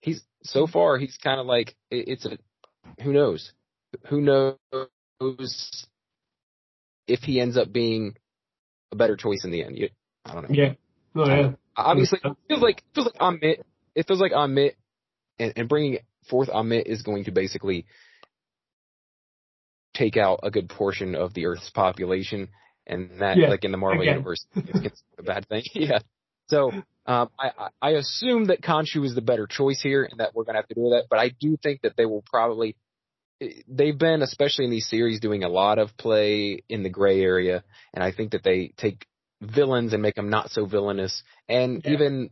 [0.01, 2.37] he's so far he's kind of like it, it's a
[3.01, 3.53] who knows
[4.07, 5.85] who knows
[7.07, 8.15] if he ends up being
[8.91, 9.77] a better choice in the end.
[9.77, 9.89] You,
[10.25, 10.55] I don't know.
[10.55, 10.73] yeah,
[11.13, 13.57] no, yeah, Obviously, it feels like it feels like Ammit.
[13.95, 14.73] It feels like Ammit,
[15.39, 15.99] and, and bringing
[16.29, 17.85] forth Ammit is going to basically
[19.93, 22.49] take out a good portion of the Earth's population,
[22.87, 24.15] and that, Yeah, like in the Marvel again.
[24.15, 25.63] universe, it's a bad thing.
[25.73, 25.99] yeah.
[26.47, 26.71] So
[27.05, 27.51] um, I,
[27.81, 30.75] I assume that Khonshu is the better choice here, and that we're gonna have to
[30.75, 31.05] do that.
[31.09, 32.75] But I do think that they will probably.
[33.67, 37.63] They've been, especially in these series, doing a lot of play in the gray area,
[37.93, 39.05] and I think that they take
[39.41, 41.91] villains and make them not so villainous, and Yeah.
[41.91, 42.29] even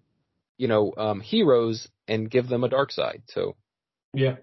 [0.57, 3.23] you know um, heroes and give them a dark side.
[3.27, 3.55] So
[4.13, 4.35] yeah,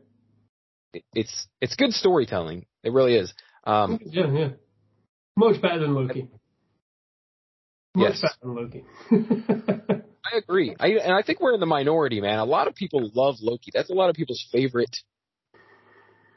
[0.92, 2.66] it, it's it's good storytelling.
[2.82, 3.32] It really is.
[3.64, 4.48] Um, yeah, yeah.
[5.36, 6.28] Much better than Loki.
[7.94, 8.22] Much Yes.
[8.22, 8.84] better than Loki.
[10.32, 10.74] I agree.
[10.78, 12.38] I and I think we're in the minority, man.
[12.38, 13.70] A lot of people love Loki.
[13.72, 14.94] That's a lot of people's favorite,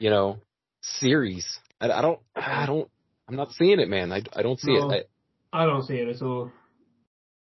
[0.02, 0.40] you know,
[0.80, 1.46] series.
[1.80, 2.18] I, I don't.
[2.34, 2.90] I don't.
[3.28, 4.10] I'm not seeing it, man.
[4.12, 4.90] I, I don't see No.
[4.90, 5.08] it.
[5.52, 6.50] I, I don't see it at all.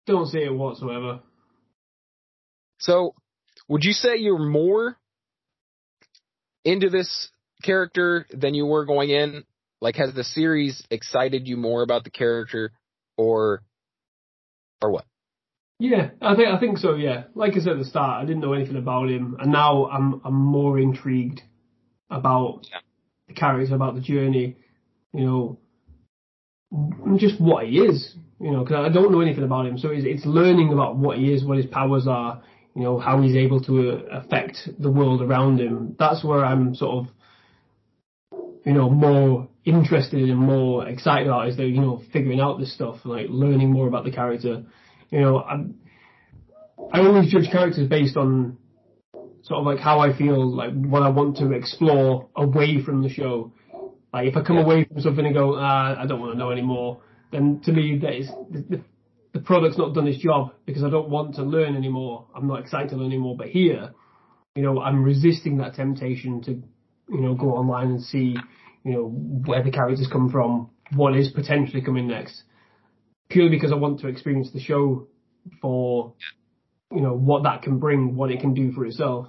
[0.05, 1.21] Don't see it whatsoever.
[2.77, 3.15] so,
[3.67, 4.97] would you say you're more
[6.63, 7.30] into this
[7.63, 9.43] character than you were going in?
[9.81, 12.71] Like, has the series excited you more about the character,
[13.17, 13.63] or,
[14.81, 15.05] or what?
[15.80, 16.93] Yeah, I think I think so.
[16.93, 19.88] Yeah, like I said at the start, I didn't know anything about him, and now
[19.88, 21.41] I'm I'm more intrigued
[22.14, 22.80] about Yeah.
[23.27, 24.57] the character, about the journey.
[25.14, 25.60] You know,
[27.06, 28.15] and just what he is.
[28.40, 31.18] You know, because I don't know anything about him, so it's, it's learning about what
[31.18, 32.41] he is, what his powers are.
[32.76, 35.95] You know, how he's able to uh, affect the world around him.
[35.99, 41.65] That's where I'm sort of, you know, more interested and more excited about is the
[41.65, 44.65] you know figuring out this stuff, like learning more about the character
[45.14, 45.76] you know, I'm,
[46.91, 48.57] I always judge characters based on
[49.44, 53.10] sort of like how I feel, like what I want to explore away from the
[53.10, 53.53] show.
[54.14, 54.64] Like if I come Yeah.
[54.64, 57.02] away from something and go, ah, I don't want to know anymore,
[57.32, 58.84] then to me that is the, the,
[59.34, 62.28] the product's not done its job because I don't want to learn anymore.
[62.36, 63.36] I'm not excited to learn anymore.
[63.38, 63.94] But here,
[64.56, 68.38] you know, I'm resisting that temptation to, you know, go online and see,
[68.84, 72.44] you know, where the characters come from, what is potentially coming next
[73.30, 75.07] purely because I want to experience the show
[75.61, 76.14] for
[76.91, 79.28] you know what that can bring, what it can do for itself.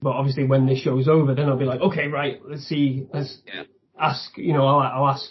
[0.00, 3.38] But obviously, when this show's over, then I'll be like, okay, right, let's see, let's
[3.52, 3.64] Yeah.
[3.98, 5.28] ask, you know, I'll, I'll ask,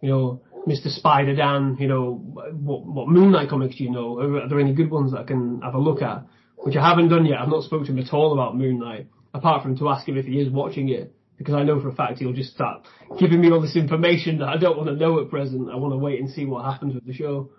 [0.00, 0.88] you know, Mr.
[0.88, 4.18] Spider Dan, you know, what what Moon Knight comics do you know?
[4.18, 6.24] Are, are there any good ones that I can have a look at?
[6.56, 7.38] Which I haven't done yet.
[7.40, 10.16] I've not spoken to him at all about Moon Knight, apart from to ask him
[10.18, 12.86] if he is watching it, because I know for a fact he'll just start
[13.20, 15.70] giving me all this information that I don't want to know at present.
[15.70, 17.50] I want to wait and see what happens with the show.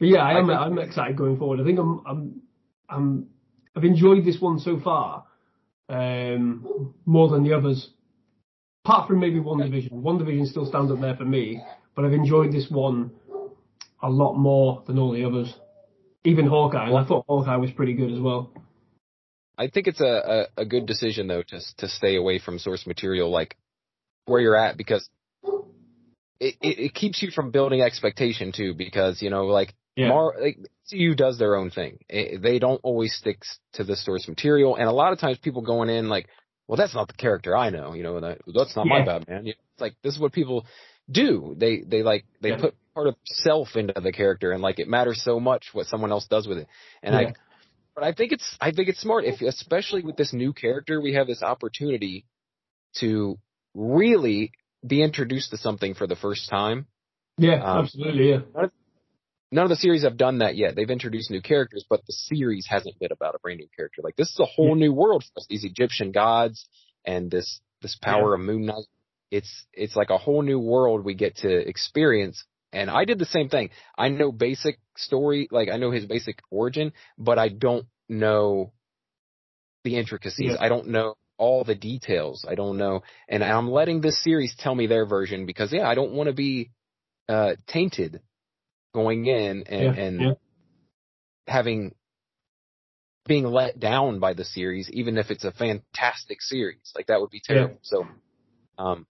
[0.00, 0.50] But yeah, I am.
[0.50, 1.60] I'm excited going forward.
[1.60, 2.02] I think I'm.
[2.04, 2.40] I'm.
[2.90, 3.26] I'm
[3.76, 5.24] I've enjoyed this one so far
[5.88, 7.90] um, more than the others.
[8.84, 11.62] Apart from maybe WandaVision, One Division still stands up there for me,
[11.94, 13.12] but I've enjoyed this one
[14.02, 15.52] a lot more than all the others.
[16.24, 18.52] Even Hawkeye, and I thought Hawkeye was pretty good as well.
[19.56, 22.86] I think it's a, a, a good decision though to to stay away from source
[22.86, 23.56] material like
[24.26, 25.08] where you're at because
[26.40, 30.08] it, it, it keeps you from building expectation too because you know like Yeah.
[30.08, 30.58] Mar like
[30.90, 31.98] CU does their own thing.
[32.08, 33.42] It, they don't always stick
[33.74, 36.28] to the source material, and a lot of times people going in like,
[36.66, 37.92] well, that's not the character I know.
[37.94, 39.04] You know, that, that's not my Yeah.
[39.04, 39.46] Batman.
[39.46, 40.66] You know, It's like this is what people
[41.10, 41.54] do.
[41.56, 42.60] They they like they Yeah.
[42.60, 46.10] put part of self into the character, and like it matters so much what someone
[46.10, 46.68] else does with it.
[47.02, 47.20] And Yeah.
[47.28, 47.34] I,
[47.94, 51.14] but I think it's I think it's smart if especially with this new character, we
[51.14, 52.24] have this opportunity
[52.96, 53.38] to
[53.74, 54.52] really
[54.86, 56.86] be introduced to something for the first time.
[57.38, 58.30] Yeah, Um, absolutely.
[58.30, 58.40] Yeah,
[59.54, 60.74] None of the series have done that yet.
[60.74, 64.02] They've introduced new characters, but the series hasn't been about a brand new character.
[64.02, 65.46] Like this is a whole new world for us.
[65.48, 66.66] These Egyptian gods
[67.04, 68.86] and this this power of Moon Knight.
[69.30, 72.44] It's it's like a whole new world we get to experience.
[72.72, 73.70] And I did the same thing.
[73.96, 78.72] I know basic story, like I know his basic origin, but I don't know
[79.84, 80.50] the intricacies.
[80.54, 80.56] Yeah.
[80.58, 82.44] I don't know all the details.
[82.48, 85.94] I don't know, and I'm letting this series tell me their version because yeah, I
[85.94, 86.72] don't want to be
[87.28, 88.20] uh tainted
[88.94, 90.32] going in and, Yeah, and yeah.
[91.46, 91.94] having
[93.26, 96.92] being let down by the series, even if it's a fantastic series.
[96.94, 97.78] Like that would be terrible.
[97.82, 98.06] So,
[98.78, 99.06] um,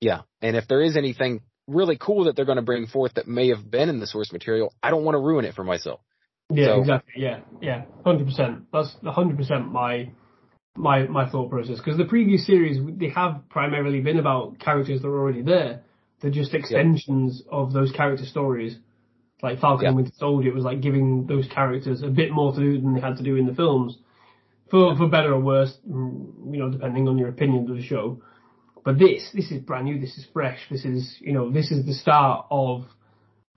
[0.00, 0.22] yeah.
[0.40, 3.48] And if there is anything really cool that they're going to bring forth that may
[3.48, 6.00] have been in the source material, I don't want to ruin it for myself.
[6.50, 7.14] yeah, so- exactly.
[7.16, 8.64] Yeah, yeah, hundred percent.
[8.72, 10.10] That's hundred percent my
[10.76, 11.78] my my thought process.
[11.78, 15.84] Because the previous series they have primarily been about characters that are already there.
[16.22, 18.76] They're just extensions of those character stories.
[19.42, 19.88] Like Falcon Yeah.
[19.88, 22.94] and Winter Soldier, it was like giving those characters a bit more to do than
[22.94, 23.98] they had to do in the films,
[24.70, 28.22] for for better or worse, you know, depending on your opinion of the show.
[28.84, 29.98] But this, this is brand new.
[30.00, 30.60] This is fresh.
[30.70, 32.84] This is, you know, this is the start of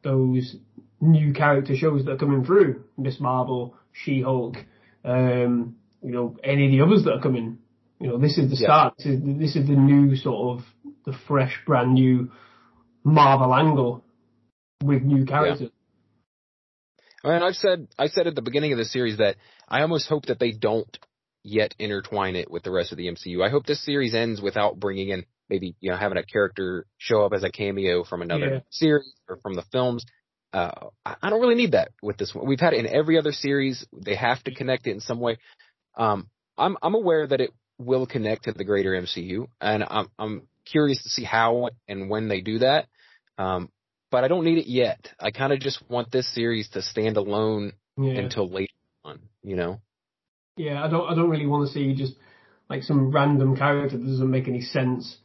[0.04, 0.56] those
[1.02, 2.84] new character shows that are coming through.
[2.98, 4.56] Miss Marvel, She-Hulk,
[5.04, 7.60] um, you know, any of the others that are coming.
[8.00, 8.68] You know, this is the Yeah.
[8.68, 8.94] start.
[8.98, 10.66] This is, this is the new sort of
[11.06, 12.32] the fresh, brand new
[13.06, 14.04] Marvel angle
[14.84, 15.70] with new characters.
[17.24, 19.38] And I've said, I said at the beginning of the series that
[19.68, 20.98] I almost hope that they don't
[21.44, 23.46] yet intertwine it with the rest of the MCU.
[23.46, 27.24] I hope this series ends without bringing in maybe, you know, having a character show
[27.24, 28.60] up as a cameo from another Yeah.
[28.72, 30.06] series or from the films.
[30.52, 30.72] Uh,
[31.06, 32.48] I I don't really need that with this one.
[32.48, 33.86] We've had it in every other series.
[33.94, 35.38] They have to connect it in some way.
[35.96, 40.48] Um, I'm, I'm aware that it will connect to the greater MCU and I'm, I'm
[40.66, 42.88] curious to see how and when they do that.
[43.38, 43.70] Um,
[44.12, 45.10] but I don't need it yet.
[45.20, 48.14] I kind of just want this series to stand alone Yeah.
[48.14, 48.74] until later
[49.04, 49.82] on, you know?
[50.58, 52.14] Yeah, I don't I don't really want to see just
[52.70, 55.18] like some random character that doesn't make any sense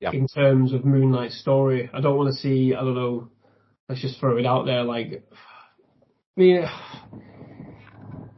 [0.00, 0.12] Yeah.
[0.12, 1.90] in terms of Moon Knight's story.
[1.92, 3.28] I don't want to see I don't know.
[3.88, 4.84] Let's just throw it out there.
[4.84, 6.64] Like, I mean,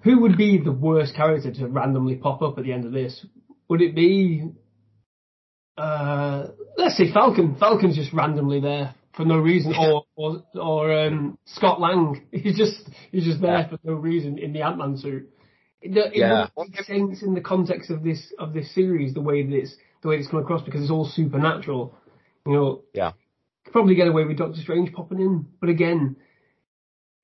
[0.02, 3.24] who would be the worst character to randomly pop up at the end of this?
[3.68, 4.48] Would it be,
[5.76, 7.56] uh, let's see, Falcon?
[7.58, 12.26] Falcon's just randomly there for no reason, or or or um, Scott Lang.
[12.32, 15.30] He's just he's just there for no reason in the Ant Man suit.
[15.80, 16.48] It, it Yeah.
[16.56, 19.74] wouldn't make sense in the context of this of this series, the way that it's
[20.02, 21.96] the way it's come across because it's all supernatural.
[22.46, 23.12] You know, Yeah.
[23.64, 26.16] could probably get away with Doctor Strange popping in, but again,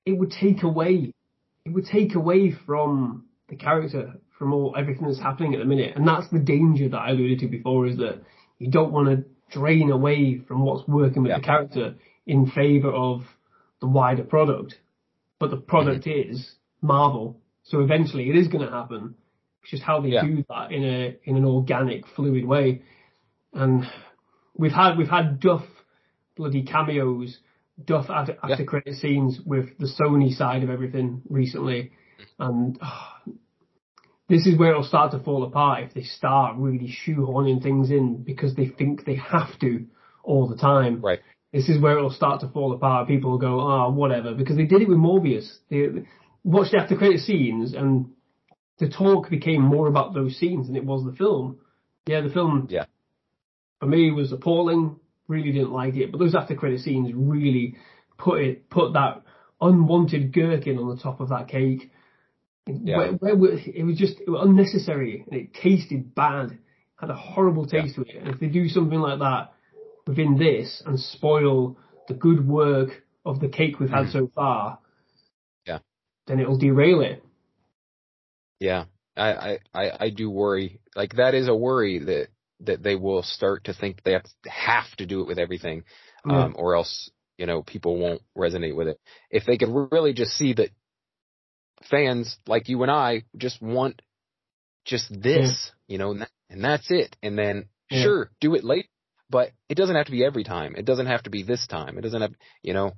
[0.06, 1.12] it would take away
[1.64, 5.94] it would take away from the character, from all everything that's happening at the minute,
[5.96, 8.22] and that's the danger that I alluded to before is that
[8.60, 9.24] you don't want to
[9.58, 11.38] drain away from what's working with Yeah.
[11.38, 11.94] the character
[12.26, 13.22] in favor of
[13.80, 14.78] the wider product.
[15.40, 19.14] But the product is Marvel, so eventually it is going to happen.
[19.62, 20.24] It's just how they Yeah.
[20.24, 22.82] do that in a in an organic, fluid way.
[23.52, 23.84] And
[24.56, 25.64] we've had we've had Duff
[26.36, 27.38] bloody cameos,
[27.82, 31.92] Duff after, after credit scenes with the Sony side of everything recently,
[32.38, 33.20] and ah,
[34.30, 38.22] this is where it'll start to fall apart if they start really shoehorning things in
[38.22, 39.84] because they think they have to
[40.22, 41.00] all the time.
[41.02, 41.18] Right.
[41.52, 43.08] This is where it'll start to fall apart.
[43.08, 45.58] People will go, oh, whatever, because they did it with Morbius.
[45.68, 45.88] They
[46.44, 48.12] watched the after credit scenes, and
[48.78, 51.58] the talk became more about those scenes than it was the film.
[52.06, 52.84] Yeah, the film Yeah.
[53.80, 54.96] for me was appalling.
[55.26, 57.76] Really didn't like it, but those after credit scenes really
[58.16, 59.22] put it put that
[59.60, 61.90] unwanted gherkin on the top of that cake.
[62.66, 62.96] Yeah.
[62.98, 66.58] Where, where, were- it was just it was unnecessary and it tasted bad.
[66.96, 68.16] Had a horrible taste to it.
[68.16, 69.54] And if they do something like that
[70.06, 71.78] within this and spoil
[72.08, 72.90] the good work
[73.24, 74.78] of the cake we've had so far,
[75.66, 75.78] Yeah.
[76.26, 77.24] then it'll derail it.
[78.58, 78.84] Yeah,
[79.16, 80.80] I, I, I, I do worry.
[80.94, 82.28] Like that is a worry that
[82.62, 85.84] that they will start to think they have to, have to do it with everything,
[86.26, 86.44] Yeah.
[86.44, 89.00] um, or else you know people won't resonate with it.
[89.30, 90.68] If they could really just see that
[91.84, 94.02] fans like you and I just want
[94.84, 97.16] just this, you know, and, that, and that's it.
[97.22, 98.02] And then Yeah.
[98.02, 98.88] sure, do it late,
[99.28, 100.74] but it doesn't have to be every time.
[100.76, 101.98] It doesn't have to be this time.
[101.98, 102.92] It doesn't have, you know,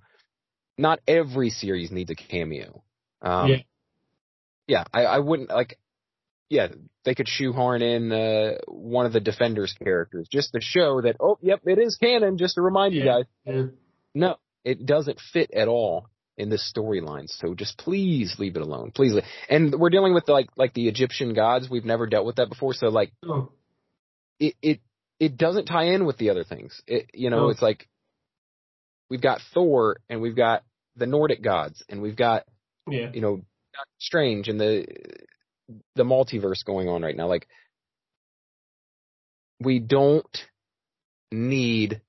[0.78, 2.82] not every series needs a cameo.
[3.20, 3.56] Um, Yeah.
[4.66, 5.78] yeah, I, I wouldn't like,
[6.48, 6.68] yeah,
[7.04, 11.38] they could shoehorn in, uh, one of the Defenders characters just to show that, oh,
[11.42, 13.24] yep, it is canon, just to remind you guys.
[13.44, 13.66] Yeah.
[14.14, 17.28] No, it doesn't fit at all in this storyline.
[17.28, 18.92] So just please leave it alone.
[18.94, 19.12] Please.
[19.12, 19.24] leave.
[19.48, 21.68] And we're dealing with like like the Egyptian gods.
[21.70, 22.74] We've never dealt with that before.
[22.74, 23.50] So like Oh,
[24.40, 24.80] it it
[25.20, 26.80] it doesn't tie in with the other things.
[26.86, 27.48] It you know No.
[27.50, 27.88] it's like
[29.10, 30.62] we've got Thor and we've got
[30.96, 32.44] the Nordic gods and we've got
[32.88, 33.10] yeah.
[33.12, 33.36] you know
[33.74, 34.86] Doctor Strange and the
[35.94, 37.28] the multiverse going on right now.
[37.28, 37.46] Like
[39.60, 40.44] we don't
[41.30, 42.00] need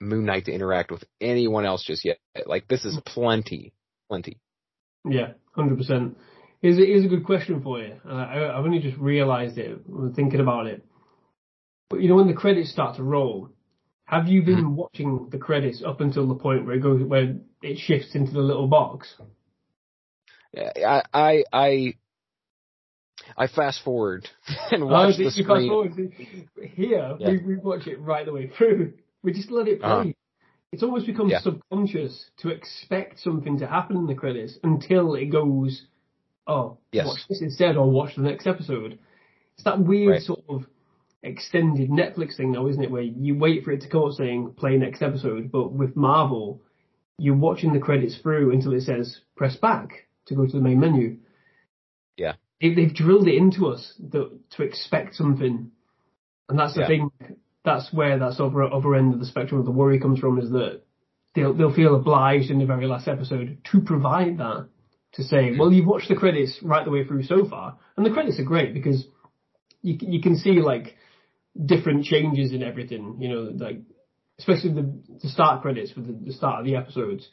[0.00, 2.18] Moon Knight to interact with anyone else just yet.
[2.46, 3.72] Like this is plenty,
[4.08, 4.38] plenty.
[5.08, 6.16] Yeah, hundred percent.
[6.62, 7.94] Is a, a good question for you.
[8.06, 10.84] Uh, I, I've only just realised it when thinking about it.
[11.88, 13.48] But you know, when the credits start to roll,
[14.04, 17.78] have you been watching the credits up until the point where it goes where it
[17.78, 19.14] shifts into the little box?
[20.56, 21.94] I I I,
[23.36, 24.28] I fast forward
[24.70, 26.12] and Oh, watch see, the screen.
[26.74, 27.28] Here, Yeah.
[27.30, 28.94] we, we watch it right the way through.
[29.22, 29.88] We just let it play.
[29.90, 30.12] Uh-huh.
[30.72, 31.40] It's almost become Yeah.
[31.40, 35.86] subconscious to expect something to happen in the credits until it goes,
[36.46, 37.06] oh, Yes.
[37.06, 38.98] watch this instead or watch the next episode.
[39.54, 40.22] It's that weird Right.
[40.22, 40.66] sort of
[41.22, 42.90] extended Netflix thing though, isn't it?
[42.90, 46.62] Where you wait for it to come up saying play next episode, but with Marvel,
[47.18, 50.80] you're watching the credits through until it says press back to go to the main
[50.80, 51.18] menu.
[52.16, 52.34] Yeah.
[52.60, 55.70] They, they've drilled it into us that, to expect something,
[56.48, 56.86] and that's the Yeah.
[56.86, 57.10] thing.
[57.64, 60.38] That's where that other other end of the spectrum of the worry comes from.
[60.38, 60.82] Is that
[61.34, 64.68] they'll they'll feel obliged in the very last episode to provide that
[65.14, 68.10] to say, well, you've watched the credits right the way through so far, and the
[68.10, 69.06] credits are great because
[69.82, 70.96] you you can see like
[71.66, 73.16] different changes in everything.
[73.18, 73.80] You know, like
[74.38, 77.28] especially the the start credits for the, the start of the episodes,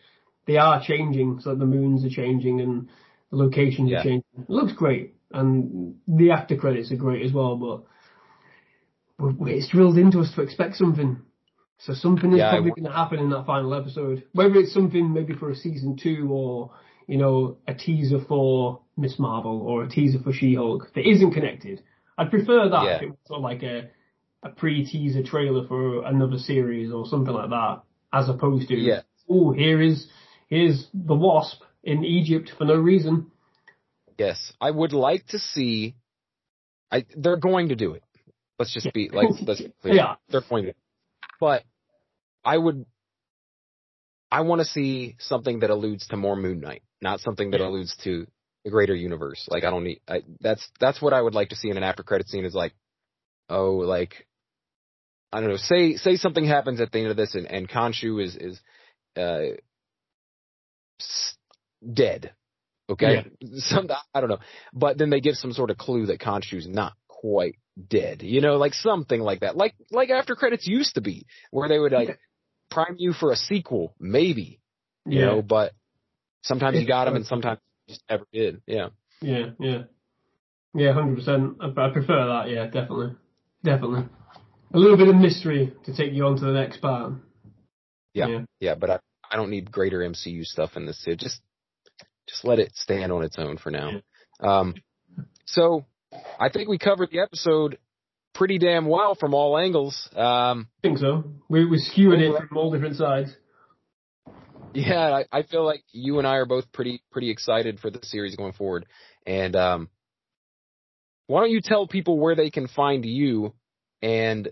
[0.46, 1.40] they are changing.
[1.42, 2.90] So the moons are changing and
[3.32, 4.00] the locations Yeah.
[4.00, 4.24] are changing.
[4.40, 7.56] It looks great, and the after credits are great as well.
[7.56, 7.84] But
[9.20, 11.20] it's drilled into us to expect something.
[11.80, 14.24] So something is Yeah, probably going to happen in that final episode.
[14.34, 16.72] Whether it's something maybe for a season two or,
[17.08, 21.84] you know, a teaser for Miss Marvel or a teaser for She-Hulk that isn't connected.
[22.18, 22.96] I'd prefer that Yeah.
[22.98, 23.90] if it was sort of like a,
[24.42, 27.82] a pre-teaser trailer for another series or something like that,
[28.12, 29.02] as opposed to, Yeah.
[29.30, 30.08] oh, here is,
[30.48, 33.32] here's the Wasp in Egypt for no reason.
[34.18, 35.96] Yes, I would like to see.
[36.92, 38.04] I they're going to do it.
[38.60, 39.96] Let's just be like let's be clear.
[39.96, 40.16] Yeah.
[40.30, 40.74] They're to.
[41.40, 41.64] But
[42.44, 42.86] I would.
[44.30, 47.68] I want to see something that alludes to more Moon Knight, not something that Yeah.
[47.68, 48.28] alludes to
[48.66, 49.48] the greater universe.
[49.50, 50.02] Like I don't need.
[50.08, 52.44] I, that's that's what I would like to see in an after credit scene.
[52.46, 52.74] Is like,
[53.50, 54.28] oh, like
[55.32, 55.58] I don't know.
[55.58, 58.60] Say say something happens at the end of this, and and Khonshu is is
[59.16, 59.56] uh
[61.94, 62.34] dead.
[62.90, 63.26] Okay,
[63.56, 64.40] some I don't know,
[64.74, 67.56] but then they give some sort of clue that Khonshu's not quite
[67.90, 68.22] dead.
[68.24, 71.80] You know, like something like that, like like after credits used to be, where they
[71.80, 72.16] would like Yeah.
[72.70, 74.60] prime you for a sequel, maybe.
[75.06, 75.26] You Yeah.
[75.28, 75.74] know, but
[76.44, 78.62] sometimes you got them, and sometimes you just never did.
[78.68, 78.90] Yeah.
[79.22, 79.84] Yeah, yeah,
[80.76, 81.58] yeah, hundred percent.
[81.60, 82.50] I, prefer that.
[82.50, 83.16] Yeah, definitely,
[83.64, 84.08] definitely.
[84.74, 87.14] A little bit of mystery to take you on to the next part.
[88.14, 88.28] Yeah.
[88.28, 88.42] Yeah.
[88.60, 89.00] Yeah, but I
[89.32, 91.04] I don't need greater MCU stuff in this.
[91.18, 91.42] Just
[92.28, 94.02] just let it stand on its own for now.
[94.40, 94.76] Um,
[95.46, 95.86] so
[96.40, 97.78] I think we covered the episode
[98.34, 100.10] pretty damn well from all angles.
[100.16, 101.24] Um, I think so.
[101.50, 103.36] We we skewered it from all different sides.
[104.74, 108.00] yeah, I, I feel like you and I are both pretty pretty excited for the
[108.04, 108.86] series going forward.
[109.26, 109.90] And um,
[111.28, 113.54] why don't you tell people where they can find you
[114.02, 114.48] and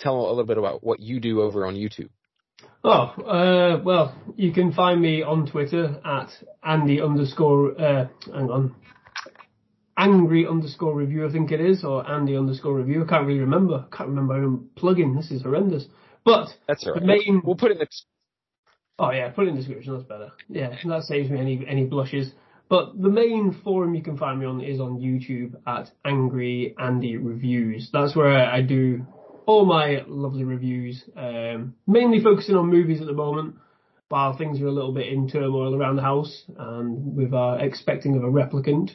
[0.00, 2.08] tell a little bit about what you do over on YouTube?
[2.84, 6.30] Oh, uh, well, you can find me on Twitter at
[6.64, 8.74] Andy underscore, uh, hang on,
[10.02, 13.04] angry underscore review, I think it is, or Andy underscore review.
[13.04, 13.86] I can't really remember.
[13.90, 15.16] I can't remember my own plugin.
[15.16, 15.84] This is horrendous.
[16.24, 17.00] But, That's all right.
[17.00, 17.88] The main- We'll put it in the
[18.98, 20.30] oh yeah, put it in the description, that's better.
[20.48, 22.32] Yeah, that saves me any, any blushes.
[22.68, 27.16] But the main forum you can find me on is on YouTube at Angry Andy
[27.16, 27.90] Reviews.
[27.92, 29.06] That's where I do
[29.46, 33.56] all my lovely reviews, um, mainly focusing on movies at the moment,
[34.08, 38.16] while things are a little bit in turmoil around the house and with our expecting
[38.16, 38.94] of a replicant.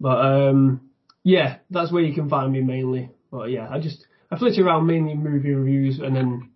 [0.00, 0.90] But um,
[1.22, 3.10] yeah, that's where you can find me mainly.
[3.30, 6.50] But yeah, I just I flit around mainly movie reviews, and then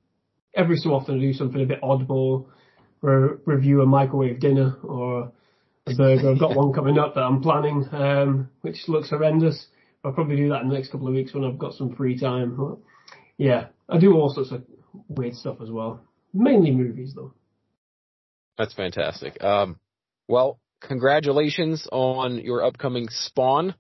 [0.55, 2.47] every so often I do something a bit oddball,
[3.03, 5.33] re- review a microwave dinner or
[5.87, 6.31] a burger.
[6.31, 9.67] I've got one coming up that I'm planning, um, which looks horrendous.
[10.05, 12.19] I'll probably do that in the next couple of weeks when I've got some free
[12.19, 12.57] time.
[12.57, 12.79] But
[13.37, 14.65] yeah, I do all sorts of
[15.09, 16.01] weird stuff as well.
[16.33, 17.33] Mainly movies though.
[18.59, 19.43] That's fantastic.
[19.43, 19.79] Um,
[20.29, 20.59] well,
[20.89, 23.75] congratulations on your upcoming Spawn,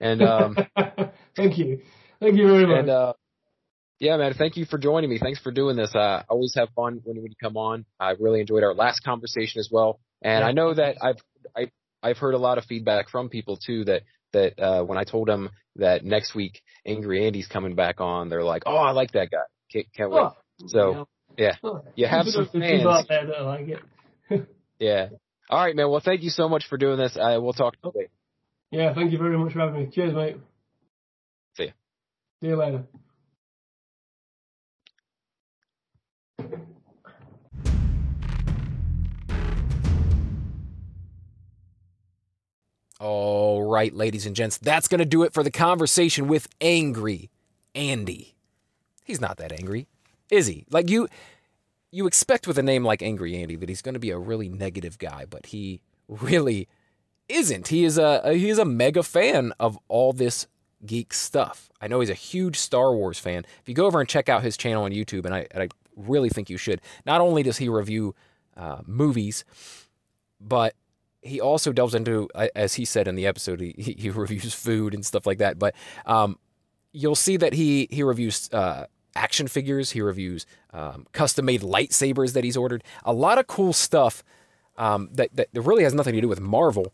[0.00, 0.56] and um,
[1.36, 1.80] thank you,
[2.20, 2.78] thank you very much.
[2.80, 3.12] And uh,
[3.98, 5.18] yeah, man, thank you for joining me.
[5.18, 5.94] Thanks for doing this.
[5.94, 7.84] Uh, I always have fun when, when you come on.
[7.98, 10.46] I really enjoyed our last conversation as well, and Yeah.
[10.48, 11.18] I know that I've
[11.56, 11.70] I,
[12.02, 15.28] I've heard a lot of feedback from people too that that uh, when I told
[15.28, 19.30] them that next week Angry Andy's coming back on, they're like, "Oh, I like that
[19.30, 19.38] guy.
[19.72, 21.56] Can't, can't wait." Oh, So, yeah.
[21.62, 23.06] Oh, You have some fans.
[23.08, 24.48] that like it.
[24.78, 25.08] Yeah.
[25.50, 25.90] All right, man.
[25.90, 27.16] Well, thank you so much for doing this.
[27.16, 28.10] I we'll talk to you later.
[28.70, 29.90] Yeah, thank you very much for having me.
[29.92, 30.36] Cheers, mate.
[31.56, 31.70] See ya.
[32.40, 32.84] See you later.
[43.00, 47.30] All right, ladies and gents, that's going to do it for the conversation with Angry
[47.74, 48.34] Andy.
[49.04, 49.88] He's not that angry,
[50.30, 50.66] is he?
[50.70, 51.08] Like you
[51.90, 54.48] you expect with a name like Angry Andy that he's going to be a really
[54.48, 56.68] negative guy, but he really
[57.28, 57.68] isn't.
[57.68, 60.46] He is a, he is a mega fan of all this
[60.84, 61.70] geek stuff.
[61.80, 63.44] I know he's a huge Star Wars fan.
[63.60, 65.68] If you go over and check out his channel on YouTube, and I, and I
[65.96, 66.80] really think you should.
[67.04, 68.14] Not only does he review
[68.56, 69.44] uh, movies,
[70.40, 70.74] but
[71.22, 74.94] he also delves into, as he said in the episode, he, he he reviews food
[74.94, 75.58] and stuff like that.
[75.58, 75.74] But
[76.06, 76.38] um,
[76.92, 79.90] you'll see that he he reviews uh, action figures.
[79.90, 82.84] He reviews um, custom made lightsabers that he's ordered.
[83.04, 84.22] A lot of cool stuff
[84.76, 86.92] um, that that really has nothing to do with Marvel,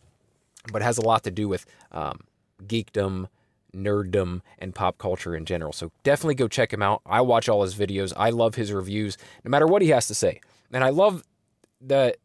[0.72, 2.20] but has a lot to do with um,
[2.64, 3.28] geekdom,
[3.74, 5.72] nerddom, and pop culture in general.
[5.72, 7.02] So definitely go check him out.
[7.06, 8.12] I watch all his videos.
[8.16, 10.40] I love his reviews, no matter what he has to say,
[10.72, 11.22] and I love
[11.80, 12.16] the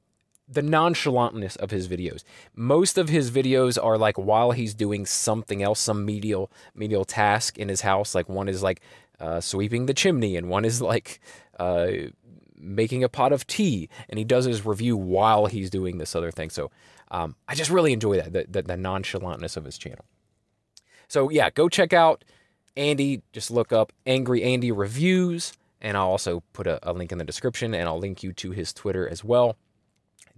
[0.47, 2.23] the nonchalantness of his videos.
[2.55, 7.57] Most of his videos are like while he's doing something else, some medial medial task
[7.57, 8.13] in his house.
[8.13, 8.81] Like one is like
[9.22, 11.22] uh, sweeping the chimney, and one is like
[11.60, 11.88] uh,
[12.57, 16.31] making a pot of tea, and he does his review while he's doing this other
[16.31, 16.49] thing.
[16.49, 16.72] So
[17.11, 20.06] um, I just really enjoy that the, the, the nonchalantness of his channel.
[21.07, 22.23] So yeah, go check out
[22.76, 23.22] Andy.
[23.31, 27.23] Just look up Angry Andy Reviews, and I'll also put a, a link in the
[27.23, 29.56] description, and I'll link you to his Twitter as well.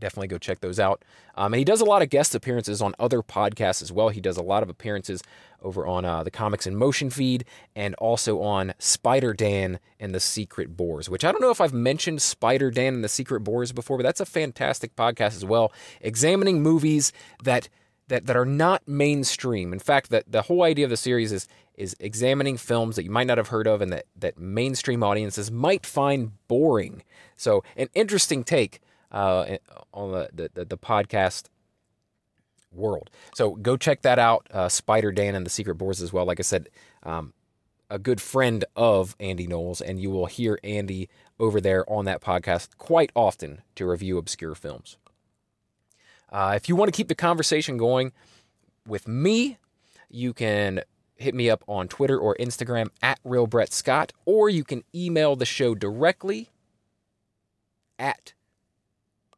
[0.04, 1.06] Definitely go check those out.
[1.34, 4.10] Um, and he does a lot of guest appearances on other podcasts as well.
[4.10, 5.24] He does a lot of appearances
[5.62, 10.20] over on uh, the Comics in Motion feed and also on Spider Dan and the
[10.20, 13.72] Secret Boars, which I don't know if I've mentioned Spider Dan and the Secret Boars
[13.72, 15.72] before, but that's a fantastic podcast as well,
[16.02, 17.70] examining movies that
[18.10, 19.72] that that are not mainstream.
[19.72, 23.10] In fact, that the whole idea of the series is is examining films that you
[23.10, 27.04] might not have heard of and that that mainstream audiences might find boring.
[27.38, 28.82] So, an interesting take
[29.14, 29.58] uh,
[29.94, 31.46] on the, the the podcast
[32.72, 33.10] world.
[33.36, 34.48] So go check that out.
[34.52, 36.26] Uh, Spider Dan and the Secret Boards as well.
[36.26, 36.70] Like I said,
[37.04, 37.34] um,
[37.90, 41.10] a good friend of Andy Knowles, and you will hear Andy
[41.40, 44.98] over there on that podcast quite often to review obscure films.
[46.32, 48.12] Uh, if you want to keep the conversation going
[48.88, 49.58] with me,
[50.10, 50.82] you can
[51.16, 55.36] hit me up on Twitter or Instagram at Real Brett Scott, or you can email
[55.36, 56.50] the show directly
[58.00, 58.34] at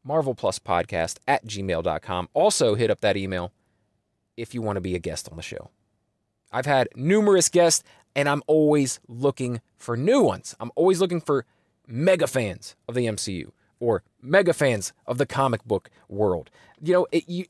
[0.06, 2.28] Marvel Plus Podcast at gmail.com.
[2.32, 3.52] Also, hit up that email
[4.36, 5.70] if you want to be a guest on the show.
[6.52, 7.82] I've had numerous guests,
[8.14, 10.54] and I'm always looking for new ones.
[10.60, 11.44] I'm always looking for
[11.86, 13.50] mega fans of the MCU
[13.80, 16.50] or mega fans of the comic book world.
[16.80, 17.46] You know, it, you,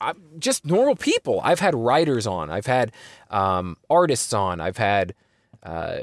[0.00, 1.40] I'm just normal people.
[1.44, 2.92] I've had writers on, I've had
[3.30, 5.14] um, artists on, I've had
[5.62, 5.98] uh,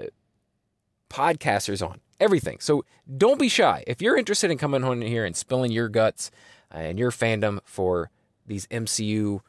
[1.10, 2.60] podcasters on, everything.
[2.60, 2.86] So
[3.18, 3.84] don't be shy.
[3.88, 6.32] If you're interested in coming on here and spilling your guts
[6.72, 8.10] and your fandom for
[8.46, 9.42] these MCU,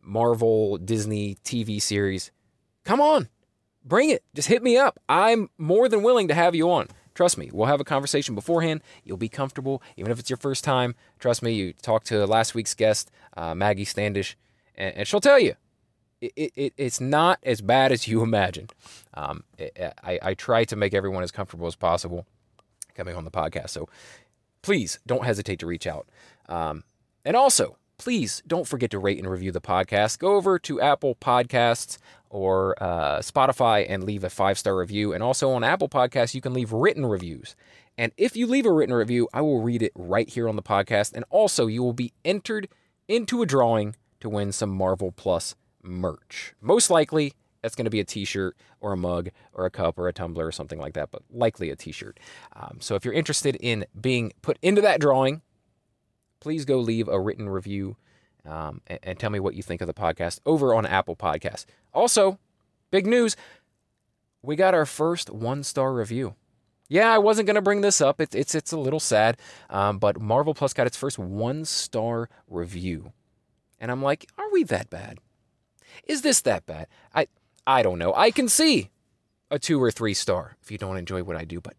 [0.00, 2.30] Marvel, Disney TV series,
[2.84, 3.28] come on,
[3.84, 4.22] bring it.
[4.34, 4.98] Just hit me up.
[5.08, 6.88] I'm more than willing to have you on.
[7.14, 8.80] Trust me, we'll have a conversation beforehand.
[9.04, 10.94] You'll be comfortable, even if it's your first time.
[11.18, 14.36] Trust me, you talk to last week's guest, uh, Maggie Standish,
[14.74, 15.54] and, and she'll tell you
[16.22, 18.68] it, it, it's not as bad as you imagine.
[19.14, 19.44] Um,
[20.02, 22.26] I, I try to make everyone as comfortable as possible
[22.94, 23.70] coming on the podcast.
[23.70, 23.88] So
[24.62, 26.08] please don't hesitate to reach out.
[26.48, 26.84] Um,
[27.24, 30.18] and also, please don't forget to rate and review the podcast.
[30.18, 31.98] Go over to Apple Podcasts
[32.30, 35.12] or uh, Spotify and leave a five star review.
[35.12, 37.54] And also on Apple Podcasts, you can leave written reviews.
[37.98, 40.62] And if you leave a written review, I will read it right here on the
[40.62, 41.12] podcast.
[41.12, 42.68] And also, you will be entered
[43.06, 46.54] into a drawing to win some Marvel Plus merch.
[46.60, 50.08] Most likely, that's going to be a t-shirt or a mug or a cup or
[50.08, 52.18] a tumbler or something like that, but likely a t-shirt.
[52.54, 55.42] Um, so if you're interested in being put into that drawing,
[56.40, 57.96] please go leave a written review
[58.44, 61.64] um, and, and tell me what you think of the podcast over on Apple Podcasts.
[61.94, 62.38] Also,
[62.90, 63.36] big news:
[64.42, 66.34] we got our first one-star review.
[66.88, 68.20] Yeah, I wasn't gonna bring this up.
[68.20, 69.38] It's it's it's a little sad,
[69.70, 73.12] um, but Marvel Plus got its first one-star review,
[73.78, 75.18] and I'm like, are we that bad?
[76.04, 76.86] Is this that bad?
[77.14, 77.26] I
[77.66, 78.12] I don't know.
[78.14, 78.90] I can see
[79.50, 81.74] a two or three star if you don't enjoy what I do, but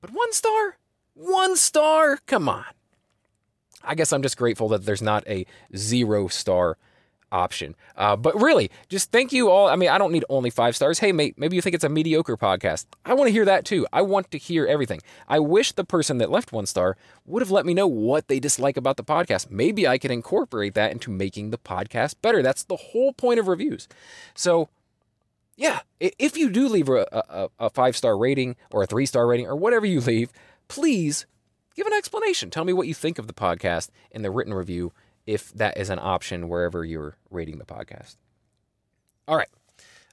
[0.00, 0.78] but one star,
[1.14, 2.18] one star.
[2.26, 2.64] Come on.
[3.84, 6.78] I guess I'm just grateful that there's not a zero star
[7.32, 7.74] option.
[7.96, 9.68] Uh, but really, just thank you all.
[9.68, 11.00] I mean, I don't need only five stars.
[11.00, 12.86] Hey, mate, maybe you think it's a mediocre podcast.
[13.04, 13.86] I want to hear that too.
[13.92, 15.00] I want to hear everything.
[15.26, 16.96] I wish the person that left one star
[17.26, 19.50] would have let me know what they dislike about the podcast.
[19.50, 22.42] Maybe I could incorporate that into making the podcast better.
[22.42, 23.88] That's the whole point of reviews.
[24.34, 24.68] So,
[25.56, 29.26] yeah, if you do leave a, a, a five star rating or a three star
[29.26, 30.30] rating or whatever you leave,
[30.68, 31.26] please
[31.74, 32.50] give an explanation.
[32.50, 34.92] Tell me what you think of the podcast in the written review
[35.26, 38.16] if that is an option wherever you're rating the podcast.
[39.28, 39.48] All right.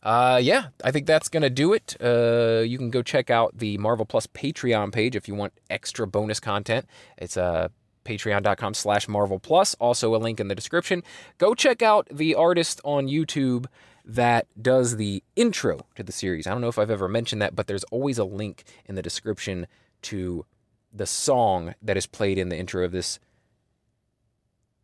[0.02, 1.98] Uh, yeah, I think that's going to do it.
[2.02, 6.08] Uh, you can go check out the Marvel Plus Patreon page if you want extra
[6.08, 6.86] bonus content.
[7.18, 7.68] It's uh,
[8.06, 9.76] patreon.com slash Marvel Plus.
[9.76, 11.04] Also a link in the description.
[11.38, 13.66] Go check out the artist on YouTube
[14.06, 16.48] that does the intro to the series.
[16.48, 19.02] I don't know if I've ever mentioned that, but there's always a link in the
[19.02, 19.68] description
[20.04, 20.46] to
[20.92, 23.20] the song that is played in the intro of this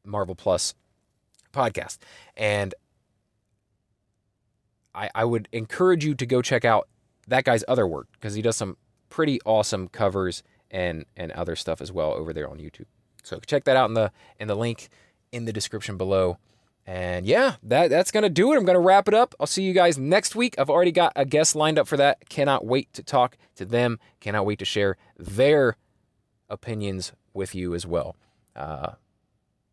[0.05, 0.73] Marvel Plus
[1.53, 1.97] podcast.
[2.35, 2.73] And
[4.93, 6.87] I, I would encourage you to go check out
[7.27, 8.77] that guy's other work because he does some
[9.09, 12.85] pretty awesome covers and and other stuff as well over there on YouTube.
[13.23, 14.89] So check that out in the in the link
[15.31, 16.37] in the description below.
[16.87, 18.57] And yeah, that that's gonna do it.
[18.57, 19.33] I'm gonna wrap it up.
[19.39, 20.55] I'll see you guys next week.
[20.57, 22.29] I've already got a guest lined up for that.
[22.29, 23.99] Cannot wait to talk to them.
[24.19, 25.77] Cannot wait to share their
[26.49, 28.15] opinions with you as well.
[28.55, 28.93] Uh,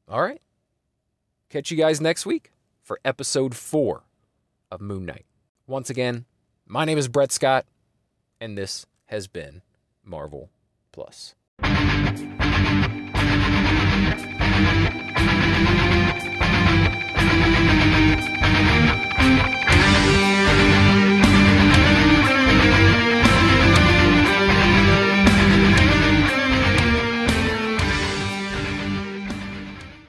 [0.09, 0.41] all right.
[1.51, 2.53] Catch you guys next week
[2.83, 4.03] for episode four
[4.71, 5.27] of Moon Knight.
[5.67, 6.25] Once again,
[6.67, 7.67] my name is Brett Scott,
[8.41, 9.63] and this has been
[10.05, 10.51] Marvel
[10.93, 11.35] Plus.